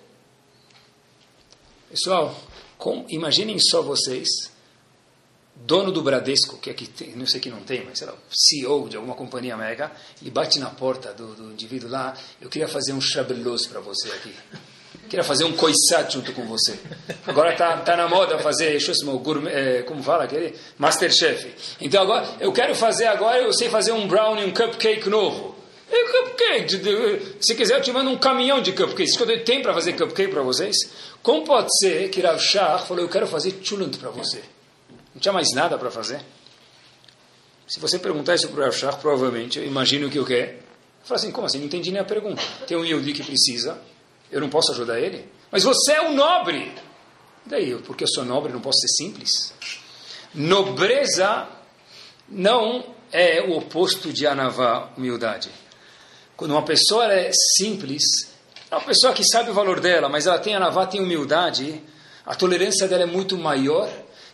Pessoal, 1.94 2.36
com, 2.76 3.06
imaginem 3.08 3.60
só 3.60 3.84
vocês, 3.84 4.28
dono 5.56 5.92
do 5.92 6.02
Bradesco, 6.02 6.58
que 6.58 6.72
aqui 6.72 6.88
tem, 6.88 7.16
não 7.16 7.28
sei 7.28 7.40
que 7.40 7.52
não 7.52 7.60
tem, 7.60 7.86
mas 7.86 8.00
sei 8.00 8.08
lá, 8.08 8.16
CEO 8.32 8.90
de 8.90 8.96
alguma 8.96 9.14
companhia 9.14 9.56
mega, 9.56 9.92
ele 10.20 10.32
bate 10.32 10.58
na 10.58 10.72
porta 10.72 11.14
do, 11.14 11.36
do 11.36 11.52
indivíduo 11.52 11.88
lá, 11.88 12.18
eu 12.42 12.50
queria 12.50 12.68
fazer 12.68 12.94
um 12.94 13.00
chabelos 13.00 13.68
para 13.68 13.80
você 13.80 14.10
aqui. 14.10 14.34
Queria 15.08 15.24
fazer 15.24 15.44
um 15.44 15.52
coissat 15.52 16.12
junto 16.12 16.34
com 16.34 16.48
você. 16.48 16.80
Agora 17.28 17.56
tá, 17.56 17.78
tá 17.78 17.96
na 17.96 18.08
moda 18.08 18.40
fazer, 18.40 18.76
gourmet, 19.22 19.52
é, 19.52 19.84
como 19.84 20.02
fala 20.02 20.24
aquele? 20.24 20.56
Masterchef. 20.80 21.54
Então 21.80 22.02
agora, 22.02 22.28
eu 22.40 22.52
quero 22.52 22.74
fazer 22.74 23.06
agora, 23.06 23.38
eu 23.38 23.54
sei 23.54 23.70
fazer 23.70 23.92
um 23.92 24.08
brownie, 24.08 24.46
um 24.46 24.52
cupcake 24.52 25.08
novo. 25.08 25.56
E 25.92 26.12
cupcake, 26.12 27.38
se 27.40 27.54
quiser 27.54 27.78
eu 27.78 27.82
te 27.84 27.92
mando 27.92 28.10
um 28.10 28.18
caminhão 28.18 28.60
de 28.60 28.72
cupcakes. 28.72 29.16
tenho 29.46 29.62
para 29.62 29.76
fazer 29.76 29.94
cupcake 29.94 30.32
para 30.32 30.42
vocês? 30.42 30.76
Como 31.24 31.46
pode 31.46 31.70
ser 31.80 32.10
que 32.10 32.20
Rav 32.20 32.38
falou, 32.86 33.02
eu 33.02 33.10
quero 33.10 33.26
fazer 33.26 33.58
chulant 33.64 33.98
para 33.98 34.10
você? 34.10 34.44
Não 35.16 35.22
tinha 35.22 35.32
mais 35.32 35.54
nada 35.54 35.78
para 35.78 35.90
fazer? 35.90 36.22
Se 37.66 37.80
você 37.80 37.98
perguntar 37.98 38.36
isso 38.36 38.50
para 38.50 38.60
o 38.60 38.64
Rav 38.70 38.98
provavelmente, 39.00 39.58
eu 39.58 39.66
imagino 39.66 40.10
que 40.10 40.20
o 40.20 40.26
quê? 40.26 40.58
Fala 41.06 41.18
assim, 41.18 41.32
como 41.32 41.48
assim? 41.48 41.60
Não 41.60 41.66
entendi 41.66 41.92
nem 41.92 42.02
a 42.02 42.06
pergunta. 42.06 42.42
Tem 42.68 42.76
um 42.76 42.84
Yehudi 42.84 43.14
que 43.14 43.24
precisa, 43.24 43.80
eu 44.30 44.42
não 44.42 44.50
posso 44.50 44.74
ajudar 44.74 45.00
ele? 45.00 45.26
Mas 45.50 45.64
você 45.64 45.94
é 45.94 46.02
um 46.02 46.14
nobre! 46.14 46.74
E 47.46 47.50
daí, 47.50 47.76
porque 47.84 48.04
eu 48.04 48.08
sou 48.08 48.26
nobre, 48.26 48.52
não 48.52 48.60
posso 48.60 48.80
ser 48.80 48.90
simples? 48.90 49.54
Nobreza 50.34 51.48
não 52.28 52.96
é 53.14 53.42
o 53.42 53.58
oposto 53.58 54.12
de 54.12 54.28
anavá, 54.28 54.92
humildade. 54.98 55.50
Quando 56.36 56.52
uma 56.52 56.64
pessoa 56.64 57.06
é 57.14 57.32
simples, 57.58 58.33
é 58.74 58.76
uma 58.76 58.86
pessoa 58.86 59.14
que 59.14 59.24
sabe 59.24 59.52
o 59.52 59.54
valor 59.54 59.80
dela, 59.80 60.10
mas 60.10 60.26
ela 60.26 60.40
tem 60.40 60.56
anavá, 60.56 60.88
tem 60.88 61.00
humildade, 61.00 61.80
a 62.26 62.34
tolerância 62.34 62.88
dela 62.88 63.04
é 63.04 63.06
muito 63.06 63.38
maior 63.38 63.88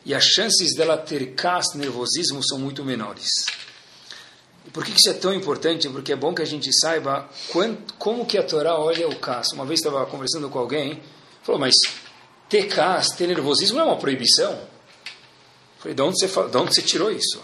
e 0.06 0.16
as 0.16 0.24
chances 0.24 0.74
dela 0.76 0.98
ter 0.98 1.34
cas, 1.34 1.74
nervosismo, 1.76 2.42
são 2.48 2.58
muito 2.58 2.86
menores. 2.86 3.28
E 4.66 4.70
por 4.70 4.86
que 4.86 4.92
isso 4.92 5.10
é 5.10 5.14
tão 5.14 5.34
importante? 5.34 5.90
Porque 5.90 6.14
é 6.14 6.16
bom 6.16 6.34
que 6.34 6.42
a 6.42 6.46
gente 6.46 6.72
saiba 6.80 7.30
quanto, 7.52 7.94
como 7.96 8.26
que 8.26 8.38
a 8.38 8.44
Torá 8.44 8.80
olha 8.80 9.10
o 9.10 9.16
cas. 9.18 9.52
Uma 9.52 9.66
vez 9.66 9.82
estava 9.82 10.06
conversando 10.06 10.50
com 10.50 10.58
alguém, 10.58 11.04
falou, 11.44 11.60
mas 11.60 11.76
ter 12.48 12.68
cas, 12.68 13.10
ter 13.10 13.28
nervosismo 13.28 13.78
não 13.78 13.84
é 13.84 13.88
uma 13.90 13.98
proibição? 13.98 14.58
falei, 15.80 15.96
de 15.96 16.02
onde 16.02 16.18
você, 16.18 16.28
de 16.28 16.58
onde 16.58 16.76
você 16.76 16.82
tirou 16.82 17.12
isso? 17.12 17.44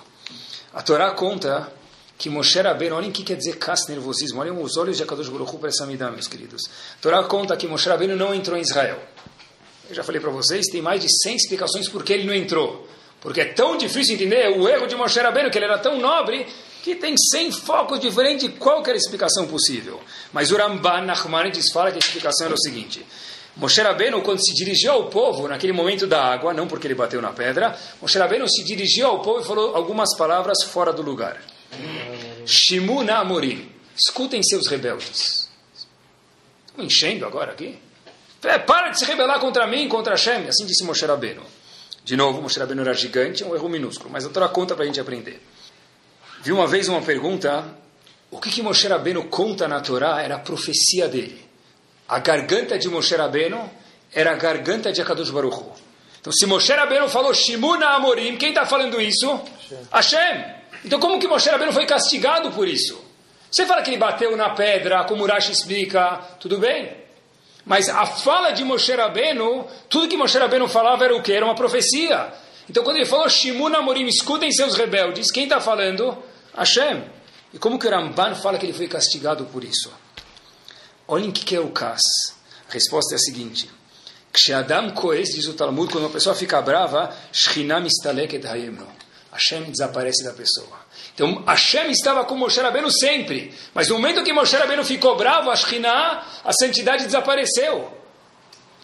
A 0.73 0.81
Torá 0.81 1.11
conta 1.11 1.69
que 2.17 2.29
Moshe 2.29 2.59
Rabbeinu, 2.61 2.95
olhem 2.95 3.09
o 3.09 3.13
que 3.13 3.23
quer 3.23 3.35
dizer 3.35 3.57
cas 3.57 3.87
nervosismo, 3.87 4.39
olhem 4.39 4.57
os 4.57 4.77
olhos 4.77 4.97
de 4.97 5.03
Akadosh 5.03 5.29
Baruch 5.29 5.57
para 5.57 5.69
essa 5.69 5.85
midá, 5.85 6.09
meus 6.09 6.27
queridos. 6.27 6.61
Torá 7.01 7.23
conta 7.23 7.57
que 7.57 7.67
Moshe 7.67 7.89
Rabbeinu 7.89 8.15
não 8.15 8.33
entrou 8.33 8.57
em 8.57 8.61
Israel. 8.61 8.99
Eu 9.89 9.95
já 9.95 10.03
falei 10.03 10.21
para 10.21 10.31
vocês, 10.31 10.65
tem 10.67 10.81
mais 10.81 11.01
de 11.01 11.07
100 11.09 11.35
explicações 11.35 11.89
por 11.89 12.03
que 12.03 12.13
ele 12.13 12.25
não 12.25 12.33
entrou. 12.33 12.87
Porque 13.19 13.41
é 13.41 13.45
tão 13.45 13.77
difícil 13.77 14.15
entender 14.15 14.57
o 14.57 14.67
erro 14.67 14.87
de 14.87 14.95
Moshe 14.95 15.19
Rabbeinu, 15.19 15.51
que 15.51 15.57
ele 15.57 15.65
era 15.65 15.77
tão 15.77 15.99
nobre, 15.99 16.45
que 16.83 16.95
tem 16.95 17.15
100 17.17 17.51
focos 17.51 17.99
diferentes 17.99 18.47
de 18.47 18.55
qualquer 18.57 18.95
explicação 18.95 19.47
possível. 19.47 19.99
Mas 20.31 20.51
o 20.51 20.57
Ramban 20.57 21.01
Nachmanides 21.01 21.71
fala 21.71 21.91
que 21.91 21.97
a 21.97 21.99
explicação 21.99 22.45
era 22.45 22.55
o 22.55 22.59
seguinte. 22.59 23.05
Moshe 23.57 23.81
Rabbeinu, 23.81 24.21
quando 24.21 24.45
se 24.45 24.53
dirigiu 24.53 24.91
ao 24.91 25.05
povo, 25.09 25.47
naquele 25.47 25.73
momento 25.73 26.05
da 26.05 26.21
água, 26.21 26.53
não 26.53 26.67
porque 26.67 26.87
ele 26.87 26.95
bateu 26.95 27.21
na 27.21 27.31
pedra, 27.31 27.77
Moshe 28.01 28.17
Rabbeinu 28.17 28.47
se 28.47 28.63
dirigiu 28.63 29.07
ao 29.07 29.21
povo 29.21 29.41
e 29.41 29.43
falou 29.43 29.75
algumas 29.75 30.15
palavras 30.17 30.63
fora 30.63 30.93
do 30.93 31.01
lugar. 31.01 31.54
Shimuna 32.45 33.17
Amorim. 33.17 33.71
Escutem 33.95 34.43
seus 34.43 34.67
rebeldes. 34.67 35.49
Estão 36.67 36.83
enchendo 36.83 37.25
agora 37.25 37.51
aqui? 37.51 37.79
É, 38.43 38.59
para 38.59 38.89
de 38.89 38.99
se 38.99 39.05
rebelar 39.05 39.39
contra 39.39 39.65
mim, 39.65 39.87
contra 39.87 40.13
Hashem. 40.13 40.47
Assim 40.47 40.65
disse 40.65 40.83
Moshe 40.83 41.05
Rabbeinu. 41.05 41.41
De 42.03 42.15
novo, 42.15 42.41
Moshe 42.41 42.59
Rabbeinu 42.59 42.81
era 42.81 42.93
gigante, 42.93 43.41
é 43.41 43.45
um 43.45 43.55
erro 43.55 43.67
minúsculo, 43.67 44.11
mas 44.11 44.25
a 44.25 44.29
Torá 44.29 44.47
conta 44.47 44.75
para 44.75 44.83
a 44.83 44.87
gente 44.87 44.99
aprender. 44.99 45.41
Vi 46.41 46.51
uma 46.51 46.67
vez 46.67 46.87
uma 46.87 47.01
pergunta, 47.01 47.65
o 48.29 48.39
que, 48.39 48.51
que 48.51 48.61
Moshe 48.61 48.87
Rabbeinu 48.87 49.23
conta 49.25 49.67
na 49.67 49.81
Torá 49.81 50.21
era 50.21 50.35
a 50.35 50.39
profecia 50.39 51.07
dele. 51.07 51.43
A 52.07 52.19
garganta 52.19 52.77
de 52.77 52.87
Moshe 52.87 53.15
Rabbeinu 53.15 53.67
era 54.13 54.31
a 54.33 54.35
garganta 54.35 54.91
de 54.91 55.01
Akadosh 55.01 55.31
Baruch 55.31 55.55
Hu. 55.55 55.73
Então, 56.21 56.31
se 56.31 56.45
Moshe 56.45 56.71
Rabbeinu 56.71 57.09
falou 57.09 57.33
Shimuna 57.33 57.87
Amorim, 57.95 58.37
quem 58.37 58.49
está 58.49 58.65
falando 58.65 59.01
isso? 59.01 59.27
Hashem. 59.27 59.87
Hashem. 59.91 60.55
Então, 60.83 60.99
como 60.99 61.19
que 61.19 61.27
Moshe 61.27 61.49
Rabbeinu 61.49 61.71
foi 61.71 61.85
castigado 61.85 62.51
por 62.51 62.67
isso? 62.67 62.99
Você 63.49 63.65
fala 63.65 63.81
que 63.81 63.89
ele 63.89 63.97
bateu 63.97 64.35
na 64.35 64.49
pedra, 64.49 65.03
como 65.05 65.23
Urashi 65.23 65.51
explica, 65.51 66.17
tudo 66.39 66.57
bem. 66.57 66.95
Mas 67.65 67.89
a 67.89 68.05
fala 68.05 68.51
de 68.51 68.63
Moshe 68.63 68.93
Rabbeinu, 68.93 69.65
tudo 69.89 70.07
que 70.07 70.17
Moshe 70.17 70.37
Rabbeinu 70.37 70.67
falava 70.67 71.05
era 71.05 71.15
o 71.15 71.21
que? 71.21 71.31
Era 71.31 71.45
uma 71.45 71.55
profecia. 71.55 72.33
Então, 72.69 72.83
quando 72.83 72.97
ele 72.97 73.05
falou 73.05 73.29
Shimuna 73.29 73.81
Morim, 73.81 74.05
escutem 74.07 74.51
seus 74.51 74.75
rebeldes, 74.75 75.31
quem 75.31 75.43
está 75.43 75.61
falando? 75.61 76.17
Hashem. 76.55 77.03
E 77.53 77.57
como 77.57 77.79
que 77.79 77.87
o 77.87 77.89
Ramban 77.89 78.35
fala 78.35 78.57
que 78.57 78.65
ele 78.65 78.73
foi 78.73 78.87
castigado 78.87 79.45
por 79.45 79.63
isso? 79.63 79.91
Olhem 81.07 81.29
o 81.29 81.31
que 81.31 81.55
é 81.55 81.59
o 81.59 81.69
Kas. 81.69 82.01
A 82.69 82.73
resposta 82.73 83.13
é 83.13 83.17
a 83.17 83.19
seguinte. 83.19 83.69
Ksheadam 84.33 84.91
koes, 84.91 85.29
diz 85.33 85.45
o 85.47 85.53
Talmud, 85.53 85.91
quando 85.91 86.05
uma 86.05 86.09
pessoa 86.09 86.35
fica 86.35 86.61
brava, 86.61 87.15
Shchinam 87.31 87.85
istaleket 87.85 88.45
hayemno. 88.45 88.87
Hashem 89.35 89.63
desaparece 89.71 90.23
da 90.23 90.33
pessoa. 90.33 90.85
Então 91.13 91.43
Hashem 91.45 91.91
estava 91.91 92.23
com 92.25 92.35
Moshe 92.35 92.59
Rabbeinu 92.59 92.89
sempre, 92.89 93.53
mas 93.73 93.89
no 93.89 93.95
momento 93.95 94.23
que 94.23 94.33
Moshe 94.33 94.55
Rabbeinu 94.55 94.83
ficou 94.83 95.15
bravo, 95.15 95.49
a 95.49 95.53
a 95.53 96.53
santidade 96.53 97.05
desapareceu. 97.05 97.91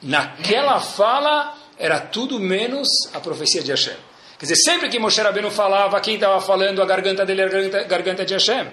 Naquela 0.02 0.80
fala 0.80 1.56
era 1.78 1.99
tudo 1.99 2.39
menos 2.39 2.88
a 3.14 3.20
profecia 3.20 3.64
de 3.64 3.72
Hashem. 3.72 3.95
Quer 4.38 4.45
dizer, 4.45 4.56
sempre 4.56 4.89
que 4.89 4.99
Moshe 4.99 5.22
Rabbeinu 5.22 5.52
falava, 5.52 5.99
quem 6.02 6.16
estava 6.16 6.41
falando, 6.41 6.82
a 6.82 6.86
garganta 6.86 7.26
dele 7.26 7.41
era 7.41 7.49
a 7.49 7.54
garganta, 7.54 7.84
garganta 7.84 8.26
de 8.26 8.34
Hashem. 8.34 8.72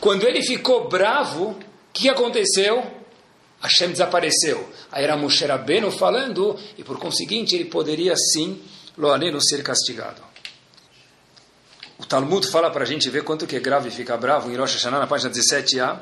Quando 0.00 0.26
ele 0.26 0.42
ficou 0.42 0.88
bravo, 0.88 1.50
o 1.50 1.58
que 1.92 2.08
aconteceu? 2.08 2.84
Hashem 3.62 3.90
desapareceu. 3.90 4.68
Aí 4.90 5.04
era 5.04 5.16
Moshe 5.16 5.44
Rabbeinu 5.44 5.90
falando, 5.90 6.58
e 6.76 6.82
por 6.82 6.98
conseguinte 6.98 7.54
ele 7.54 7.66
poderia 7.66 8.16
sim, 8.16 8.60
Loaneno, 8.96 9.40
ser 9.40 9.62
castigado. 9.62 10.29
O 12.00 12.06
Talmud 12.06 12.48
fala 12.48 12.70
para 12.70 12.82
a 12.82 12.86
gente 12.86 13.10
ver 13.10 13.22
quanto 13.24 13.46
que 13.46 13.54
é 13.54 13.60
grave 13.60 13.90
ficar 13.90 14.16
bravo 14.16 14.50
em 14.50 14.56
Rosh 14.56 14.72
Hashanah, 14.72 15.00
na 15.00 15.06
página 15.06 15.30
17a. 15.30 15.98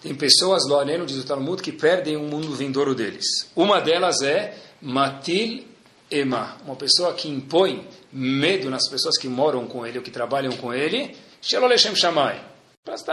Tem 0.00 0.14
pessoas, 0.14 0.66
lo 0.66 0.78
aleno, 0.78 1.04
diz 1.04 1.18
o 1.18 1.24
Talmud, 1.24 1.62
que 1.62 1.70
perdem 1.70 2.16
o 2.16 2.22
mundo 2.22 2.54
vindouro 2.54 2.94
deles. 2.94 3.26
Uma 3.54 3.78
delas 3.78 4.22
é 4.22 4.56
Matil 4.80 5.64
Ema, 6.10 6.56
uma 6.64 6.76
pessoa 6.76 7.12
que 7.12 7.28
impõe 7.28 7.86
medo 8.10 8.70
nas 8.70 8.88
pessoas 8.88 9.18
que 9.18 9.28
moram 9.28 9.66
com 9.66 9.86
ele 9.86 9.98
ou 9.98 10.02
que 10.02 10.10
trabalham 10.10 10.56
com 10.56 10.72
ele, 10.72 11.14
Sheloleshem 11.42 11.94
Shamai, 11.94 12.42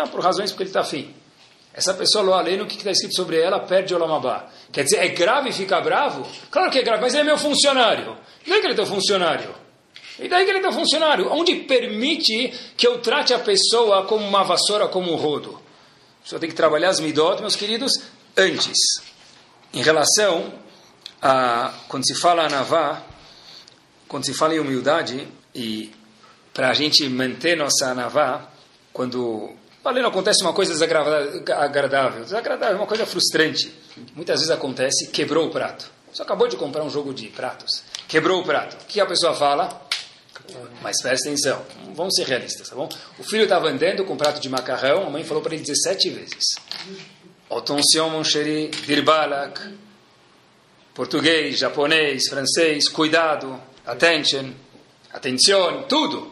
por 0.09 0.21
razões 0.21 0.51
porque 0.51 0.63
ele 0.63 0.69
está 0.69 0.79
afim. 0.79 1.13
Essa 1.73 1.93
pessoa, 1.93 2.23
lo 2.23 2.33
aleno, 2.33 2.63
o 2.63 2.67
que 2.67 2.77
está 2.77 2.91
escrito 2.91 3.15
sobre 3.15 3.41
ela, 3.41 3.59
perde 3.59 3.93
o 3.93 3.97
Lamabá. 3.97 4.49
Quer 4.71 4.85
dizer, 4.85 4.97
é 4.99 5.09
grave 5.09 5.51
ficar 5.51 5.81
bravo? 5.81 6.25
Claro 6.49 6.71
que 6.71 6.79
é 6.79 6.81
grave, 6.81 7.01
mas 7.01 7.13
ele 7.13 7.23
é 7.23 7.25
meu 7.25 7.37
funcionário. 7.37 8.17
Não 8.47 8.55
é 8.55 8.59
que 8.61 8.65
ele 8.65 8.73
é 8.73 8.75
teu 8.75 8.85
funcionário. 8.85 9.53
E 10.19 10.27
daí 10.27 10.43
que 10.43 10.51
ele 10.51 10.59
é 10.59 10.61
teu 10.61 10.71
funcionário? 10.71 11.31
Onde 11.31 11.55
permite 11.55 12.53
que 12.75 12.85
eu 12.85 12.99
trate 12.99 13.33
a 13.33 13.39
pessoa 13.39 14.05
como 14.05 14.25
uma 14.25 14.43
vassoura, 14.43 14.87
como 14.87 15.11
um 15.11 15.15
rodo? 15.15 15.59
Só 16.23 16.37
tem 16.37 16.49
que 16.49 16.55
trabalhar 16.55 16.89
as 16.89 16.99
midot, 16.99 17.41
meus 17.41 17.55
queridos, 17.55 17.91
antes. 18.37 18.77
Em 19.73 19.81
relação 19.81 20.53
a, 21.21 21.73
quando 21.87 22.05
se 22.05 22.15
fala 22.15 22.45
anavá, 22.45 23.01
quando 24.07 24.25
se 24.25 24.33
fala 24.33 24.55
em 24.55 24.59
humildade, 24.59 25.27
e 25.55 25.91
para 26.53 26.69
a 26.69 26.73
gente 26.73 27.07
manter 27.07 27.55
nossa 27.55 27.87
anavá, 27.87 28.49
quando 28.91 29.51
ali 29.85 30.01
não 30.01 30.09
acontece 30.09 30.43
uma 30.43 30.53
coisa 30.53 30.73
desagradável, 30.73 32.23
desagradável, 32.23 32.77
uma 32.77 32.87
coisa 32.87 33.05
frustrante, 33.05 33.73
muitas 34.15 34.39
vezes 34.39 34.51
acontece, 34.51 35.07
quebrou 35.07 35.47
o 35.47 35.49
prato. 35.49 35.89
Você 36.11 36.21
acabou 36.21 36.47
de 36.47 36.57
comprar 36.57 36.83
um 36.83 36.89
jogo 36.89 37.13
de 37.13 37.27
pratos, 37.27 37.83
quebrou 38.07 38.41
o 38.41 38.43
prato. 38.43 38.75
O 38.81 38.85
que 38.85 38.99
a 38.99 39.05
pessoa 39.05 39.33
fala? 39.33 39.88
Mas 40.81 41.01
presta 41.01 41.29
atenção, 41.29 41.65
vamos 41.93 42.15
ser 42.15 42.25
realistas, 42.25 42.69
tá 42.69 42.75
bom? 42.75 42.89
O 43.17 43.23
filho 43.23 43.43
estava 43.43 43.67
andando 43.69 44.03
com 44.05 44.13
um 44.13 44.17
prato 44.17 44.39
de 44.39 44.49
macarrão, 44.49 45.07
a 45.07 45.09
mãe 45.09 45.23
falou 45.23 45.43
para 45.43 45.53
ele 45.53 45.63
17 45.63 46.09
vezes. 46.09 46.45
Attention, 47.49 48.09
mon 48.09 48.23
chéri, 48.23 48.69
dirbalak. 48.85 49.59
Português, 50.93 51.57
japonês, 51.57 52.27
francês, 52.27 52.89
cuidado, 52.89 53.61
attention, 53.85 54.51
atenção, 55.11 55.83
tudo. 55.83 56.31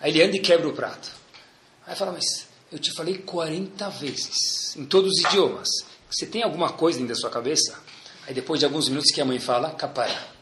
Aí 0.00 0.10
ele 0.10 0.22
anda 0.22 0.36
e 0.36 0.40
quebra 0.40 0.68
o 0.68 0.72
prato. 0.72 1.10
Aí 1.86 1.94
fala, 1.94 2.12
mas 2.12 2.48
eu 2.70 2.78
te 2.78 2.92
falei 2.92 3.18
40 3.18 3.88
vezes, 3.90 4.76
em 4.76 4.84
todos 4.84 5.12
os 5.12 5.24
idiomas. 5.24 5.68
Você 6.10 6.26
tem 6.26 6.42
alguma 6.42 6.72
coisa 6.72 6.98
dentro 6.98 7.14
da 7.14 7.20
sua 7.20 7.30
cabeça? 7.30 7.78
Aí 8.26 8.34
depois 8.34 8.60
de 8.60 8.66
alguns 8.66 8.88
minutos 8.88 9.10
que 9.10 9.20
a 9.20 9.24
mãe 9.24 9.38
fala, 9.38 9.70
capará. 9.70 10.37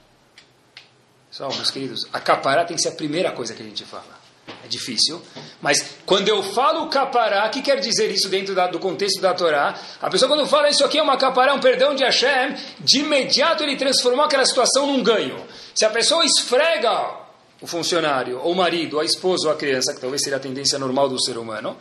Só, 1.37 1.49
meus 1.49 1.71
queridos, 1.71 2.07
a 2.15 2.19
capará 2.19 2.65
tem 2.65 2.75
que 2.75 2.83
ser 2.83 2.89
a 2.89 2.93
primeira 2.93 3.31
coisa 3.31 3.53
que 3.53 3.63
a 3.63 3.67
gente 3.67 3.85
fala. 3.85 4.19
É 4.65 4.69
difícil. 4.69 5.21
Mas 5.61 5.87
quando 6.07 6.31
eu 6.31 6.43
falo 6.43 6.89
capará, 6.89 7.47
o 7.47 7.51
que 7.51 7.61
quer 7.61 7.79
dizer 7.79 8.11
isso 8.11 8.31
dentro 8.31 8.55
da, 8.55 8.67
do 8.69 8.79
contexto 8.79 9.21
da 9.21 9.35
Torá? 9.35 9.79
A 10.01 10.09
pessoa 10.09 10.31
quando 10.31 10.47
fala 10.47 10.71
isso 10.71 10.83
aqui 10.83 10.97
é 10.97 11.03
uma 11.03 11.19
capará, 11.19 11.53
um 11.53 11.61
perdão 11.61 11.95
de 11.95 12.03
Hashem, 12.03 12.55
de 12.81 13.01
imediato 13.01 13.63
ele 13.63 13.77
transformou 13.77 14.25
aquela 14.25 14.47
situação 14.47 14.87
num 14.87 15.03
ganho. 15.03 15.45
Se 15.75 15.85
a 15.85 15.91
pessoa 15.91 16.25
esfrega 16.25 17.27
o 17.61 17.67
funcionário, 17.67 18.39
ou 18.39 18.53
o 18.53 18.57
marido, 18.57 18.95
ou 18.95 19.01
a 19.03 19.05
esposa, 19.05 19.49
ou 19.49 19.53
a 19.53 19.57
criança, 19.59 19.93
que 19.93 20.01
talvez 20.01 20.23
seja 20.23 20.37
a 20.37 20.41
tendência 20.41 20.79
normal 20.79 21.07
do 21.07 21.23
ser 21.23 21.37
humano, 21.37 21.77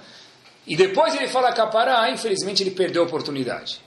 e 0.68 0.76
depois 0.76 1.16
ele 1.16 1.30
fala 1.30 1.54
capará, 1.54 2.12
infelizmente 2.12 2.62
ele 2.62 2.72
perdeu 2.72 3.04
a 3.04 3.06
oportunidade 3.06 3.85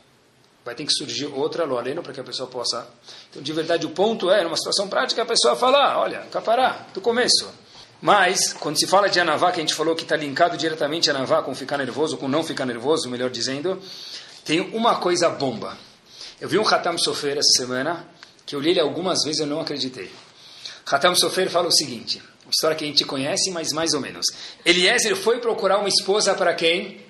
vai 0.69 0.75
ter 0.75 0.85
que 0.85 0.93
surgir 0.93 1.25
outra 1.25 1.64
loaleno 1.64 2.03
para 2.03 2.12
que 2.12 2.21
a 2.21 2.23
pessoa 2.23 2.47
possa. 2.47 2.87
Então, 3.31 3.41
de 3.41 3.53
verdade, 3.55 3.87
o 3.87 3.91
ponto 3.91 4.31
é, 4.31 4.45
numa 4.45 4.55
situação 4.55 4.87
prática, 4.87 5.23
a 5.23 5.25
pessoa 5.25 5.57
falar, 5.57 5.99
olha, 5.99 6.27
capará, 6.31 6.85
do 6.93 7.01
começo. 7.01 7.49
Mas, 8.03 8.53
quando 8.53 8.79
se 8.79 8.87
fala 8.87 9.09
de 9.09 9.19
anavá, 9.19 9.51
que 9.51 9.61
a 9.61 9.62
gente 9.62 9.73
falou 9.73 9.97
que 9.97 10.03
está 10.03 10.14
linkado 10.14 10.59
diretamente 10.59 11.11
a 11.11 11.14
anavá 11.14 11.41
com 11.43 11.55
ficar 11.55 11.79
nervoso, 11.79 12.19
com 12.19 12.29
não 12.29 12.45
ficar 12.45 12.66
nervoso, 12.66 13.09
melhor 13.09 13.31
dizendo, 13.31 13.81
tem 14.45 14.61
uma 14.61 14.97
coisa 14.97 15.31
bomba. 15.31 15.75
Eu 16.39 16.51
vi 16.51 16.59
um 16.59 16.69
Hatam 16.69 16.99
Sofer 16.99 17.39
essa 17.39 17.57
semana, 17.57 18.07
que 18.45 18.55
eu 18.55 18.61
li 18.61 18.73
ele 18.73 18.81
algumas 18.81 19.25
vezes 19.25 19.41
e 19.41 19.45
eu 19.45 19.47
não 19.47 19.61
acreditei. 19.61 20.11
Hatam 20.85 21.14
Sofer 21.14 21.49
fala 21.49 21.69
o 21.69 21.73
seguinte, 21.73 22.23
uma 22.45 22.51
história 22.51 22.77
que 22.77 22.85
a 22.85 22.87
gente 22.87 23.07
conhece, 23.07 23.51
mas 23.53 23.73
mais 23.73 23.95
ou 23.95 24.03
menos. 24.03 24.27
Eliezer 24.66 25.16
foi 25.16 25.39
procurar 25.39 25.79
uma 25.79 25.89
esposa 25.89 26.35
para 26.35 26.53
quem? 26.53 27.01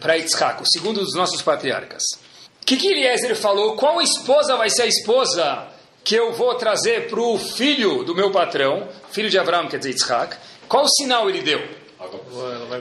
Para 0.00 0.14
Yitzhak, 0.14 0.62
o 0.62 0.66
segundo 0.66 1.00
dos 1.00 1.14
nossos 1.14 1.42
patriarcas. 1.42 2.23
O 2.64 2.66
que, 2.66 2.78
que 2.78 2.88
Eliezer 2.88 3.36
falou? 3.36 3.76
Qual 3.76 4.00
esposa 4.00 4.56
vai 4.56 4.70
ser 4.70 4.84
a 4.84 4.86
esposa 4.86 5.68
que 6.02 6.14
eu 6.14 6.32
vou 6.32 6.54
trazer 6.54 7.10
para 7.10 7.20
o 7.20 7.38
filho 7.38 8.04
do 8.04 8.14
meu 8.14 8.30
patrão, 8.30 8.88
filho 9.10 9.28
de 9.28 9.38
Abraão, 9.38 9.68
quer 9.68 9.76
dizer, 9.76 9.90
Yitzhak? 9.90 10.34
Qual 10.66 10.88
sinal 10.88 11.28
ele 11.28 11.42
deu? 11.42 11.60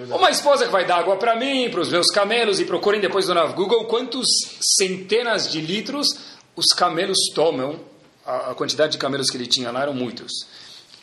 Uma 0.08 0.32
esposa 0.32 0.66
que 0.68 0.72
vai 0.72 0.86
dar 0.86 1.00
água 1.00 1.18
para 1.18 1.36
mim, 1.36 1.70
para 1.70 1.82
os 1.82 1.90
meus 1.90 2.08
camelos, 2.08 2.62
e 2.62 2.66
procurem 2.66 3.02
depois 3.02 3.28
no 3.28 3.54
Google 3.54 3.84
quantos 3.84 4.26
centenas 4.78 5.52
de 5.52 5.60
litros 5.60 6.08
os 6.56 6.68
camelos 6.68 7.18
tomam, 7.36 7.78
a, 8.26 8.56
quantidade 8.56 8.94
de 8.94 8.98
camelos 8.98 9.30
que 9.30 9.36
ele 9.36 9.48
tinha 9.48 9.70
lá 9.70 9.82
eram 9.82 9.94
muitos. 9.94 10.32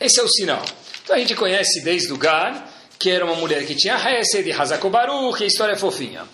Esse 0.00 0.20
é 0.20 0.22
o 0.22 0.28
sinal. 0.28 0.64
Então 1.04 1.14
a 1.14 1.18
gente 1.18 1.34
conhece 1.34 1.82
desde 1.84 2.10
o 2.14 2.16
Gar, 2.16 2.66
que 2.98 3.10
era 3.10 3.26
uma 3.26 3.34
mulher 3.34 3.66
que 3.66 3.74
tinha 3.74 3.94
Hesed, 3.94 4.50
Hazakobaru, 4.52 5.34
que 5.34 5.44
a 5.44 5.46
história 5.46 5.74
é 5.74 5.76
fofinha. 5.76 6.26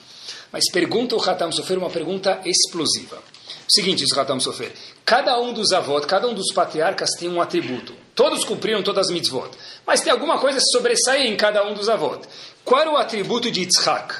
Mas 0.52 0.70
pergunta 0.70 1.16
o 1.16 1.20
Hatam 1.20 1.52
Sofer 1.52 1.78
uma 1.78 1.90
pergunta 1.90 2.40
explosiva. 2.44 3.22
Seguinte, 3.68 4.04
diz 4.04 4.16
o 4.16 4.20
Hatam 4.20 4.40
Sofer, 4.40 4.72
cada 5.04 5.38
um 5.40 5.52
dos 5.52 5.72
avós, 5.72 6.04
cada 6.06 6.28
um 6.28 6.34
dos 6.34 6.52
patriarcas 6.52 7.10
tem 7.18 7.28
um 7.28 7.40
atributo. 7.40 7.94
Todos 8.14 8.44
cumpriram 8.44 8.82
todas 8.82 9.08
as 9.08 9.12
mitzvot. 9.12 9.50
Mas 9.86 10.00
tem 10.00 10.12
alguma 10.12 10.38
coisa 10.38 10.58
que 10.58 10.64
sobressair 10.66 11.26
em 11.26 11.36
cada 11.36 11.64
um 11.66 11.74
dos 11.74 11.88
avós. 11.88 12.26
Qual 12.64 12.80
era 12.80 12.90
o 12.90 12.96
atributo 12.96 13.50
de 13.50 13.60
Yitzhak? 13.60 14.14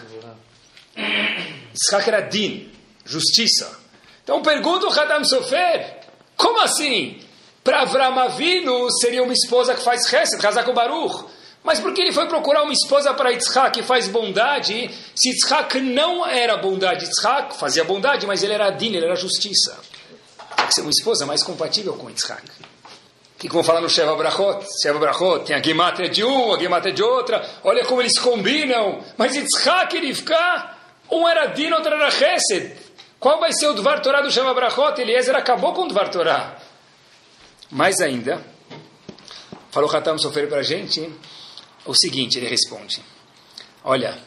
Yitzhak 1.75 2.09
era 2.09 2.21
din, 2.21 2.71
justiça. 3.05 3.79
Então 4.23 4.43
pergunta 4.43 4.87
o 4.87 4.91
Hatam 4.91 5.25
Sofer, 5.25 6.01
como 6.37 6.61
assim? 6.61 7.21
Para 7.65 7.83
Avram 7.83 8.19
Avinu 8.19 8.89
seria 9.01 9.23
uma 9.23 9.33
esposa 9.33 9.75
que 9.75 9.83
faz 9.83 10.07
chesed, 10.07 10.45
Hazak 10.45 10.73
Baruch. 10.73 11.25
Mas 11.67 11.81
por 11.81 11.93
que 11.93 12.01
ele 12.01 12.13
foi 12.13 12.29
procurar 12.29 12.63
uma 12.63 12.73
esposa 12.73 13.13
para 13.13 13.31
Yitzhak 13.31 13.81
que 13.81 13.85
faz 13.85 14.07
bondade, 14.07 14.89
se 15.17 15.31
Yitzhak 15.31 15.81
não 15.81 16.25
era 16.25 16.57
bondade? 16.57 17.05
Yitzhak 17.05 17.57
fazia 17.57 17.83
bondade, 17.83 18.25
mas 18.25 18.45
ele 18.45 18.53
era 18.53 18.71
din, 18.71 18.95
ele 18.95 19.05
era 19.05 19.17
justiça. 19.17 19.77
Tem 20.57 20.67
que 20.69 20.75
ser 20.75 20.83
uma 20.83 20.91
esposa 20.91 21.27
mais 21.27 21.43
compatível 21.43 21.95
com 21.95 22.09
Yitzhak. 22.09 22.41
O 22.49 23.39
que 23.39 23.49
vão 23.49 23.65
falar 23.65 23.81
no 23.81 23.91
Sheva 23.91 24.15
Brachot? 24.15 24.65
Sheva 24.81 25.01
Brachot 25.01 25.45
tem 25.45 25.57
a 25.57 25.61
gematria 25.61 26.09
de 26.09 26.23
um, 26.23 26.55
a 26.55 26.59
gematria 26.59 26.93
de 26.93 27.03
outra. 27.03 27.45
Olha 27.65 27.85
como 27.85 28.01
eles 28.01 28.17
combinam. 28.17 29.03
Mas 29.19 29.35
Yitzhak 29.35 29.97
e 29.97 30.01
Rivka, 30.01 30.77
um 31.11 31.27
era 31.29 31.47
din, 31.47 31.73
outro 31.73 31.93
era 31.93 32.13
chesed. 32.13 32.77
Qual 33.19 33.41
vai 33.41 33.53
ser 33.53 33.67
o 33.67 33.75
Dvar 33.75 34.01
Torah 34.01 34.21
do 34.21 34.31
Sheva 34.31 34.55
Brachot? 34.55 35.01
Eliezer 35.01 35.35
acabou 35.35 35.73
com 35.73 35.83
o 35.83 35.89
Dvar 35.89 36.11
Torah. 36.11 36.59
Mais 37.73 38.01
ainda, 38.01 38.41
falou 39.73 39.91
Hatam 39.91 40.17
Sofer 40.17 40.49
para 40.49 40.61
a 40.61 40.63
gente 40.63 41.13
o 41.87 41.95
seguinte, 41.95 42.39
ele 42.39 42.49
responde: 42.49 43.03
Olha, 43.85 44.19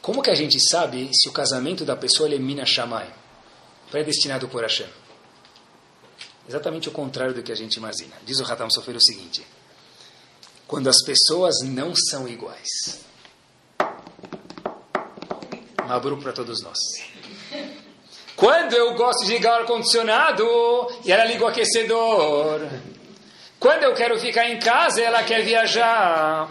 como 0.00 0.22
que 0.22 0.30
a 0.30 0.34
gente 0.34 0.58
sabe 0.68 1.10
se 1.12 1.28
o 1.28 1.32
casamento 1.32 1.84
da 1.84 1.96
pessoa 1.96 2.32
é 2.32 2.38
mina 2.38 2.64
shamai, 2.64 3.12
predestinado 3.90 4.48
por 4.48 4.62
Hashem? 4.62 4.88
Exatamente 6.48 6.88
o 6.88 6.92
contrário 6.92 7.34
do 7.34 7.42
que 7.42 7.52
a 7.52 7.56
gente 7.56 7.74
imagina. 7.76 8.16
Diz 8.24 8.40
o 8.40 8.44
Hatam 8.44 8.70
Sofer 8.70 8.96
o 8.96 9.00
seguinte: 9.00 9.44
quando 10.66 10.88
as 10.88 11.02
pessoas 11.04 11.56
não 11.62 11.94
são 11.94 12.28
iguais. 12.28 13.00
Mabru 15.86 16.18
para 16.18 16.32
todos 16.32 16.62
nós. 16.62 16.78
Quando 18.36 18.74
eu 18.74 18.94
gosto 18.94 19.24
de 19.24 19.32
ligar 19.32 19.52
o 19.52 19.62
ar-condicionado 19.62 20.44
e 21.04 21.10
ela 21.10 21.24
liga 21.24 21.44
o 21.44 21.48
aquecedor. 21.48 22.60
Quando 23.58 23.82
eu 23.82 23.94
quero 23.94 24.18
ficar 24.20 24.48
em 24.48 24.58
casa, 24.58 25.00
ela 25.00 25.24
quer 25.24 25.42
viajar. 25.42 26.48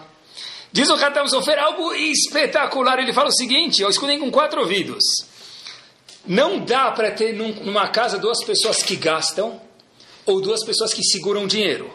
Diz 0.72 0.90
o 0.90 0.94
Hatam 0.94 1.28
Sofer 1.28 1.58
algo 1.60 1.94
espetacular. 1.94 3.00
Ele 3.00 3.14
fala 3.14 3.30
o 3.30 3.36
seguinte: 3.36 3.82
eu 3.82 3.90
escutei 3.90 4.18
com 4.18 4.30
quatro 4.32 4.62
ouvidos. 4.62 5.04
Não 6.26 6.60
dá 6.60 6.92
para 6.92 7.12
ter 7.12 7.34
num, 7.34 7.54
numa 7.64 7.88
casa 7.88 8.18
duas 8.18 8.44
pessoas 8.44 8.84
que 8.84 8.96
gastam 8.96 9.62
ou 10.26 10.42
duas 10.42 10.64
pessoas 10.66 10.94
que 10.94 11.04
seguram 11.04 11.48
dinheiro. 11.48 11.90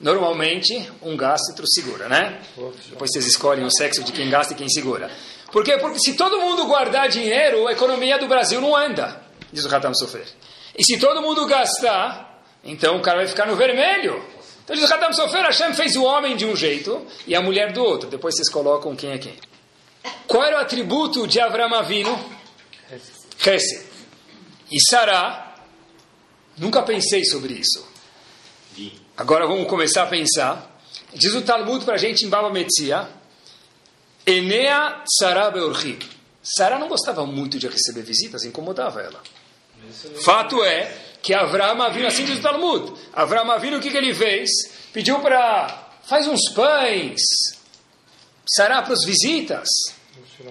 Normalmente, 0.00 0.90
um 1.02 1.16
gasta 1.16 1.48
e 1.48 1.50
outro 1.50 1.66
segura, 1.66 2.08
né? 2.08 2.40
Depois 2.88 3.10
vocês 3.12 3.26
escolhem 3.26 3.64
o 3.64 3.70
sexo 3.70 4.02
de 4.04 4.12
quem 4.12 4.30
gasta 4.30 4.54
e 4.54 4.56
quem 4.56 4.68
segura. 4.68 5.10
Por 5.52 5.64
quê? 5.64 5.76
Porque 5.76 5.98
se 5.98 6.14
todo 6.14 6.40
mundo 6.40 6.66
guardar 6.66 7.08
dinheiro, 7.08 7.66
a 7.66 7.72
economia 7.72 8.18
do 8.18 8.28
Brasil 8.28 8.60
não 8.60 8.76
anda, 8.76 9.20
diz 9.52 9.64
o 9.64 9.74
Hatam 9.74 9.94
Sofer. 9.94 10.26
E 10.76 10.84
se 10.84 10.98
todo 10.98 11.20
mundo 11.20 11.44
gastar, 11.46 12.44
então 12.62 12.96
o 12.96 13.02
cara 13.02 13.18
vai 13.18 13.26
ficar 13.26 13.46
no 13.46 13.56
vermelho. 13.56 14.22
Então 14.68 14.76
diz 14.76 14.90
o 14.90 14.92
Hatam 14.92 15.14
Sofer, 15.14 15.44
Hashem 15.44 15.72
fez 15.72 15.96
o 15.96 16.04
homem 16.04 16.36
de 16.36 16.44
um 16.44 16.54
jeito 16.54 17.06
e 17.26 17.34
a 17.34 17.40
mulher 17.40 17.72
do 17.72 17.82
outro. 17.82 18.10
Depois 18.10 18.34
vocês 18.36 18.50
colocam 18.50 18.94
quem 18.94 19.12
é 19.12 19.16
quem. 19.16 19.34
Qual 20.26 20.44
era 20.44 20.58
o 20.58 20.60
atributo 20.60 21.26
de 21.26 21.40
Avram 21.40 21.72
Avinu? 21.74 22.14
Hesed. 23.46 23.86
E 24.70 24.78
Sarah? 24.90 25.54
Nunca 26.58 26.82
pensei 26.82 27.24
sobre 27.24 27.54
isso. 27.54 27.82
Agora 29.16 29.46
vamos 29.46 29.66
começar 29.68 30.02
a 30.02 30.06
pensar. 30.06 30.78
Diz 31.14 31.34
o 31.34 31.40
Talmud 31.40 31.82
para 31.86 31.94
a 31.94 31.98
gente 31.98 32.26
em 32.26 32.28
Baba 32.28 32.50
Metzia, 32.50 33.08
Enea 34.26 35.02
Tsara 35.06 35.50
Beorchim. 35.50 35.98
Sara 36.42 36.78
não 36.78 36.88
gostava 36.88 37.24
muito 37.24 37.58
de 37.58 37.68
receber 37.68 38.02
visitas, 38.02 38.44
incomodava 38.44 39.00
ela. 39.00 39.22
Fato 40.22 40.62
é 40.62 41.07
que 41.22 41.34
Avram 41.34 41.82
Avinu, 41.82 42.06
assim 42.06 42.24
diz 42.24 42.38
o 42.38 42.42
Talmud, 42.42 42.92
Avram 43.12 43.50
Avinu, 43.50 43.78
o 43.78 43.80
que, 43.80 43.90
que 43.90 43.96
ele 43.96 44.14
fez? 44.14 44.50
Pediu 44.92 45.18
para, 45.20 45.90
faz 46.04 46.26
uns 46.26 46.48
pães, 46.54 47.20
Sara 48.56 48.82
para 48.82 48.94
as 48.94 49.04
visitas. 49.04 49.68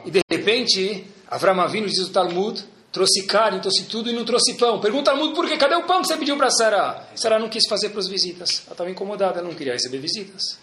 E 0.05 0.11
de 0.11 0.22
repente, 0.30 1.05
Avram 1.28 1.59
Avinu, 1.61 1.88
diz 1.88 1.99
o 1.99 2.09
Talmud, 2.11 2.63
trouxe 2.91 3.26
carne, 3.26 3.59
trouxe 3.59 3.86
tudo 3.86 4.09
e 4.09 4.13
não 4.13 4.26
trouxe 4.26 4.53
pão. 4.55 4.80
Pergunta 4.80 5.11
Talmud 5.11 5.34
por 5.34 5.47
quê? 5.47 5.57
Cadê 5.57 5.76
o 5.76 5.84
pão 5.84 6.01
que 6.01 6.07
você 6.07 6.18
pediu 6.18 6.38
para 6.38 6.49
Sara? 6.49 7.07
Sara 7.15 7.39
não 7.39 7.49
quis 7.49 7.68
fazer 7.68 7.89
para 7.89 7.99
as 7.99 8.07
visitas. 8.07 8.63
Ela 8.65 8.74
estava 8.74 8.89
incomodada, 8.89 9.39
ela 9.39 9.47
não 9.47 9.55
queria 9.55 9.74
receber 9.74 9.99
visitas. 9.99 10.59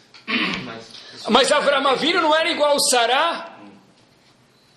Mas 1.28 1.50
Avram 1.52 1.86
Avinu 1.88 2.20
não 2.20 2.34
era 2.34 2.50
igual 2.50 2.72
ao 2.72 2.80
Sara? 2.80 3.56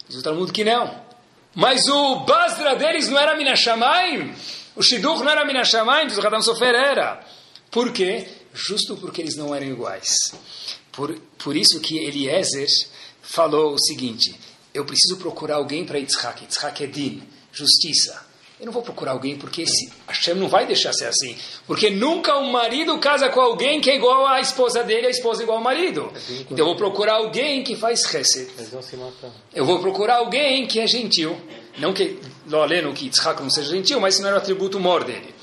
Diz 0.08 0.20
o 0.20 0.24
Talmud 0.24 0.52
que 0.52 0.64
não. 0.64 1.06
Mas 1.54 1.88
o 1.88 2.18
Basra 2.18 2.76
deles 2.76 3.10
não 3.10 3.18
era 3.18 3.36
Minashamayim? 3.36 4.34
O 4.78 4.84
Shidduch 4.84 5.24
não 5.24 5.32
era 5.32 5.44
Minashamayim? 5.44 6.06
Diz 6.06 6.20
o 6.20 6.22
Radam 6.22 6.40
Sofer 6.40 6.76
era. 6.76 7.26
Por 7.72 7.92
quê? 7.92 8.28
Justo 8.54 8.96
porque 8.96 9.22
eles 9.22 9.36
não 9.36 9.54
eram 9.54 9.66
iguais. 9.66 10.34
Por, 10.92 11.20
por 11.40 11.56
isso 11.56 11.80
que 11.80 11.98
Eliezer 11.98 12.68
falou 13.24 13.74
o 13.74 13.80
seguinte, 13.80 14.40
eu 14.76 14.86
preciso 14.86 15.18
procurar 15.18 15.56
alguém 15.56 15.84
para 15.84 15.98
Yitzhak. 15.98 16.44
Yitzhak 16.44 16.84
é 16.84 16.88
din, 16.88 17.24
justiça. 17.52 18.24
Eu 18.60 18.66
não 18.66 18.74
vou 18.74 18.82
procurar 18.82 19.12
alguém 19.12 19.38
porque 19.38 19.62
esse 19.62 19.92
Hashem 20.08 20.34
não 20.34 20.48
vai 20.48 20.66
deixar 20.66 20.92
ser 20.92 21.06
assim. 21.06 21.38
Porque 21.68 21.92
nunca 21.92 22.40
um 22.40 22.52
marido 22.52 22.98
casa 22.98 23.30
com 23.30 23.40
alguém 23.40 23.80
que 23.80 23.92
é 23.92 23.96
igual 23.96 24.26
à 24.26 24.42
esposa 24.42 24.84
dele, 24.84 25.06
a 25.06 25.12
esposa 25.12 25.42
é 25.42 25.44
igual 25.44 25.60
ao 25.60 25.64
marido. 25.64 26.12
Então 26.42 26.58
eu 26.58 26.66
vou 26.66 26.76
procurar 26.76 27.18
alguém 27.18 27.64
que 27.64 27.76
faz 27.76 28.02
chesed. 28.02 28.50
Eu 29.54 29.64
vou 29.64 29.80
procurar 29.80 30.18
alguém 30.18 30.66
que 30.66 30.80
é 30.80 30.88
gentil. 30.88 31.40
Não 31.78 31.94
que, 31.94 32.20
além 32.52 32.92
que 32.96 33.06
Yitzhak 33.06 33.44
não 33.44 33.50
seja 33.52 33.70
gentil, 33.70 34.00
mas 34.00 34.16
isso 34.16 34.24
não 34.24 34.30
era 34.30 34.40
o 34.40 34.42
atributo 34.42 34.80
maior 34.80 35.04
dele. 35.04 35.36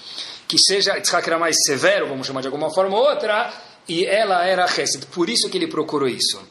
Que 0.48 0.58
seja, 0.58 0.96
Yitzhak 0.96 1.24
era 1.28 1.38
mais 1.38 1.54
severo, 1.64 2.08
vamos 2.08 2.26
chamar 2.26 2.40
de 2.40 2.48
alguma 2.48 2.74
forma 2.74 2.98
ou 2.98 3.08
outra, 3.08 3.54
e 3.88 4.04
ela 4.04 4.44
era 4.44 4.66
chesed. 4.66 5.06
Por 5.06 5.30
isso 5.30 5.48
que 5.48 5.56
ele 5.56 5.68
procurou 5.68 6.08
isso. 6.08 6.42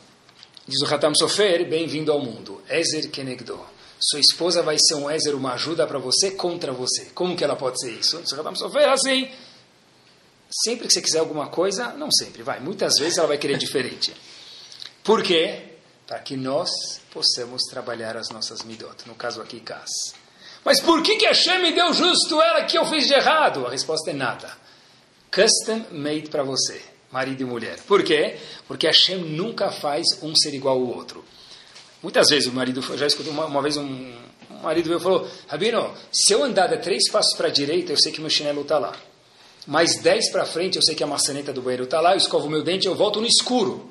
Diz 0.66 0.82
o 0.82 0.86
Hatam 0.86 1.14
Sofer, 1.14 1.68
bem-vindo 1.68 2.10
ao 2.10 2.22
mundo. 2.22 2.62
Ezer 2.70 3.10
Kenegdo. 3.10 3.73
Sua 4.10 4.20
esposa 4.20 4.62
vai 4.62 4.78
ser 4.80 4.96
um 4.96 5.10
Ezer, 5.10 5.36
uma 5.36 5.54
ajuda 5.54 5.88
para 5.88 6.00
você 6.00 6.32
contra 6.32 6.72
você. 6.74 7.06
Como 7.14 7.36
que 7.36 7.44
ela 7.44 7.56
pode 7.56 7.80
ser 7.80 7.92
isso? 7.92 8.18
O 8.18 8.40
Hatam 8.40 8.56
Sofer 8.56 8.90
assim. 8.90 9.30
Sempre 10.64 10.88
que 10.88 10.94
você 10.94 11.02
quiser 11.02 11.20
alguma 11.20 11.48
coisa, 11.48 11.94
não 11.94 12.12
sempre, 12.12 12.44
vai. 12.44 12.60
Muitas 12.60 12.94
vezes 13.00 13.18
ela 13.18 13.28
vai 13.28 13.38
querer 13.38 13.58
diferente. 13.58 14.14
Por 15.04 15.24
quê? 15.24 15.78
Para 16.06 16.20
que 16.20 16.36
nós 16.36 16.70
possamos 17.12 17.64
trabalhar 17.64 18.18
as 18.18 18.30
nossas 18.30 18.64
midot. 18.64 19.08
No 19.08 19.16
caso 19.16 19.42
aqui, 19.42 19.60
Cas. 19.60 19.90
Mas 20.66 20.80
por 20.80 21.02
que, 21.02 21.18
que 21.18 21.26
Hashem 21.26 21.62
me 21.62 21.74
deu 21.74 21.94
justo 21.94 22.42
ela 22.42 22.64
que 22.64 22.78
eu 22.78 22.86
fiz 22.86 23.06
de 23.06 23.14
errado? 23.14 23.66
A 23.66 23.72
resposta 23.72 24.12
é 24.12 24.14
nada. 24.14 24.56
Custom 25.30 25.86
made 25.92 26.30
para 26.30 26.44
você 26.44 26.94
marido 27.14 27.42
e 27.42 27.46
mulher. 27.46 27.80
Por 27.88 28.04
quê? 28.04 28.38
Porque 28.68 28.88
Hashem 28.88 29.20
nunca 29.20 29.72
faz 29.72 30.04
um 30.24 30.36
ser 30.36 30.56
igual 30.56 30.80
ao 30.80 30.88
outro. 30.88 31.24
Muitas 32.04 32.30
vezes 32.30 32.50
o 32.50 32.52
marido, 32.52 32.82
já 32.98 33.08
escutei 33.08 33.32
uma, 33.32 33.46
uma 33.46 33.62
vez 33.62 33.78
um, 33.78 33.84
um, 33.86 34.62
marido 34.62 34.94
e 34.94 35.00
falou, 35.00 35.26
Rabino, 35.48 35.90
se 36.12 36.34
eu 36.34 36.44
andar 36.44 36.70
três 36.82 37.10
passos 37.10 37.34
para 37.38 37.48
a 37.48 37.52
direita, 37.52 37.94
eu 37.94 37.98
sei 37.98 38.12
que 38.12 38.20
meu 38.20 38.30
chinelo 38.30 38.62
está 38.62 38.78
lá. 38.78 38.94
Mais 39.66 40.02
dez 40.02 40.30
para 40.30 40.46
frente, 40.46 40.76
eu 40.76 40.84
sei 40.84 40.96
que 40.96 41.04
a 41.04 41.08
maçaneta 41.08 41.54
do 41.54 41.62
banheiro 41.62 41.86
está 41.86 42.02
lá, 42.02 42.12
eu 42.12 42.18
escovo 42.18 42.50
meu 42.50 42.62
dente, 42.62 42.88
eu 42.88 42.94
volto 42.94 43.22
no 43.22 43.26
escuro. 43.26 43.90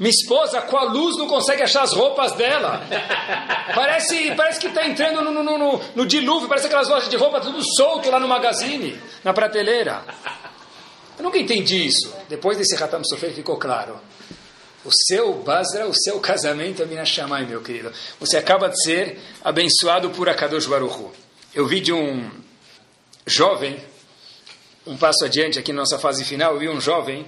Minha 0.00 0.10
esposa, 0.10 0.60
com 0.62 0.76
a 0.76 0.82
luz, 0.82 1.16
não 1.16 1.28
consegue 1.28 1.62
achar 1.62 1.84
as 1.84 1.92
roupas 1.92 2.32
dela. 2.32 2.82
Parece, 3.72 4.34
parece 4.34 4.60
que 4.60 4.66
está 4.66 4.86
entrando 4.86 5.22
no, 5.22 5.30
no, 5.30 5.58
no, 5.58 5.80
no, 5.94 6.06
dilúvio, 6.06 6.48
parece 6.48 6.66
aquelas 6.66 6.88
lojas 6.88 7.08
de 7.08 7.16
roupa 7.16 7.40
tudo 7.40 7.62
solto 7.76 8.10
lá 8.10 8.18
no 8.18 8.28
magazine, 8.28 9.00
na 9.22 9.32
prateleira. 9.32 10.04
Eu 11.16 11.22
nunca 11.22 11.38
entendi 11.38 11.86
isso. 11.86 12.12
Depois 12.28 12.58
desse 12.58 12.74
Ratam 12.74 13.02
Sofer 13.04 13.32
ficou 13.32 13.56
claro. 13.56 13.98
O 14.84 14.90
seu 14.90 15.34
Basra, 15.34 15.86
o 15.86 15.94
seu 15.94 16.18
casamento 16.18 16.82
é 16.82 16.86
Minas 16.86 17.08
Shammai, 17.08 17.46
meu 17.46 17.62
querido. 17.62 17.92
Você 18.18 18.36
acaba 18.36 18.68
de 18.68 18.82
ser 18.82 19.18
abençoado 19.42 20.10
por 20.10 20.28
Akadosh 20.28 20.66
Baruchu. 20.66 21.12
Eu 21.54 21.66
vi 21.66 21.80
de 21.80 21.92
um 21.92 22.28
jovem, 23.24 23.78
um 24.84 24.96
passo 24.96 25.24
adiante 25.24 25.58
aqui 25.58 25.72
na 25.72 25.82
nossa 25.82 25.98
fase 25.98 26.24
final, 26.24 26.54
eu 26.54 26.58
vi 26.58 26.68
um 26.68 26.80
jovem, 26.80 27.24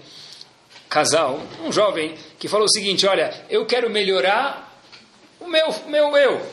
casal, 0.89 1.41
um 1.63 1.71
jovem 1.71 2.17
que 2.39 2.49
falou 2.49 2.67
o 2.67 2.71
seguinte, 2.71 3.07
olha, 3.07 3.45
eu 3.49 3.65
quero 3.67 3.89
melhorar 3.89 4.81
o 5.39 5.47
meu, 5.47 5.73
meu 5.87 6.17
eu. 6.17 6.45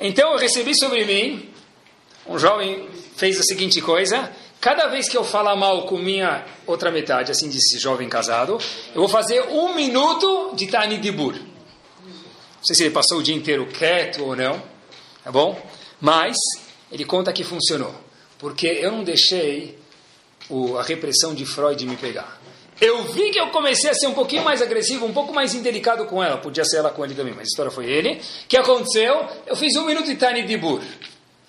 Então 0.00 0.32
eu 0.32 0.38
recebi 0.38 0.76
sobre 0.76 1.04
mim, 1.04 1.48
um 2.26 2.38
jovem 2.38 2.88
fez 3.16 3.38
a 3.38 3.42
seguinte 3.42 3.80
coisa, 3.80 4.32
Cada 4.60 4.88
vez 4.88 5.08
que 5.08 5.16
eu 5.16 5.22
falar 5.22 5.54
mal 5.54 5.86
com 5.86 5.98
minha 5.98 6.44
outra 6.66 6.90
metade, 6.90 7.30
assim 7.30 7.48
disse 7.48 7.78
jovem 7.78 8.08
casado, 8.08 8.58
eu 8.92 9.00
vou 9.00 9.08
fazer 9.08 9.40
um 9.50 9.74
minuto 9.74 10.52
de 10.54 10.66
Tani 10.66 10.98
Dibur. 10.98 11.34
Não 11.34 12.64
sei 12.64 12.74
se 12.74 12.82
ele 12.84 12.90
passou 12.90 13.18
o 13.18 13.22
dia 13.22 13.36
inteiro 13.36 13.66
quieto 13.66 14.24
ou 14.24 14.34
não, 14.34 14.60
tá 15.22 15.30
bom? 15.30 15.60
Mas 16.00 16.36
ele 16.90 17.04
conta 17.04 17.32
que 17.32 17.44
funcionou. 17.44 17.94
Porque 18.36 18.66
eu 18.66 18.90
não 18.90 19.04
deixei 19.04 19.78
o, 20.48 20.76
a 20.76 20.82
repressão 20.82 21.34
de 21.34 21.46
Freud 21.46 21.86
me 21.86 21.96
pegar. 21.96 22.40
Eu 22.80 23.04
vi 23.12 23.30
que 23.30 23.40
eu 23.40 23.48
comecei 23.50 23.90
a 23.90 23.94
ser 23.94 24.06
um 24.06 24.14
pouquinho 24.14 24.44
mais 24.44 24.62
agressivo, 24.62 25.04
um 25.04 25.12
pouco 25.12 25.32
mais 25.32 25.54
indelicado 25.54 26.04
com 26.06 26.22
ela. 26.22 26.38
Podia 26.38 26.64
ser 26.64 26.78
ela 26.78 26.90
com 26.90 27.04
ele 27.04 27.14
também, 27.14 27.32
mas 27.32 27.42
a 27.42 27.50
história 27.50 27.70
foi 27.70 27.86
ele. 27.86 28.14
O 28.14 28.48
que 28.48 28.56
aconteceu? 28.56 29.24
Eu 29.46 29.56
fiz 29.56 29.76
um 29.76 29.84
minuto 29.84 30.06
de 30.06 30.16
Tani 30.16 30.44
Dibur. 30.44 30.80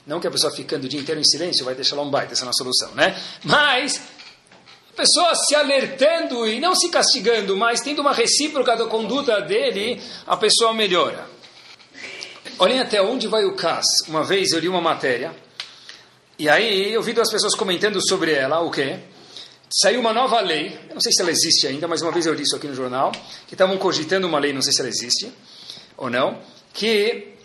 Não 0.05 0.19
que 0.19 0.27
a 0.27 0.31
pessoa 0.31 0.51
ficando 0.51 0.85
o 0.85 0.89
dia 0.89 0.99
inteiro 0.99 1.19
em 1.19 1.23
silêncio 1.23 1.63
vai 1.65 1.75
deixar 1.75 1.95
lá 1.95 2.01
um 2.01 2.09
baita, 2.09 2.33
essa 2.33 2.43
não 2.43 2.49
é 2.49 2.51
a 2.51 2.53
solução, 2.53 2.91
né? 2.95 3.21
Mas 3.43 4.01
a 4.91 4.95
pessoa 4.95 5.35
se 5.35 5.55
alertando 5.55 6.47
e 6.47 6.59
não 6.59 6.75
se 6.75 6.89
castigando, 6.89 7.55
mas 7.55 7.81
tendo 7.81 7.99
uma 7.99 8.13
recíproca 8.13 8.75
da 8.75 8.85
conduta 8.85 9.39
dele, 9.41 10.01
a 10.25 10.35
pessoa 10.35 10.73
melhora. 10.73 11.27
Olhem 12.57 12.79
até 12.79 13.01
onde 13.01 13.27
vai 13.27 13.45
o 13.45 13.55
CAS. 13.55 13.85
Uma 14.07 14.23
vez 14.23 14.51
eu 14.51 14.59
li 14.59 14.67
uma 14.67 14.81
matéria, 14.81 15.33
e 16.37 16.49
aí 16.49 16.93
eu 16.93 17.01
vi 17.01 17.13
duas 17.13 17.29
pessoas 17.29 17.55
comentando 17.55 17.99
sobre 18.01 18.33
ela, 18.33 18.61
o 18.61 18.71
quê? 18.71 18.99
Saiu 19.69 19.99
uma 19.99 20.11
nova 20.11 20.39
lei, 20.41 20.79
eu 20.89 20.95
não 20.95 21.01
sei 21.01 21.11
se 21.11 21.21
ela 21.21 21.29
existe 21.29 21.67
ainda, 21.67 21.87
mas 21.87 22.01
uma 22.01 22.11
vez 22.11 22.25
eu 22.25 22.33
li 22.33 22.43
isso 22.43 22.55
aqui 22.55 22.67
no 22.67 22.73
jornal, 22.73 23.11
que 23.47 23.53
estavam 23.53 23.77
cogitando 23.77 24.25
uma 24.25 24.39
lei, 24.39 24.51
não 24.51 24.61
sei 24.61 24.73
se 24.73 24.79
ela 24.79 24.89
existe 24.89 25.31
ou 25.95 26.09
não, 26.09 26.41
que 26.73 27.35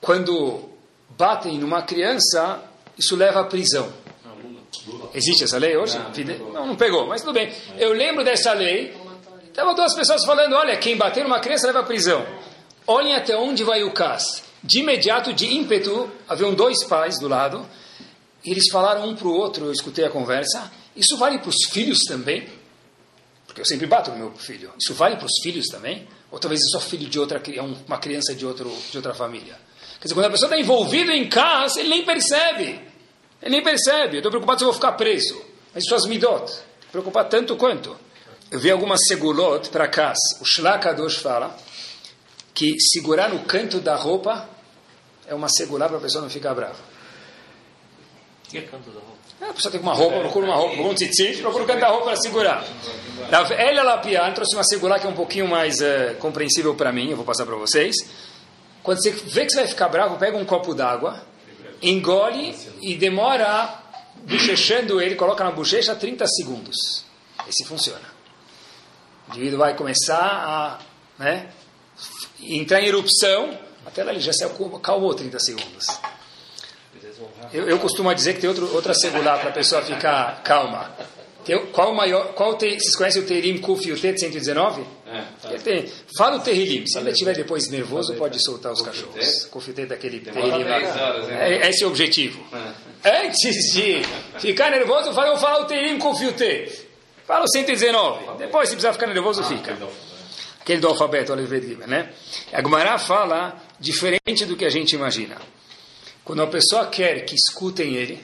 quando 0.00 0.71
batem 1.16 1.58
numa 1.58 1.82
criança, 1.82 2.62
isso 2.98 3.16
leva 3.16 3.40
à 3.40 3.44
prisão. 3.44 3.92
Existe 5.14 5.44
essa 5.44 5.58
lei 5.58 5.76
hoje? 5.76 5.98
Não, 6.52 6.66
não 6.66 6.76
pegou, 6.76 7.06
mas 7.06 7.20
tudo 7.20 7.34
bem. 7.34 7.52
Eu 7.78 7.92
lembro 7.92 8.24
dessa 8.24 8.52
lei. 8.52 8.96
Estavam 9.44 9.74
duas 9.74 9.94
pessoas 9.94 10.24
falando: 10.24 10.54
olha, 10.54 10.76
quem 10.76 10.96
bater 10.96 11.22
numa 11.22 11.40
criança 11.40 11.66
leva 11.66 11.80
à 11.80 11.82
prisão. 11.82 12.26
Olhem 12.86 13.14
até 13.14 13.36
onde 13.36 13.62
vai 13.62 13.84
o 13.84 13.92
caso. 13.92 14.42
De 14.62 14.80
imediato, 14.80 15.32
de 15.32 15.46
ímpeto, 15.46 16.10
haviam 16.28 16.54
dois 16.54 16.84
pais 16.84 17.18
do 17.18 17.28
lado. 17.28 17.66
E 18.44 18.50
eles 18.50 18.68
falaram 18.70 19.08
um 19.08 19.14
para 19.14 19.28
o 19.28 19.32
outro, 19.32 19.66
eu 19.66 19.72
escutei 19.72 20.04
a 20.04 20.10
conversa. 20.10 20.70
Isso 20.96 21.16
vale 21.16 21.38
para 21.38 21.48
os 21.48 21.68
filhos 21.70 21.98
também? 22.08 22.48
Porque 23.46 23.60
eu 23.60 23.64
sempre 23.64 23.86
bato 23.86 24.10
no 24.10 24.16
meu 24.16 24.32
filho. 24.32 24.72
Isso 24.80 24.94
vale 24.94 25.16
para 25.16 25.26
os 25.26 25.42
filhos 25.42 25.66
também? 25.66 26.08
Ou 26.30 26.38
talvez 26.38 26.60
eu 26.62 26.68
sou 26.68 26.80
filho 26.80 27.08
de 27.08 27.18
outra 27.18 27.40
uma 27.86 27.98
criança 27.98 28.34
de, 28.34 28.46
outro, 28.46 28.72
de 28.90 28.96
outra 28.96 29.14
família? 29.14 29.56
Quer 30.02 30.08
dizer, 30.08 30.14
quando 30.16 30.26
a 30.26 30.30
pessoa 30.30 30.48
está 30.48 30.60
envolvida 30.60 31.14
em 31.14 31.28
casa, 31.28 31.78
ele 31.78 31.90
nem 31.90 32.04
percebe. 32.04 32.80
Ele 33.40 33.50
nem 33.52 33.62
percebe. 33.62 34.16
Eu 34.16 34.18
estou 34.18 34.32
preocupado 34.32 34.58
se 34.58 34.64
eu 34.64 34.66
vou 34.66 34.74
ficar 34.74 34.92
preso. 34.92 35.40
Mas 35.72 35.84
suas 35.86 36.06
midot. 36.06 36.52
Preocupar 36.90 37.28
tanto 37.28 37.54
quanto. 37.54 37.96
Eu 38.50 38.58
vi 38.58 38.68
algumas 38.68 38.98
segulot 39.06 39.68
para 39.70 39.86
casa. 39.86 40.18
O 40.40 40.44
Shlakadosh 40.44 41.18
fala 41.18 41.56
que 42.52 42.80
segurar 42.80 43.28
no 43.28 43.44
canto 43.44 43.78
da 43.78 43.94
roupa 43.94 44.48
é 45.28 45.36
uma 45.36 45.48
segular 45.48 45.88
para 45.88 45.98
a 45.98 46.00
pessoa 46.00 46.20
não 46.20 46.28
ficar 46.28 46.52
brava. 46.52 46.80
O 48.44 48.50
que 48.50 48.58
é 48.58 48.62
canto 48.62 48.90
da 48.90 48.98
roupa? 48.98 49.12
É, 49.40 49.50
a 49.50 49.52
pessoa 49.54 49.70
tem 49.70 49.80
uma 49.80 49.94
roupa, 49.94 50.18
procura 50.18 50.46
uma 50.46 50.56
roupa, 50.56 50.82
um 50.82 50.94
tzitzit, 50.94 51.40
procura 51.40 51.62
o 51.62 51.66
canto 51.68 51.80
da 51.80 51.88
roupa 51.88 52.06
para 52.06 52.16
segurar. 52.16 52.64
Ela 53.56 53.82
Lapian 53.84 54.32
trouxe 54.32 54.56
uma 54.56 54.64
segular 54.64 54.98
que 54.98 55.06
é 55.06 55.08
um 55.08 55.14
pouquinho 55.14 55.46
mais 55.46 55.80
uh, 55.80 56.16
compreensível 56.18 56.74
para 56.74 56.92
mim, 56.92 57.10
eu 57.10 57.16
vou 57.16 57.24
passar 57.24 57.46
para 57.46 57.54
vocês. 57.54 57.94
Quando 58.82 59.02
você 59.02 59.10
vê 59.10 59.46
que 59.46 59.52
você 59.52 59.60
vai 59.60 59.66
ficar 59.68 59.88
bravo, 59.88 60.16
pega 60.18 60.36
um 60.36 60.44
copo 60.44 60.74
d'água, 60.74 61.24
engole 61.80 62.54
e 62.80 62.96
demora 62.96 63.82
bochechando 64.24 65.00
ele, 65.00 65.14
coloca 65.14 65.44
na 65.44 65.50
bochecha 65.50 65.94
30 65.94 66.26
segundos. 66.26 67.04
Esse 67.48 67.64
funciona. 67.64 68.12
O 69.28 69.30
indivíduo 69.32 69.58
vai 69.58 69.76
começar 69.76 70.18
a 70.18 70.78
né, 71.18 71.48
entrar 72.40 72.80
em 72.80 72.86
erupção, 72.86 73.56
até 73.86 74.02
lá 74.02 74.12
ele 74.12 74.20
já 74.20 74.32
se 74.32 74.44
acalmou 74.44 75.14
30 75.14 75.38
segundos. 75.38 75.86
Eu, 77.52 77.68
eu 77.68 77.78
costumo 77.78 78.12
dizer 78.14 78.34
que 78.34 78.40
tem 78.40 78.48
outro, 78.48 78.72
outra 78.74 78.94
segular 78.94 79.38
para 79.38 79.50
a 79.50 79.52
pessoa 79.52 79.82
ficar 79.82 80.42
calma. 80.42 80.90
Tem- 81.44 81.66
qual 81.66 81.92
o 81.92 81.96
maior, 81.96 82.32
qual 82.34 82.56
te, 82.56 82.70
vocês 82.70 82.94
conhecem 82.94 83.22
o 83.22 83.26
Tehilim 83.26 83.58
Kuf 83.58 83.86
e 83.88 83.92
o 83.92 83.98
Tet 83.98 84.18
119? 84.20 84.82
É, 85.06 85.24
tá. 85.42 85.48
Tem- 85.62 85.90
fala 86.16 86.36
o 86.36 86.40
Tehilim. 86.40 86.86
Se 86.86 86.98
ainda 86.98 87.10
estiver 87.10 87.34
depois 87.34 87.68
nervoso, 87.68 88.14
pode 88.14 88.42
soltar 88.42 88.72
os 88.72 88.80
cachorros. 88.82 89.14
Tet 89.74 89.86
daquele 89.88 90.20
Tehilim 90.20 90.64
lá. 90.64 90.78
10 90.78 90.96
horas, 91.00 91.28
hein? 91.28 91.36
É, 91.36 91.68
esse 91.68 91.82
é 91.82 91.86
o 91.86 91.90
objetivo. 91.90 92.42
Antes 93.04 93.72
de 93.74 94.02
ficar 94.38 94.70
nervoso, 94.70 95.12
fala, 95.12 95.28
eu 95.30 95.36
falo 95.36 95.64
o 95.64 95.66
Tehilim 95.66 95.98
Kuf 95.98 96.22
e 96.22 96.28
o 96.28 96.32
Tet. 96.32 96.88
Fala 97.26 97.44
o 97.44 97.48
119. 97.48 98.38
Depois, 98.38 98.68
se 98.68 98.74
precisar 98.74 98.92
ficar 98.92 99.06
nervoso, 99.08 99.42
fica. 99.44 99.76
Aquele 100.60 100.80
do 100.80 100.88
alfabeto, 100.88 101.32
Olivet 101.32 101.66
Gimel, 101.66 101.88
né? 101.88 102.10
A 102.52 102.62
Gemara 102.62 102.96
fala 102.98 103.60
diferente 103.80 104.44
do 104.46 104.56
que 104.56 104.64
a 104.64 104.70
gente 104.70 104.94
imagina. 104.94 105.36
Quando 106.24 106.38
uma 106.38 106.46
pessoa 106.46 106.86
quer 106.86 107.24
que 107.24 107.34
escutem 107.34 107.96
ele, 107.96 108.22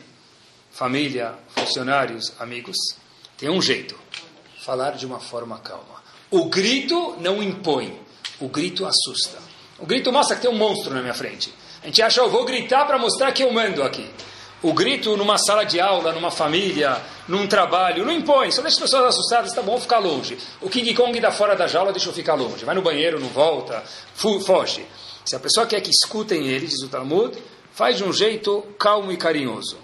família, 0.70 1.34
funcionários, 1.48 2.32
amigos, 2.38 2.76
tem 3.38 3.48
um 3.48 3.62
jeito: 3.62 3.98
falar 4.64 4.90
de 4.90 5.06
uma 5.06 5.20
forma 5.20 5.58
calma. 5.60 6.02
O 6.30 6.46
grito 6.46 7.16
não 7.20 7.42
impõe, 7.42 7.98
o 8.38 8.48
grito 8.48 8.84
assusta. 8.84 9.38
O 9.78 9.86
grito 9.86 10.12
mostra 10.12 10.36
que 10.36 10.42
tem 10.42 10.50
um 10.50 10.58
monstro 10.58 10.92
na 10.92 11.00
minha 11.00 11.14
frente. 11.14 11.54
A 11.82 11.86
gente 11.86 12.02
acha, 12.02 12.20
eu 12.20 12.28
vou 12.28 12.44
gritar 12.44 12.84
para 12.84 12.98
mostrar 12.98 13.32
que 13.32 13.42
eu 13.42 13.52
mando 13.52 13.82
aqui. 13.82 14.10
O 14.60 14.72
grito 14.72 15.16
numa 15.16 15.38
sala 15.38 15.64
de 15.64 15.78
aula, 15.80 16.12
numa 16.12 16.32
família, 16.32 17.00
num 17.28 17.46
trabalho, 17.46 18.04
não 18.04 18.12
impõe, 18.12 18.50
só 18.50 18.60
deixa 18.60 18.76
as 18.76 18.82
pessoas 18.82 19.14
assustadas, 19.14 19.52
tá 19.52 19.62
bom 19.62 19.80
ficar 19.80 20.00
longe. 20.00 20.36
O 20.60 20.68
King 20.68 20.92
Kong 20.94 21.18
dá 21.20 21.30
fora 21.30 21.54
da 21.54 21.68
jaula, 21.68 21.92
deixa 21.92 22.08
eu 22.08 22.12
ficar 22.12 22.34
longe. 22.34 22.64
Vai 22.64 22.74
no 22.74 22.82
banheiro, 22.82 23.20
não 23.20 23.28
volta, 23.28 23.84
foge. 24.44 24.84
Se 25.24 25.36
a 25.36 25.38
pessoa 25.38 25.64
quer 25.64 25.80
que 25.80 25.90
escutem 25.90 26.48
ele, 26.48 26.66
diz 26.66 26.82
o 26.82 26.88
Talmud, 26.88 27.38
faz 27.70 27.98
de 27.98 28.02
um 28.02 28.12
jeito 28.12 28.62
calmo 28.76 29.12
e 29.12 29.16
carinhoso. 29.16 29.78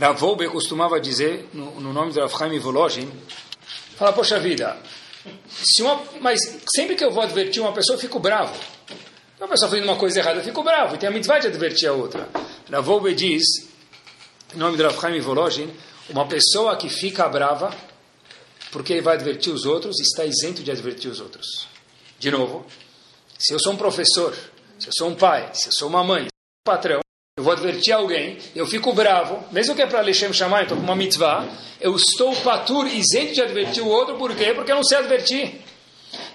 Ravolbe 0.00 0.48
costumava 0.48 0.98
dizer, 0.98 1.46
no, 1.52 1.78
no 1.78 1.92
nome 1.92 2.10
do 2.10 2.20
Rav 2.20 2.34
Chaim 2.34 2.58
Volozhin, 2.58 3.06
fala, 3.96 4.14
poxa 4.14 4.40
vida, 4.40 4.74
se 5.50 5.82
uma, 5.82 6.02
mas 6.22 6.40
sempre 6.74 6.96
que 6.96 7.04
eu 7.04 7.10
vou 7.10 7.22
advertir 7.22 7.60
uma 7.60 7.74
pessoa, 7.74 7.96
eu 7.96 8.00
fico 8.00 8.18
bravo. 8.18 8.58
Uma 9.38 9.46
pessoa 9.46 9.70
fazendo 9.70 9.84
uma 9.84 9.96
coisa 9.96 10.18
errada, 10.18 10.40
eu 10.40 10.44
fico 10.44 10.62
bravo, 10.62 10.94
e 10.94 10.98
tem 10.98 11.06
a 11.06 11.12
mitzvah 11.12 11.38
de 11.38 11.48
advertir 11.48 11.86
a 11.86 11.92
outra. 11.92 12.26
Ravolbe 12.70 13.14
diz, 13.14 13.42
em 14.54 14.58
nome 14.58 14.78
do 14.78 14.82
Rav 14.82 14.98
Chaim 14.98 15.70
uma 16.08 16.26
pessoa 16.26 16.76
que 16.76 16.88
fica 16.88 17.28
brava, 17.28 17.70
porque 18.72 18.94
ele 18.94 19.02
vai 19.02 19.16
advertir 19.16 19.52
os 19.52 19.66
outros, 19.66 20.00
está 20.00 20.24
isento 20.24 20.62
de 20.62 20.70
advertir 20.70 21.10
os 21.10 21.20
outros. 21.20 21.68
De 22.18 22.30
novo, 22.30 22.64
se 23.38 23.52
eu 23.52 23.60
sou 23.60 23.74
um 23.74 23.76
professor, 23.76 24.34
se 24.78 24.88
eu 24.88 24.92
sou 24.96 25.08
um 25.08 25.14
pai, 25.14 25.50
se 25.52 25.68
eu 25.68 25.72
sou 25.72 25.88
uma 25.88 26.02
mãe, 26.02 26.22
se 26.22 26.26
eu 26.26 26.30
sou 26.30 26.72
um 26.72 26.76
patrão, 26.76 27.00
eu 27.40 27.44
vou 27.44 27.54
advertir 27.54 27.94
alguém, 27.94 28.36
eu 28.54 28.66
fico 28.66 28.92
bravo, 28.92 29.42
mesmo 29.50 29.74
que 29.74 29.80
é 29.80 29.86
para 29.86 30.02
Lechem 30.02 30.30
Shammai, 30.30 30.64
estou 30.64 30.76
com 30.76 30.82
uma 30.82 30.94
mitzvah, 30.94 31.48
eu 31.80 31.96
estou 31.96 32.36
patur, 32.36 32.86
isento 32.86 33.32
de 33.32 33.40
advertir 33.40 33.82
o 33.82 33.88
outro, 33.88 34.18
por 34.18 34.36
quê? 34.36 34.52
Porque 34.52 34.70
eu 34.70 34.76
não 34.76 34.84
sei 34.84 34.98
advertir. 34.98 35.58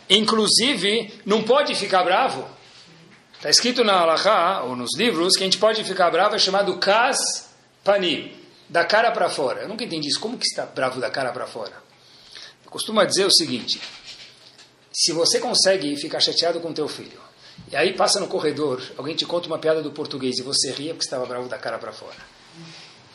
Inclusive, 0.10 1.14
não 1.24 1.44
pode 1.44 1.76
ficar 1.76 2.04
bravo. 2.04 2.48
Está 3.36 3.52
escrito 3.52 3.84
na 3.84 4.00
Halachá, 4.00 4.64
ou 4.64 4.76
nos 4.76 4.98
livros, 4.98 5.36
que 5.36 5.44
a 5.44 5.46
gente 5.46 5.60
pode 5.60 5.84
ficar 5.84 6.10
bravo, 6.10 6.36
é 6.36 6.40
chamado 6.40 6.76
Kas 6.80 7.20
Panim, 7.84 8.32
da 8.68 8.84
cara 8.84 9.12
para 9.12 9.30
fora. 9.30 9.62
Eu 9.62 9.68
nunca 9.68 9.84
entendi 9.84 10.08
isso. 10.08 10.20
Como 10.20 10.40
que 10.40 10.48
está 10.48 10.66
bravo 10.66 11.00
da 11.00 11.12
cara 11.12 11.32
para 11.32 11.46
fora? 11.46 11.84
Eu 12.66 12.72
costumo 12.72 13.06
dizer 13.06 13.26
o 13.26 13.32
seguinte, 13.32 13.80
se 14.92 15.12
você 15.12 15.40
consegue 15.40 15.96
ficar 15.98 16.20
chateado 16.20 16.60
com 16.60 16.74
teu 16.74 16.88
filho, 16.88 17.25
e 17.72 17.76
aí 17.76 17.94
passa 17.94 18.20
no 18.20 18.28
corredor, 18.28 18.82
alguém 18.98 19.16
te 19.16 19.26
conta 19.26 19.48
uma 19.48 19.58
piada 19.58 19.82
do 19.82 19.92
português 19.92 20.38
e 20.38 20.44
você 20.44 20.72
ria 20.72 20.94
porque 20.94 21.06
estava 21.06 21.26
bravo 21.26 21.48
da 21.48 21.58
cara 21.58 21.78
para 21.78 21.92
fora. 21.92 22.18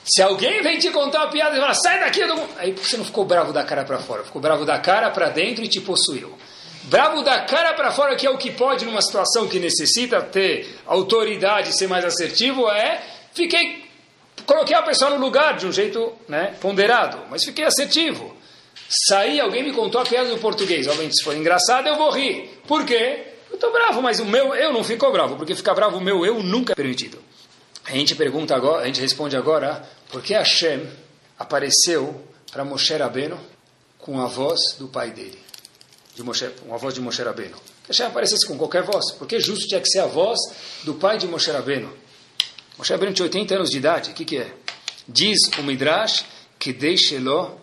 Se 0.05 0.22
alguém 0.22 0.62
vem 0.62 0.78
te 0.78 0.91
contar 0.91 1.20
uma 1.20 1.30
piada 1.30 1.57
e 1.57 1.61
fala, 1.61 1.74
sai 1.74 2.01
daqui, 2.01 2.26
do... 2.26 2.34
aí 2.57 2.72
você 2.72 2.97
não 2.97 3.05
ficou 3.05 3.24
bravo 3.24 3.53
da 3.53 3.62
cara 3.62 3.84
para 3.84 3.99
fora? 3.99 4.24
Ficou 4.24 4.41
bravo 4.41 4.64
da 4.64 4.78
cara 4.78 5.11
para 5.11 5.28
dentro 5.28 5.64
e 5.64 5.68
te 5.68 5.80
possuiu. 5.80 6.36
Bravo 6.84 7.22
da 7.22 7.43
cara 7.43 7.74
para 7.74 7.93
fora, 7.93 8.16
que 8.16 8.26
é 8.26 8.30
o 8.30 8.38
que 8.38 8.51
pode 8.51 8.84
numa 8.84 9.03
situação 9.03 9.47
que 9.47 9.59
necessita 9.59 10.20
ter 10.22 10.80
autoridade, 10.86 11.76
ser 11.76 11.86
mais 11.86 12.05
assertivo, 12.05 12.68
é 12.68 13.03
fiquei, 13.32 13.84
coloquei 14.47 14.74
a 14.74 14.82
pessoa 14.82 15.11
no 15.11 15.18
lugar 15.18 15.57
de 15.57 15.66
um 15.66 15.72
jeito 15.72 16.12
né, 16.26 16.57
ponderado, 16.61 17.18
mas 17.30 17.45
fiquei 17.45 17.64
assertivo. 17.64 18.34
Saí, 19.09 19.38
alguém 19.38 19.62
me 19.62 19.72
contou 19.72 20.01
a 20.01 20.05
piada 20.05 20.30
do 20.30 20.38
português, 20.38 20.88
obviamente 20.88 21.18
se 21.18 21.22
for 21.22 21.36
engraçado 21.36 21.86
eu 21.86 21.97
vou 21.97 22.11
rir. 22.11 22.61
Por 22.66 22.84
quê? 22.84 23.26
Eu 23.51 23.57
estou 23.57 23.72
bravo, 23.72 24.01
mas 24.01 24.20
o 24.20 24.24
meu 24.24 24.55
eu 24.55 24.72
não 24.72 24.82
ficou 24.84 25.12
bravo, 25.12 25.36
porque 25.36 25.55
ficar 25.55 25.74
bravo 25.74 25.98
o 25.98 26.01
meu 26.01 26.24
eu 26.24 26.42
nunca 26.42 26.72
é 26.72 26.76
permitido. 26.76 27.18
A 27.84 27.92
gente 27.92 28.14
pergunta 28.14 28.55
agora, 28.55 28.84
a 28.84 28.86
gente 28.86 29.01
responde 29.01 29.36
agora, 29.36 29.84
por 30.11 30.22
que 30.22 30.32
Hashem 30.32 30.88
apareceu 31.38 32.24
para 32.53 32.64
Moshe 32.64 32.94
Rabbeinu 32.94 33.38
com 33.98 34.20
a 34.20 34.26
voz 34.26 34.76
do 34.78 34.86
pai 34.88 35.11
dele? 35.11 35.38
De 36.14 36.22
Moshe, 36.22 36.48
com 36.66 36.74
a 36.74 36.78
voz 36.78 36.94
de 36.94 37.01
Moshe 37.01 37.22
Rabbeinu. 37.22 37.57
Que 37.84 37.88
Hashem 37.88 38.07
aparecesse 38.07 38.46
com 38.46 38.57
qualquer 38.57 38.82
voz, 38.82 39.12
porque 39.12 39.40
justo 39.40 39.66
tinha 39.66 39.80
que 39.80 39.88
ser 39.88 40.01
a 40.01 40.07
voz 40.07 40.38
do 40.84 40.94
pai 40.94 41.18
de 41.18 41.26
Moshe 41.26 41.51
Rabbeinu. 41.51 41.92
Moshe 42.78 42.92
Rabbeinu 42.92 43.14
tinha 43.14 43.26
80 43.26 43.55
anos 43.55 43.70
de 43.70 43.78
idade, 43.78 44.11
o 44.11 44.14
que, 44.14 44.24
que 44.24 44.38
é? 44.38 44.55
Diz 45.09 45.38
o 45.59 45.62
Midrash 45.62 46.24
que 46.59 46.72
deixe-lo 46.72 47.60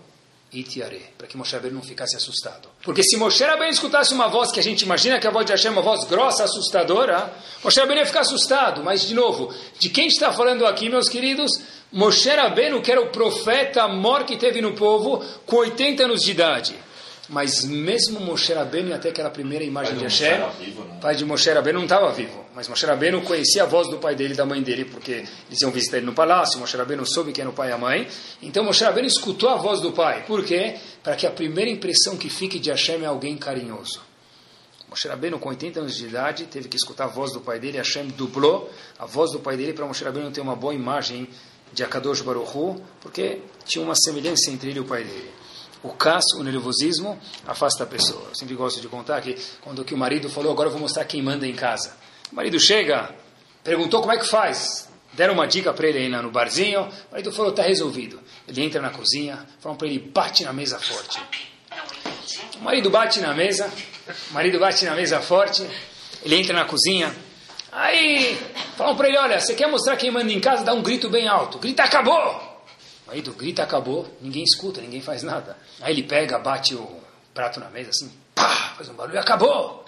itiare, 0.51 1.01
para 1.17 1.27
que 1.27 1.35
Moshe 1.35 1.53
Rabbeinu 1.53 1.77
não 1.77 1.83
ficasse 1.83 2.15
assustado. 2.15 2.69
Porque 2.83 3.03
se 3.03 3.17
Moshe 3.17 3.43
Rabbeinu 3.43 3.73
escutasse 3.73 4.13
uma 4.13 4.27
voz 4.27 4.51
que 4.51 4.59
a 4.59 4.63
gente 4.63 4.81
imagina 4.81 5.19
que 5.19 5.27
a 5.27 5.31
voz 5.31 5.45
de 5.45 5.51
Hashem 5.51 5.69
é 5.69 5.71
uma 5.71 5.81
voz 5.81 6.05
grossa, 6.05 6.43
assustadora, 6.43 7.33
Moshe 7.63 7.79
Rabbeinu 7.79 8.01
ia 8.01 8.05
ficar 8.05 8.21
assustado. 8.21 8.83
Mas, 8.83 9.07
de 9.07 9.13
novo, 9.13 9.53
de 9.79 9.89
quem 9.89 10.07
está 10.07 10.31
falando 10.31 10.65
aqui, 10.65 10.89
meus 10.89 11.09
queridos? 11.09 11.51
Moshe 11.91 12.29
Rabbeinu, 12.29 12.81
que 12.81 12.91
era 12.91 13.01
o 13.01 13.09
profeta 13.09 13.87
maior 13.87 14.25
que 14.25 14.37
teve 14.37 14.61
no 14.61 14.73
povo, 14.73 15.23
com 15.45 15.57
80 15.57 16.03
anos 16.03 16.21
de 16.21 16.31
idade. 16.31 16.86
Mas 17.29 17.65
mesmo 17.65 18.21
Moshe 18.21 18.53
Rabbeinu, 18.53 18.93
até 18.93 19.09
aquela 19.09 19.29
primeira 19.29 19.63
imagem 19.63 19.97
de 19.97 20.03
Hashem, 20.03 20.39
pai 21.01 21.13
de 21.13 21.25
Moshe 21.25 21.49
Rabbeinu 21.49 21.79
não 21.79 21.85
estava 21.85 22.11
vivo. 22.13 22.45
Mas 22.55 22.69
Moshe 22.69 22.85
Rabbeinu 22.85 23.21
conhecia 23.21 23.63
a 23.63 23.65
voz 23.65 23.89
do 23.89 23.97
pai 23.97 24.15
dele 24.15 24.33
e 24.33 24.37
da 24.37 24.45
mãe 24.45 24.61
dele, 24.61 24.85
porque 24.85 25.25
eles 25.49 25.61
iam 25.61 25.69
visitar 25.69 25.97
ele 25.97 26.05
no 26.05 26.13
palácio, 26.13 26.57
Moshe 26.57 26.77
Rabbeinu 26.77 27.05
soube 27.05 27.33
quem 27.33 27.41
era 27.41 27.49
o 27.49 27.53
pai 27.53 27.69
e 27.69 27.71
a 27.73 27.77
mãe. 27.77 28.07
Então 28.41 28.63
Moshe 28.63 28.83
Rabbeinu 28.83 29.07
escutou 29.07 29.49
a 29.49 29.57
voz 29.57 29.81
do 29.81 29.91
pai. 29.91 30.23
Por 30.25 30.45
quê? 30.45 30.77
Para 31.03 31.17
que 31.17 31.27
a 31.27 31.31
primeira 31.31 31.69
impressão 31.69 32.15
que 32.15 32.29
fique 32.29 32.59
de 32.59 32.69
Hashem 32.69 33.03
é 33.03 33.07
alguém 33.07 33.35
carinhoso. 33.35 34.01
Moshe 34.89 35.07
Rabbeinu, 35.09 35.37
com 35.37 35.49
80 35.49 35.81
anos 35.81 35.97
de 35.97 36.05
idade, 36.05 36.45
teve 36.45 36.69
que 36.69 36.77
escutar 36.77 37.05
a 37.05 37.07
voz 37.07 37.33
do 37.33 37.41
pai 37.41 37.59
dele, 37.59 37.77
Hashem 37.77 38.07
dublou 38.07 38.71
a 38.97 39.05
voz 39.05 39.31
do 39.31 39.39
pai 39.39 39.57
dele 39.57 39.73
para 39.73 39.85
Moshe 39.85 40.01
Rabbeinu 40.01 40.31
ter 40.31 40.39
uma 40.39 40.55
boa 40.55 40.73
imagem 40.73 41.27
de 41.73 41.83
Akadosh 41.83 42.21
Baruch 42.21 42.57
Hu, 42.57 42.81
porque 43.01 43.41
tinha 43.65 43.83
uma 43.83 43.95
semelhança 43.95 44.49
entre 44.49 44.69
ele 44.69 44.79
e 44.79 44.81
o 44.81 44.85
pai 44.85 45.03
dele. 45.03 45.29
O 45.83 45.89
caso, 45.89 46.39
o 46.39 46.43
nervosismo, 46.43 47.19
afasta 47.45 47.83
a 47.83 47.87
pessoa. 47.87 48.23
Eu 48.29 48.35
sempre 48.35 48.55
gosto 48.55 48.81
de 48.81 48.87
contar 48.87 49.21
que 49.21 49.37
quando 49.61 49.83
que 49.85 49.93
o 49.93 49.97
marido 49.97 50.29
falou, 50.29 50.51
agora 50.51 50.67
eu 50.67 50.71
vou 50.71 50.81
mostrar 50.81 51.05
quem 51.05 51.21
manda 51.21 51.45
em 51.45 51.53
casa. 51.53 51.95
O 52.31 52.35
marido 52.35 52.59
chega, 52.59 53.13
perguntou 53.63 54.01
como 54.01 54.13
é 54.13 54.17
que 54.17 54.27
faz. 54.27 54.89
Deram 55.13 55.33
uma 55.33 55.47
dica 55.47 55.73
para 55.73 55.87
ele 55.87 55.99
aí 55.99 56.09
no 56.09 56.31
barzinho. 56.31 56.81
O 56.81 57.11
marido 57.11 57.31
falou, 57.31 57.51
está 57.51 57.63
resolvido. 57.63 58.19
Ele 58.47 58.63
entra 58.63 58.81
na 58.81 58.89
cozinha, 58.89 59.45
falam 59.59 59.77
para 59.77 59.87
ele, 59.87 59.99
bate 59.99 60.43
na 60.43 60.53
mesa 60.53 60.79
forte. 60.79 61.19
O 62.59 62.63
marido 62.63 62.89
bate 62.89 63.19
na 63.19 63.33
mesa, 63.33 63.71
o 64.29 64.33
marido 64.33 64.59
bate 64.59 64.83
na 64.85 64.95
mesa 64.95 65.21
forte, 65.21 65.65
ele 66.23 66.35
entra 66.35 66.53
na 66.53 66.65
cozinha. 66.65 67.15
Aí 67.71 68.37
falam 68.75 68.95
para 68.95 69.07
ele, 69.07 69.17
olha, 69.17 69.39
você 69.39 69.53
quer 69.53 69.67
mostrar 69.67 69.95
quem 69.95 70.11
manda 70.11 70.31
em 70.31 70.39
casa? 70.39 70.63
Dá 70.63 70.73
um 70.73 70.81
grito 70.81 71.09
bem 71.09 71.27
alto. 71.27 71.59
Grita, 71.59 71.83
acabou! 71.83 72.46
O 73.07 73.11
marido 73.11 73.31
grita, 73.31 73.63
acabou, 73.63 74.05
ninguém 74.19 74.43
escuta, 74.43 74.81
ninguém 74.81 75.01
faz 75.01 75.23
nada. 75.23 75.55
Aí 75.79 75.93
ele 75.93 76.03
pega, 76.03 76.37
bate 76.37 76.75
o 76.75 76.99
prato 77.33 77.57
na 77.57 77.69
mesa 77.69 77.91
assim, 77.91 78.11
pá, 78.35 78.73
faz 78.75 78.89
um 78.89 78.93
barulho, 78.93 79.17
acabou! 79.17 79.85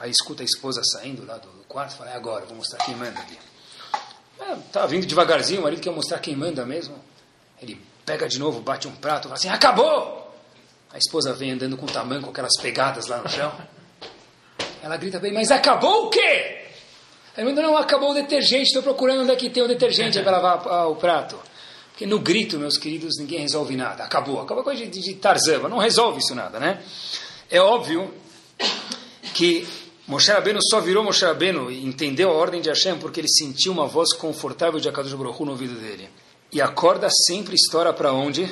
Aí 0.00 0.10
escuta 0.10 0.42
a 0.42 0.44
esposa 0.44 0.82
saindo 0.82 1.24
lá 1.24 1.36
do 1.36 1.48
quarto, 1.68 1.96
fala, 1.96 2.10
é 2.10 2.16
agora, 2.16 2.44
vou 2.46 2.56
mostrar 2.56 2.84
quem 2.84 2.96
manda 2.96 3.20
aqui. 3.20 3.38
É, 4.40 4.56
tá 4.72 4.84
vindo 4.86 5.06
devagarzinho, 5.06 5.60
o 5.60 5.62
marido 5.62 5.80
quer 5.80 5.92
mostrar 5.92 6.18
quem 6.18 6.34
manda 6.34 6.66
mesmo. 6.66 6.96
Ele 7.62 7.80
pega 8.04 8.26
de 8.28 8.38
novo, 8.38 8.60
bate 8.60 8.88
um 8.88 8.96
prato, 8.96 9.24
fala 9.24 9.34
assim, 9.34 9.48
acabou! 9.48 10.34
A 10.92 10.98
esposa 10.98 11.32
vem 11.32 11.52
andando 11.52 11.76
com 11.76 11.86
tamanho, 11.86 12.20
com 12.20 12.30
aquelas 12.30 12.60
pegadas 12.60 13.06
lá 13.06 13.18
no 13.18 13.28
chão. 13.28 13.52
Ela 14.82 14.96
grita 14.96 15.20
bem, 15.20 15.32
mas 15.32 15.52
acabou 15.52 16.06
o 16.06 16.10
quê? 16.10 16.66
Ele 17.36 17.52
não, 17.52 17.76
acabou 17.76 18.10
o 18.10 18.14
detergente, 18.14 18.64
estou 18.64 18.82
procurando 18.82 19.22
onde 19.22 19.30
é 19.30 19.36
que 19.36 19.48
tem 19.48 19.62
o 19.62 19.68
detergente 19.68 20.20
para 20.20 20.38
lavar 20.38 20.88
o 20.88 20.96
prato. 20.96 21.38
Porque 22.00 22.08
no 22.08 22.18
grito, 22.18 22.58
meus 22.58 22.78
queridos, 22.78 23.18
ninguém 23.18 23.40
resolve 23.40 23.76
nada. 23.76 24.04
Acabou. 24.04 24.40
Acabou 24.40 24.62
a 24.62 24.64
coisa 24.64 24.86
de, 24.86 25.00
de 25.00 25.14
Tarzan, 25.16 25.68
não 25.68 25.76
resolve 25.76 26.20
isso 26.20 26.34
nada, 26.34 26.58
né? 26.58 26.82
É 27.50 27.60
óbvio 27.60 28.10
que 29.34 29.68
Moshe 30.06 30.32
Rabbeinu 30.32 30.60
só 30.62 30.80
virou 30.80 31.04
Moshe 31.04 31.22
Rabbeinu 31.26 31.70
e 31.70 31.84
entendeu 31.84 32.30
a 32.30 32.32
ordem 32.32 32.62
de 32.62 32.70
Hashem 32.70 32.98
porque 32.98 33.20
ele 33.20 33.28
sentiu 33.28 33.70
uma 33.70 33.86
voz 33.86 34.14
confortável 34.14 34.80
de 34.80 34.88
Akadosh 34.88 35.12
Baruch 35.12 35.44
no 35.44 35.50
ouvido 35.50 35.74
dele. 35.74 36.08
E 36.50 36.62
a 36.62 36.68
corda 36.68 37.10
sempre 37.10 37.54
estoura 37.54 37.92
para 37.92 38.14
onde? 38.14 38.48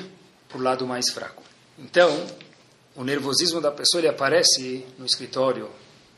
Para 0.46 0.58
o 0.58 0.62
lado 0.62 0.86
mais 0.86 1.10
fraco. 1.10 1.42
Então, 1.78 2.26
o 2.94 3.02
nervosismo 3.02 3.62
da 3.62 3.70
pessoa 3.70 4.02
ele 4.02 4.08
aparece 4.08 4.84
no 4.98 5.06
escritório, 5.06 5.70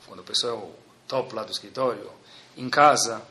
quando 0.05 0.19
a 0.19 0.25
pessoa 0.25 0.53
é 0.53 0.57
o 0.57 0.71
top 1.07 1.33
lá 1.33 1.45
do 1.45 1.53
escritório, 1.53 2.11
em 2.57 2.69
casa. 2.69 3.23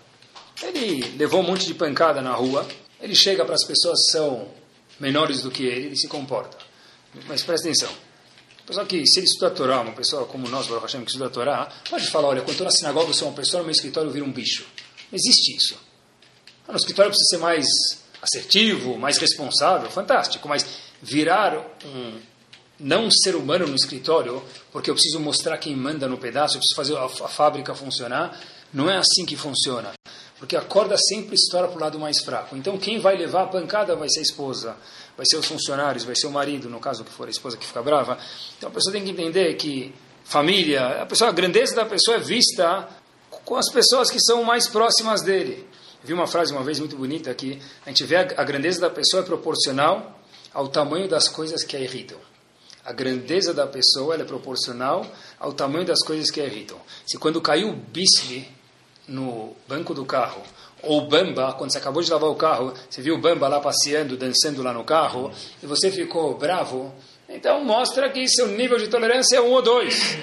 Ele 0.63 1.17
levou 1.17 1.41
um 1.41 1.43
monte 1.43 1.65
de 1.65 1.73
pancada 1.73 2.21
na 2.21 2.31
rua, 2.31 2.65
ele 3.01 3.15
chega 3.15 3.45
para 3.45 3.55
as 3.55 3.65
pessoas 3.65 3.99
que 4.05 4.11
são 4.11 4.47
menores 4.99 5.41
do 5.41 5.51
que 5.51 5.63
ele, 5.63 5.87
ele 5.87 5.95
se 5.95 6.07
comporta. 6.07 6.57
Mas 7.27 7.43
presta 7.43 7.67
atenção. 7.67 7.89
Pessoal 8.65 8.85
que, 8.85 9.03
se 9.07 9.19
ele 9.19 9.25
estuda 9.25 9.47
a 9.47 9.49
Torá, 9.49 9.81
uma 9.81 9.93
pessoa 9.93 10.25
como 10.25 10.47
nós, 10.47 10.67
Baruch 10.67 10.85
Hashem, 10.85 11.03
que 11.03 11.09
estuda 11.09 11.25
a 11.25 11.29
Torá, 11.29 11.71
pode 11.89 12.07
falar, 12.07 12.27
olha, 12.27 12.41
quando 12.41 12.51
estou 12.51 12.65
na 12.65 12.71
sinagoga 12.71 13.09
eu 13.09 13.13
sou 13.15 13.27
uma 13.27 13.33
pessoa, 13.33 13.61
no 13.61 13.65
meu 13.65 13.71
escritório 13.71 14.09
eu 14.09 14.13
viro 14.13 14.25
um 14.25 14.31
bicho. 14.31 14.63
Não 15.11 15.17
existe 15.17 15.55
isso. 15.55 15.75
Ah, 16.67 16.71
no 16.71 16.77
escritório 16.77 17.09
precisa 17.09 17.29
ser 17.29 17.37
mais 17.37 17.67
assertivo, 18.21 18.95
mais 18.97 19.17
responsável, 19.17 19.89
fantástico, 19.89 20.47
mas 20.47 20.67
virar 21.01 21.57
um 21.83 22.19
não 22.79 23.09
ser 23.09 23.35
humano 23.35 23.65
no 23.67 23.75
escritório, 23.75 24.41
porque 24.71 24.89
eu 24.89 24.93
preciso 24.93 25.19
mostrar 25.19 25.57
quem 25.57 25.75
manda 25.75 26.07
no 26.07 26.17
pedaço, 26.17 26.55
eu 26.55 26.59
preciso 26.59 26.75
fazer 26.75 26.95
a, 26.95 27.05
a 27.05 27.27
fábrica 27.27 27.73
funcionar, 27.73 28.39
não 28.71 28.89
é 28.89 28.97
assim 28.97 29.25
que 29.25 29.35
funciona. 29.35 29.91
Porque 30.39 30.55
a 30.55 30.61
corda 30.61 30.95
sempre 30.97 31.35
estoura 31.35 31.67
para 31.67 31.77
o 31.77 31.81
lado 31.81 31.99
mais 31.99 32.21
fraco. 32.23 32.55
Então 32.55 32.77
quem 32.77 32.97
vai 32.97 33.17
levar 33.17 33.43
a 33.43 33.47
pancada 33.47 33.93
vai 33.95 34.09
ser 34.09 34.19
a 34.19 34.23
esposa, 34.23 34.75
vai 35.15 35.25
ser 35.25 35.35
os 35.35 35.45
funcionários, 35.45 36.05
vai 36.05 36.15
ser 36.15 36.27
o 36.27 36.31
marido, 36.31 36.69
no 36.69 36.79
caso 36.79 37.03
que 37.03 37.11
for 37.11 37.27
a 37.27 37.29
esposa 37.29 37.57
que 37.57 37.65
fica 37.65 37.83
brava. 37.83 38.17
Então 38.57 38.69
a 38.69 38.71
pessoa 38.71 38.93
tem 38.93 39.03
que 39.03 39.11
entender 39.11 39.53
que 39.55 39.93
família, 40.23 41.01
a, 41.01 41.05
pessoa, 41.05 41.29
a 41.29 41.33
grandeza 41.33 41.75
da 41.75 41.85
pessoa 41.85 42.17
é 42.17 42.19
vista 42.21 42.87
com 43.43 43.55
as 43.57 43.69
pessoas 43.69 44.09
que 44.09 44.19
são 44.19 44.43
mais 44.43 44.67
próximas 44.67 45.21
dele. 45.21 45.67
vi 46.03 46.13
uma 46.13 46.25
frase 46.25 46.53
uma 46.53 46.63
vez 46.63 46.79
muito 46.79 46.95
bonita 46.95 47.29
aqui, 47.29 47.59
a 47.85 47.89
gente 47.89 48.05
vê 48.05 48.15
a, 48.15 48.43
grandeza 48.43 48.79
da 48.79 48.89
pessoa 48.89 49.21
é 49.21 49.25
proporcional 49.25 50.19
ao 50.53 50.69
tamanho 50.69 51.09
das 51.09 51.27
coisas 51.27 51.63
que 51.63 51.75
a 51.75 51.79
irritam. 51.79 52.17
A 52.85 52.93
grandeza 52.93 53.53
da 53.53 53.67
pessoa 53.67 54.15
é 54.15 54.23
proporcional 54.23 55.05
ao 55.37 55.51
tamanho 55.51 55.85
das 55.85 55.99
coisas 56.01 56.31
que 56.31 56.39
a 56.39 56.45
irritam. 56.45 56.79
Se 57.05 57.17
quando 57.17 57.41
caiu 57.41 57.69
o 57.69 57.75
bisli 57.75 58.47
no 59.09 59.55
banco 59.67 59.93
do 59.93 60.05
carro, 60.05 60.41
ou 60.81 61.07
Bamba, 61.07 61.53
quando 61.57 61.71
você 61.71 61.77
acabou 61.77 62.01
de 62.01 62.09
lavar 62.09 62.29
o 62.29 62.35
carro, 62.35 62.73
você 62.89 63.01
viu 63.01 63.15
o 63.15 63.17
Bamba 63.17 63.47
lá 63.47 63.59
passeando, 63.59 64.15
dançando 64.15 64.63
lá 64.63 64.71
no 64.71 64.83
carro, 64.83 65.31
e 65.61 65.65
você 65.65 65.91
ficou 65.91 66.37
bravo, 66.37 66.93
então 67.27 67.63
mostra 67.63 68.09
que 68.09 68.27
seu 68.27 68.47
nível 68.47 68.77
de 68.77 68.87
tolerância 68.87 69.37
é 69.37 69.41
um 69.41 69.51
ou 69.51 69.61
dois. 69.61 70.17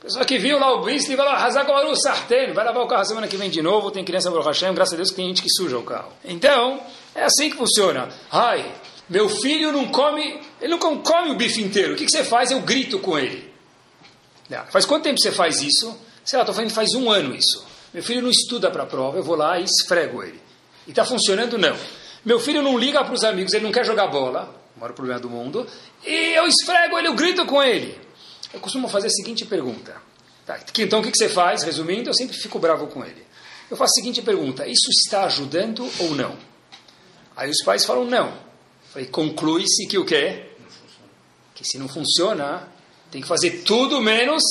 Pessoa 0.00 0.24
que 0.24 0.36
viu 0.36 0.58
lá 0.58 0.72
o 0.74 0.82
bisli 0.82 1.14
vai 1.14 1.24
lá, 1.24 1.44
Hazakomaru 1.44 1.94
Sarten, 1.94 2.52
vai 2.52 2.64
lavar 2.64 2.82
o 2.82 2.88
carro 2.88 3.02
a 3.02 3.04
semana 3.04 3.28
que 3.28 3.36
vem 3.36 3.48
de 3.48 3.62
novo, 3.62 3.90
tem 3.92 4.04
criança 4.04 4.28
no 4.30 4.40
Hashem, 4.40 4.74
graças 4.74 4.94
a 4.94 4.96
Deus 4.96 5.10
que 5.10 5.16
tem 5.16 5.28
gente 5.28 5.42
que 5.42 5.48
suja 5.48 5.78
o 5.78 5.84
carro. 5.84 6.12
Então, 6.24 6.80
é 7.14 7.22
assim 7.22 7.48
que 7.48 7.56
funciona. 7.56 8.08
Ai, 8.30 8.68
meu 9.08 9.28
filho 9.28 9.70
não 9.70 9.86
come, 9.88 10.40
ele 10.60 10.70
não 10.76 10.78
come 10.78 11.30
o 11.30 11.36
bife 11.36 11.62
inteiro. 11.62 11.94
O 11.94 11.96
que, 11.96 12.04
que 12.04 12.10
você 12.10 12.24
faz? 12.24 12.50
Eu 12.50 12.60
grito 12.62 12.98
com 12.98 13.16
ele. 13.16 13.52
Faz 14.70 14.84
quanto 14.84 15.04
tempo 15.04 15.20
você 15.20 15.30
faz 15.30 15.62
isso? 15.62 15.96
Sei 16.24 16.36
lá, 16.36 16.42
estou 16.42 16.54
fazendo 16.54 16.72
faz 16.72 16.94
um 16.94 17.10
ano 17.10 17.34
isso. 17.34 17.64
Meu 17.92 18.02
filho 18.02 18.22
não 18.22 18.30
estuda 18.30 18.70
para 18.70 18.84
a 18.84 18.86
prova, 18.86 19.18
eu 19.18 19.22
vou 19.22 19.36
lá 19.36 19.58
e 19.58 19.64
esfrego 19.64 20.22
ele. 20.22 20.40
E 20.86 20.90
está 20.90 21.04
funcionando? 21.04 21.58
Não. 21.58 21.76
Meu 22.24 22.38
filho 22.38 22.62
não 22.62 22.78
liga 22.78 23.04
para 23.04 23.14
os 23.14 23.24
amigos, 23.24 23.52
ele 23.52 23.64
não 23.64 23.72
quer 23.72 23.84
jogar 23.84 24.06
bola, 24.06 24.54
o 24.76 24.80
maior 24.80 24.92
problema 24.94 25.20
do 25.20 25.28
mundo, 25.28 25.66
e 26.04 26.36
eu 26.36 26.46
esfrego 26.46 26.98
ele, 26.98 27.08
eu 27.08 27.14
grito 27.14 27.44
com 27.44 27.62
ele. 27.62 27.98
Eu 28.52 28.60
costumo 28.60 28.88
fazer 28.88 29.08
a 29.08 29.10
seguinte 29.10 29.44
pergunta. 29.44 29.96
Tá, 30.46 30.58
então 30.78 31.00
o 31.00 31.02
que, 31.02 31.10
que 31.10 31.18
você 31.18 31.28
faz? 31.28 31.62
Resumindo, 31.62 32.10
eu 32.10 32.14
sempre 32.14 32.36
fico 32.36 32.58
bravo 32.58 32.86
com 32.86 33.04
ele. 33.04 33.24
Eu 33.70 33.76
faço 33.76 33.92
a 33.92 34.00
seguinte 34.00 34.20
pergunta: 34.20 34.66
isso 34.66 34.90
está 34.90 35.24
ajudando 35.24 35.88
ou 35.98 36.14
não? 36.14 36.36
Aí 37.36 37.50
os 37.50 37.62
pais 37.64 37.84
falam 37.84 38.04
não. 38.04 38.36
Falei, 38.92 39.08
conclui-se 39.08 39.86
que 39.86 39.96
o 39.96 40.04
quê? 40.04 40.50
Que 41.54 41.64
se 41.64 41.78
não 41.78 41.88
funciona, 41.88 42.68
tem 43.10 43.22
que 43.22 43.28
fazer 43.28 43.62
tudo 43.62 44.00
menos 44.00 44.42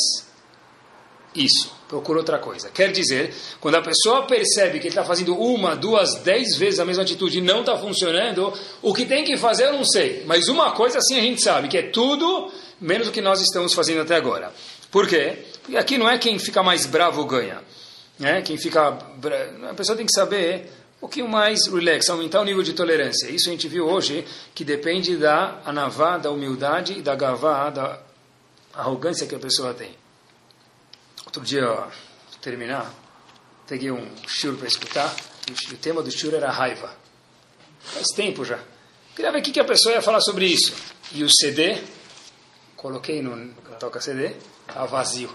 isso. 1.36 1.72
Procura 1.92 2.20
outra 2.20 2.40
coisa. 2.40 2.70
Quer 2.70 2.90
dizer, 2.90 3.34
quando 3.60 3.76
a 3.76 3.82
pessoa 3.82 4.26
percebe 4.26 4.80
que 4.80 4.88
ele 4.88 4.92
está 4.92 5.04
fazendo 5.04 5.38
uma, 5.38 5.76
duas, 5.76 6.16
dez 6.24 6.56
vezes 6.56 6.80
a 6.80 6.86
mesma 6.86 7.04
atitude 7.04 7.40
e 7.40 7.42
não 7.42 7.60
está 7.60 7.78
funcionando, 7.78 8.54
o 8.82 8.94
que 8.94 9.06
tem 9.06 9.26
que 9.26 9.36
fazer 9.36 9.66
eu 9.66 9.74
não 9.74 9.84
sei. 9.84 10.24
Mas 10.26 10.48
uma 10.48 10.72
coisa 10.72 11.02
sim 11.02 11.20
a 11.20 11.22
gente 11.22 11.44
sabe, 11.44 11.68
que 11.68 11.78
é 11.78 11.82
tudo 11.82 12.50
menos 12.80 13.10
o 13.10 13.12
que 13.12 13.20
nós 13.20 13.42
estamos 13.42 13.74
fazendo 13.74 14.04
até 14.04 14.16
agora. 14.16 14.54
Por 14.90 15.06
quê? 15.06 15.40
Porque 15.64 15.76
aqui 15.76 15.98
não 15.98 16.10
é 16.10 16.18
quem 16.18 16.40
fica 16.40 16.64
mais 16.64 16.86
bravo 16.86 17.26
ganha. 17.26 17.62
Né? 18.18 18.42
Quem 18.42 18.56
fica... 18.56 18.98
A 19.70 19.74
pessoa 19.74 19.98
tem 19.98 20.06
que 20.06 20.14
saber 20.16 20.72
um 20.96 21.02
pouquinho 21.02 21.28
mais 21.28 21.68
relax, 21.68 22.10
aumentar 22.10 22.40
o 22.40 22.46
nível 22.46 22.64
de 22.64 22.72
tolerância. 22.72 23.28
Isso 23.30 23.50
a 23.50 23.52
gente 23.52 23.68
viu 23.68 23.86
hoje, 23.86 24.24
que 24.56 24.64
depende 24.64 25.18
da 25.18 25.60
anavá, 25.66 26.18
da 26.18 26.32
humildade 26.32 26.94
e 26.94 27.02
da 27.02 27.16
gavá, 27.16 27.70
da 27.70 28.00
arrogância 28.74 29.28
que 29.28 29.36
a 29.36 29.40
pessoa 29.40 29.74
tem. 29.74 30.01
Outro 31.32 31.44
dia, 31.44 31.66
ó, 31.66 31.88
terminar, 32.42 32.94
peguei 33.66 33.90
um 33.90 34.06
shur 34.28 34.58
para 34.58 34.68
escutar, 34.68 35.16
o 35.72 35.78
tema 35.78 36.04
do 36.04 36.12
shur 36.12 36.34
era 36.34 36.52
raiva. 36.52 36.94
Faz 37.80 38.08
tempo 38.08 38.44
já. 38.44 38.60
Queria 39.16 39.32
ver 39.32 39.40
o 39.40 39.42
que 39.42 39.58
a 39.58 39.64
pessoa 39.64 39.96
ia 39.96 40.02
falar 40.02 40.20
sobre 40.20 40.46
isso. 40.46 40.74
E 41.14 41.24
o 41.24 41.30
CD, 41.30 41.82
coloquei 42.76 43.22
no 43.22 43.54
toca 43.80 44.02
CD, 44.02 44.36
estava 44.68 44.88
vazio. 44.88 45.34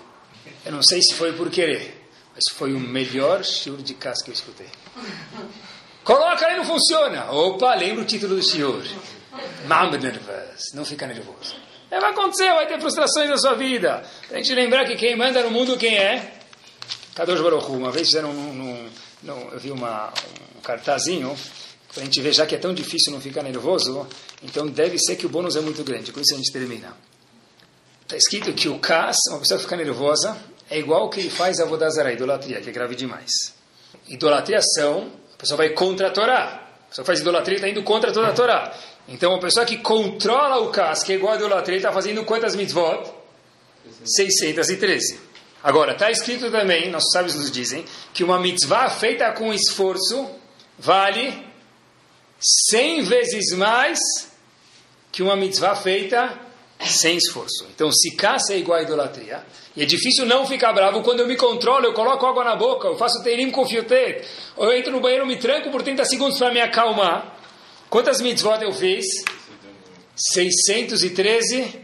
Eu 0.66 0.72
não 0.72 0.82
sei 0.82 1.00
se 1.00 1.14
foi 1.14 1.32
por 1.32 1.50
querer. 1.50 2.06
Mas 2.34 2.44
foi 2.52 2.74
o 2.74 2.78
melhor 2.78 3.42
shiur 3.42 3.78
de 3.78 3.94
casa 3.94 4.22
que 4.22 4.30
eu 4.30 4.34
escutei. 4.34 4.68
Coloca 6.04 6.46
aí, 6.46 6.58
não 6.58 6.64
funciona. 6.64 7.30
Opa, 7.32 7.74
lembra 7.74 8.02
o 8.02 8.06
título 8.06 8.36
do 8.36 8.42
shiur. 8.42 8.82
Mambo 9.66 9.96
nervoso. 9.96 10.74
Não 10.74 10.84
fica 10.84 11.06
nervoso. 11.06 11.56
É, 11.90 12.00
vai 12.00 12.10
acontecer, 12.10 12.52
vai 12.52 12.66
ter 12.66 12.80
frustrações 12.80 13.30
na 13.30 13.38
sua 13.38 13.54
vida. 13.54 14.04
Pra 14.28 14.38
gente 14.38 14.54
lembrar 14.54 14.84
que 14.84 14.96
quem 14.96 15.16
manda 15.16 15.42
no 15.42 15.50
mundo, 15.50 15.76
quem 15.76 15.96
é? 15.96 16.32
Kadosh 17.14 17.40
Baruch 17.40 17.70
Uma 17.70 17.90
vez 17.90 18.08
fizeram 18.08 18.30
um, 18.30 18.50
um, 19.24 19.32
um, 19.32 19.48
eu 19.52 19.58
vi 19.58 19.70
uma, 19.70 20.12
um 20.56 20.60
cartazinho 20.60 21.36
para 21.92 22.02
a 22.02 22.04
gente 22.04 22.20
ver, 22.20 22.34
já 22.34 22.44
que 22.44 22.54
é 22.54 22.58
tão 22.58 22.74
difícil 22.74 23.12
não 23.12 23.20
ficar 23.20 23.42
nervoso, 23.42 24.06
então 24.42 24.66
deve 24.66 24.98
ser 24.98 25.16
que 25.16 25.24
o 25.24 25.28
bônus 25.28 25.56
é 25.56 25.60
muito 25.60 25.82
grande. 25.82 26.12
Com 26.12 26.20
isso 26.20 26.34
a 26.34 26.36
gente 26.36 26.52
termina. 26.52 26.94
Está 28.02 28.16
escrito 28.16 28.52
que 28.52 28.68
o 28.68 28.78
Kas, 28.78 29.16
uma 29.30 29.38
pessoa 29.38 29.58
que 29.58 29.64
fica 29.64 29.76
nervosa, 29.76 30.36
é 30.68 30.78
igual 30.78 31.06
o 31.06 31.08
que 31.08 31.20
ele 31.20 31.30
faz 31.30 31.58
a 31.58 31.64
Vodazara, 31.64 32.12
idolatria, 32.12 32.60
que 32.60 32.68
é 32.68 32.72
grave 32.72 32.94
demais. 32.94 33.30
Idolatria 34.08 34.60
são, 34.60 35.10
a 35.34 35.36
pessoa 35.38 35.56
vai 35.56 35.70
contra 35.70 36.08
a 36.08 36.10
Torá. 36.10 36.68
A 36.86 36.88
pessoa 36.88 37.02
que 37.02 37.06
faz 37.06 37.20
idolatria 37.20 37.56
está 37.56 37.68
indo 37.68 37.82
contra 37.82 38.12
toda 38.12 38.28
a 38.28 38.32
Torá. 38.32 38.76
Então, 39.08 39.34
a 39.34 39.38
pessoa 39.38 39.64
que 39.64 39.78
controla 39.78 40.58
o 40.58 40.70
cas, 40.70 41.02
que 41.02 41.12
é 41.12 41.16
igual 41.16 41.34
a 41.34 41.36
idolatria, 41.36 41.76
está 41.76 41.92
fazendo 41.92 42.24
quantas 42.24 42.56
mitzvot? 42.56 43.10
613. 44.04 45.20
Agora, 45.62 45.92
está 45.92 46.10
escrito 46.10 46.50
também, 46.50 46.90
nossos 46.90 47.12
sábios 47.12 47.34
nos 47.34 47.50
dizem, 47.50 47.84
que 48.12 48.24
uma 48.24 48.38
mitzvah 48.38 48.88
feita 48.90 49.30
com 49.32 49.52
esforço 49.52 50.28
vale 50.78 51.44
100 52.70 53.02
vezes 53.02 53.56
mais 53.56 53.98
que 55.10 55.22
uma 55.22 55.36
mitzvah 55.36 55.74
feita 55.74 56.38
sem 56.80 57.16
esforço. 57.16 57.66
Então, 57.74 57.90
se 57.90 58.14
caça 58.14 58.52
é 58.52 58.58
igual 58.58 58.78
a 58.78 58.82
idolatria, 58.82 59.42
e 59.74 59.82
é 59.82 59.86
difícil 59.86 60.26
não 60.26 60.46
ficar 60.46 60.72
bravo 60.72 61.02
quando 61.02 61.20
eu 61.20 61.26
me 61.26 61.36
controlo, 61.36 61.86
eu 61.86 61.94
coloco 61.94 62.26
água 62.26 62.44
na 62.44 62.54
boca, 62.54 62.88
eu 62.88 62.96
faço 62.96 63.22
teirim 63.22 63.50
com 63.50 63.66
fiotet, 63.66 64.26
ou 64.56 64.66
eu 64.66 64.78
entro 64.78 64.92
no 64.92 65.00
banheiro, 65.00 65.26
me 65.26 65.36
tranco 65.36 65.70
por 65.70 65.82
30 65.82 66.04
segundos 66.04 66.38
para 66.38 66.52
me 66.52 66.60
acalmar. 66.60 67.34
Quantas 67.96 68.20
mitzvot 68.20 68.62
eu 68.62 68.74
fiz? 68.74 69.06
613 70.14 71.80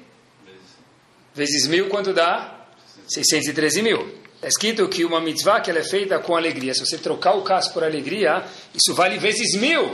vezes 1.34 1.66
mil, 1.66 1.88
quanto 1.88 2.12
dá? 2.12 2.66
613 3.08 3.80
mil. 3.80 4.14
Está 4.34 4.48
escrito 4.48 4.86
que 4.90 5.06
uma 5.06 5.22
mitzvah 5.22 5.62
que 5.62 5.70
ela 5.70 5.78
é 5.78 5.82
feita 5.82 6.18
com 6.18 6.36
alegria. 6.36 6.74
Se 6.74 6.80
você 6.80 6.98
trocar 6.98 7.32
o 7.32 7.40
caso 7.40 7.72
por 7.72 7.82
alegria, 7.82 8.44
isso 8.74 8.94
vale 8.94 9.16
vezes 9.16 9.58
mil. 9.58 9.90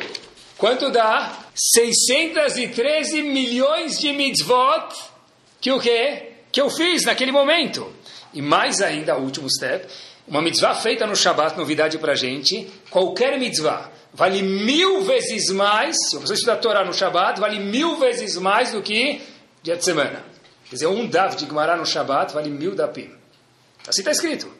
Quanto 0.57 0.91
dá? 0.91 1.39
613 1.55 3.23
milhões 3.23 3.97
de 4.01 4.13
mitzvot 4.13 4.89
que 5.61 5.71
o 5.71 5.79
quê? 5.79 6.33
Que 6.51 6.61
eu 6.61 6.69
fiz 6.69 7.05
naquele 7.05 7.31
momento. 7.31 7.95
E 8.35 8.43
mais 8.43 8.81
ainda, 8.81 9.17
o 9.17 9.23
último 9.23 9.49
step, 9.49 9.87
uma 10.27 10.43
mitzvah 10.43 10.75
feita 10.75 11.07
no 11.07 11.15
Shabat, 11.15 11.57
novidade 11.57 11.97
para 11.97 12.17
gente, 12.17 12.69
qualquer 12.91 13.39
mitzvah, 13.39 13.93
vale 14.19 14.43
mil 14.43 15.03
vezes 15.03 15.49
mais, 15.51 15.97
se 16.11 16.19
você 16.19 16.35
estudar 16.35 16.55
a 16.55 16.57
Torá 16.57 16.85
no 16.85 16.93
Shabat, 16.93 17.41
vale 17.41 17.61
mil 17.61 17.97
vezes 17.97 18.37
mais 18.37 18.73
do 18.73 18.83
que 18.83 19.23
dia 19.63 19.77
de 19.77 19.85
semana. 19.85 20.25
Quer 20.69 20.75
dizer, 20.75 20.87
um 20.89 21.07
Dav 21.07 21.37
de 21.37 21.47
Gemara 21.47 21.77
no 21.77 21.87
Shabat 21.87 22.35
vale 22.35 22.51
mil 22.51 22.75
Dapim. 22.75 23.11
Assim 23.87 24.01
está 24.01 24.11
escrito. 24.11 24.53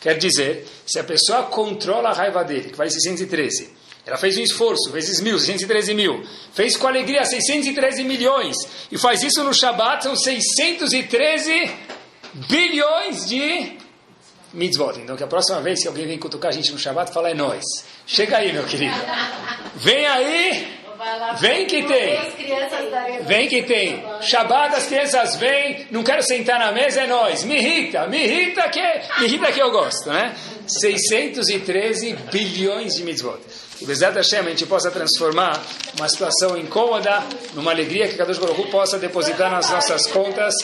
Quer 0.00 0.18
dizer, 0.18 0.66
se 0.84 0.98
a 0.98 1.04
pessoa 1.04 1.44
controla 1.44 2.10
a 2.10 2.12
raiva 2.12 2.44
dele, 2.44 2.70
que 2.70 2.76
vale 2.76 2.90
613, 2.90 3.70
ela 4.04 4.16
fez 4.16 4.36
um 4.36 4.42
esforço, 4.42 4.90
vezes 4.90 5.20
mil, 5.20 5.38
613 5.38 5.94
mil. 5.94 6.24
Fez 6.52 6.76
com 6.76 6.88
alegria 6.88 7.24
613 7.24 8.02
milhões. 8.02 8.56
E 8.90 8.98
faz 8.98 9.22
isso 9.22 9.44
no 9.44 9.54
Shabat, 9.54 10.02
são 10.02 10.16
613 10.16 11.70
bilhões 12.48 13.28
de 13.28 13.77
mitzvot. 14.52 14.98
Então, 14.98 15.16
que 15.16 15.24
a 15.24 15.26
próxima 15.26 15.60
vez 15.60 15.82
que 15.82 15.88
alguém 15.88 16.06
vem 16.06 16.18
cutucar 16.18 16.50
a 16.50 16.54
gente 16.54 16.72
no 16.72 16.78
Shabat, 16.78 17.12
fala 17.12 17.30
é 17.30 17.34
nós. 17.34 17.64
Chega 18.06 18.38
aí, 18.38 18.52
meu 18.52 18.64
querido. 18.64 18.94
Vem 19.76 20.06
aí. 20.06 20.78
Vem 21.38 21.66
que 21.66 21.84
tem. 21.84 22.18
Vem 23.24 23.48
que 23.48 23.62
tem. 23.62 24.04
Shabat, 24.20 24.74
as 24.74 24.86
crianças 24.86 25.36
vêm, 25.36 25.86
não 25.90 26.02
quero 26.02 26.22
sentar 26.22 26.58
na 26.58 26.72
mesa, 26.72 27.02
é 27.02 27.06
nós. 27.06 27.44
Me 27.44 27.56
irrita, 27.56 28.06
me 28.08 28.24
irrita 28.24 28.68
que, 28.68 28.82
me 29.20 29.26
irrita 29.26 29.52
que 29.52 29.60
eu 29.60 29.70
gosto, 29.70 30.10
né? 30.10 30.34
613 30.66 32.14
bilhões 32.32 32.94
de 32.94 33.04
mitzvot. 33.04 33.38
E 33.80 33.86
Bezat 33.86 34.16
Hashem, 34.16 34.40
a 34.40 34.50
gente 34.50 34.66
possa 34.66 34.90
transformar 34.90 35.62
uma 35.96 36.08
situação 36.08 36.58
incômoda 36.58 37.22
numa 37.54 37.70
alegria 37.70 38.08
que 38.08 38.16
Kadosh 38.16 38.38
Baruch 38.38 38.60
Hu 38.60 38.66
possa 38.66 38.98
depositar 38.98 39.50
nas 39.50 39.70
nossas 39.70 40.06
contas 40.08 40.54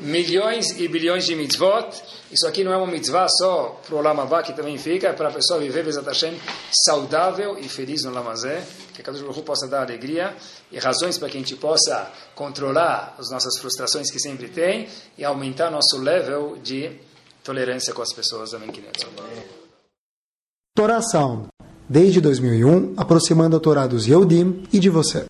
milhões 0.00 0.78
e 0.78 0.88
bilhões 0.88 1.24
de 1.24 1.34
mitzvot. 1.34 1.88
Isso 2.30 2.46
aqui 2.46 2.64
não 2.64 2.72
é 2.72 2.76
uma 2.76 2.86
mitzvah 2.86 3.28
só 3.28 3.80
para 3.86 3.94
o 3.94 4.00
Lamabá, 4.00 4.42
que 4.42 4.52
também 4.52 4.78
fica, 4.78 5.08
é 5.08 5.12
para 5.12 5.28
a 5.28 5.32
pessoa 5.32 5.60
viver, 5.60 5.84
Bezat 5.84 6.06
Hashem, 6.06 6.38
saudável 6.84 7.58
e 7.58 7.68
feliz 7.68 8.04
no 8.04 8.10
Lamazé. 8.10 8.64
Que 8.94 9.02
Kadosh 9.02 9.22
Baruch 9.22 9.42
possa 9.42 9.66
dar 9.68 9.82
alegria 9.82 10.34
e 10.70 10.78
razões 10.78 11.18
para 11.18 11.28
que 11.28 11.36
a 11.36 11.40
gente 11.40 11.56
possa 11.56 12.10
controlar 12.34 13.14
as 13.18 13.30
nossas 13.30 13.58
frustrações 13.58 14.10
que 14.10 14.18
sempre 14.18 14.48
tem 14.48 14.88
e 15.16 15.24
aumentar 15.24 15.70
nosso 15.70 15.98
level 15.98 16.58
de 16.62 16.98
tolerância 17.42 17.92
com 17.92 18.02
as 18.02 18.12
pessoas. 18.12 18.54
Amém. 18.54 18.70
Sound, 21.10 21.48
desde 21.88 22.20
2001, 22.20 22.94
aproximando 22.96 23.56
a 23.56 23.60
Torá 23.60 23.86
dos 23.86 24.06
Yehudim 24.06 24.64
e 24.72 24.78
de 24.78 24.88
você. 24.88 25.26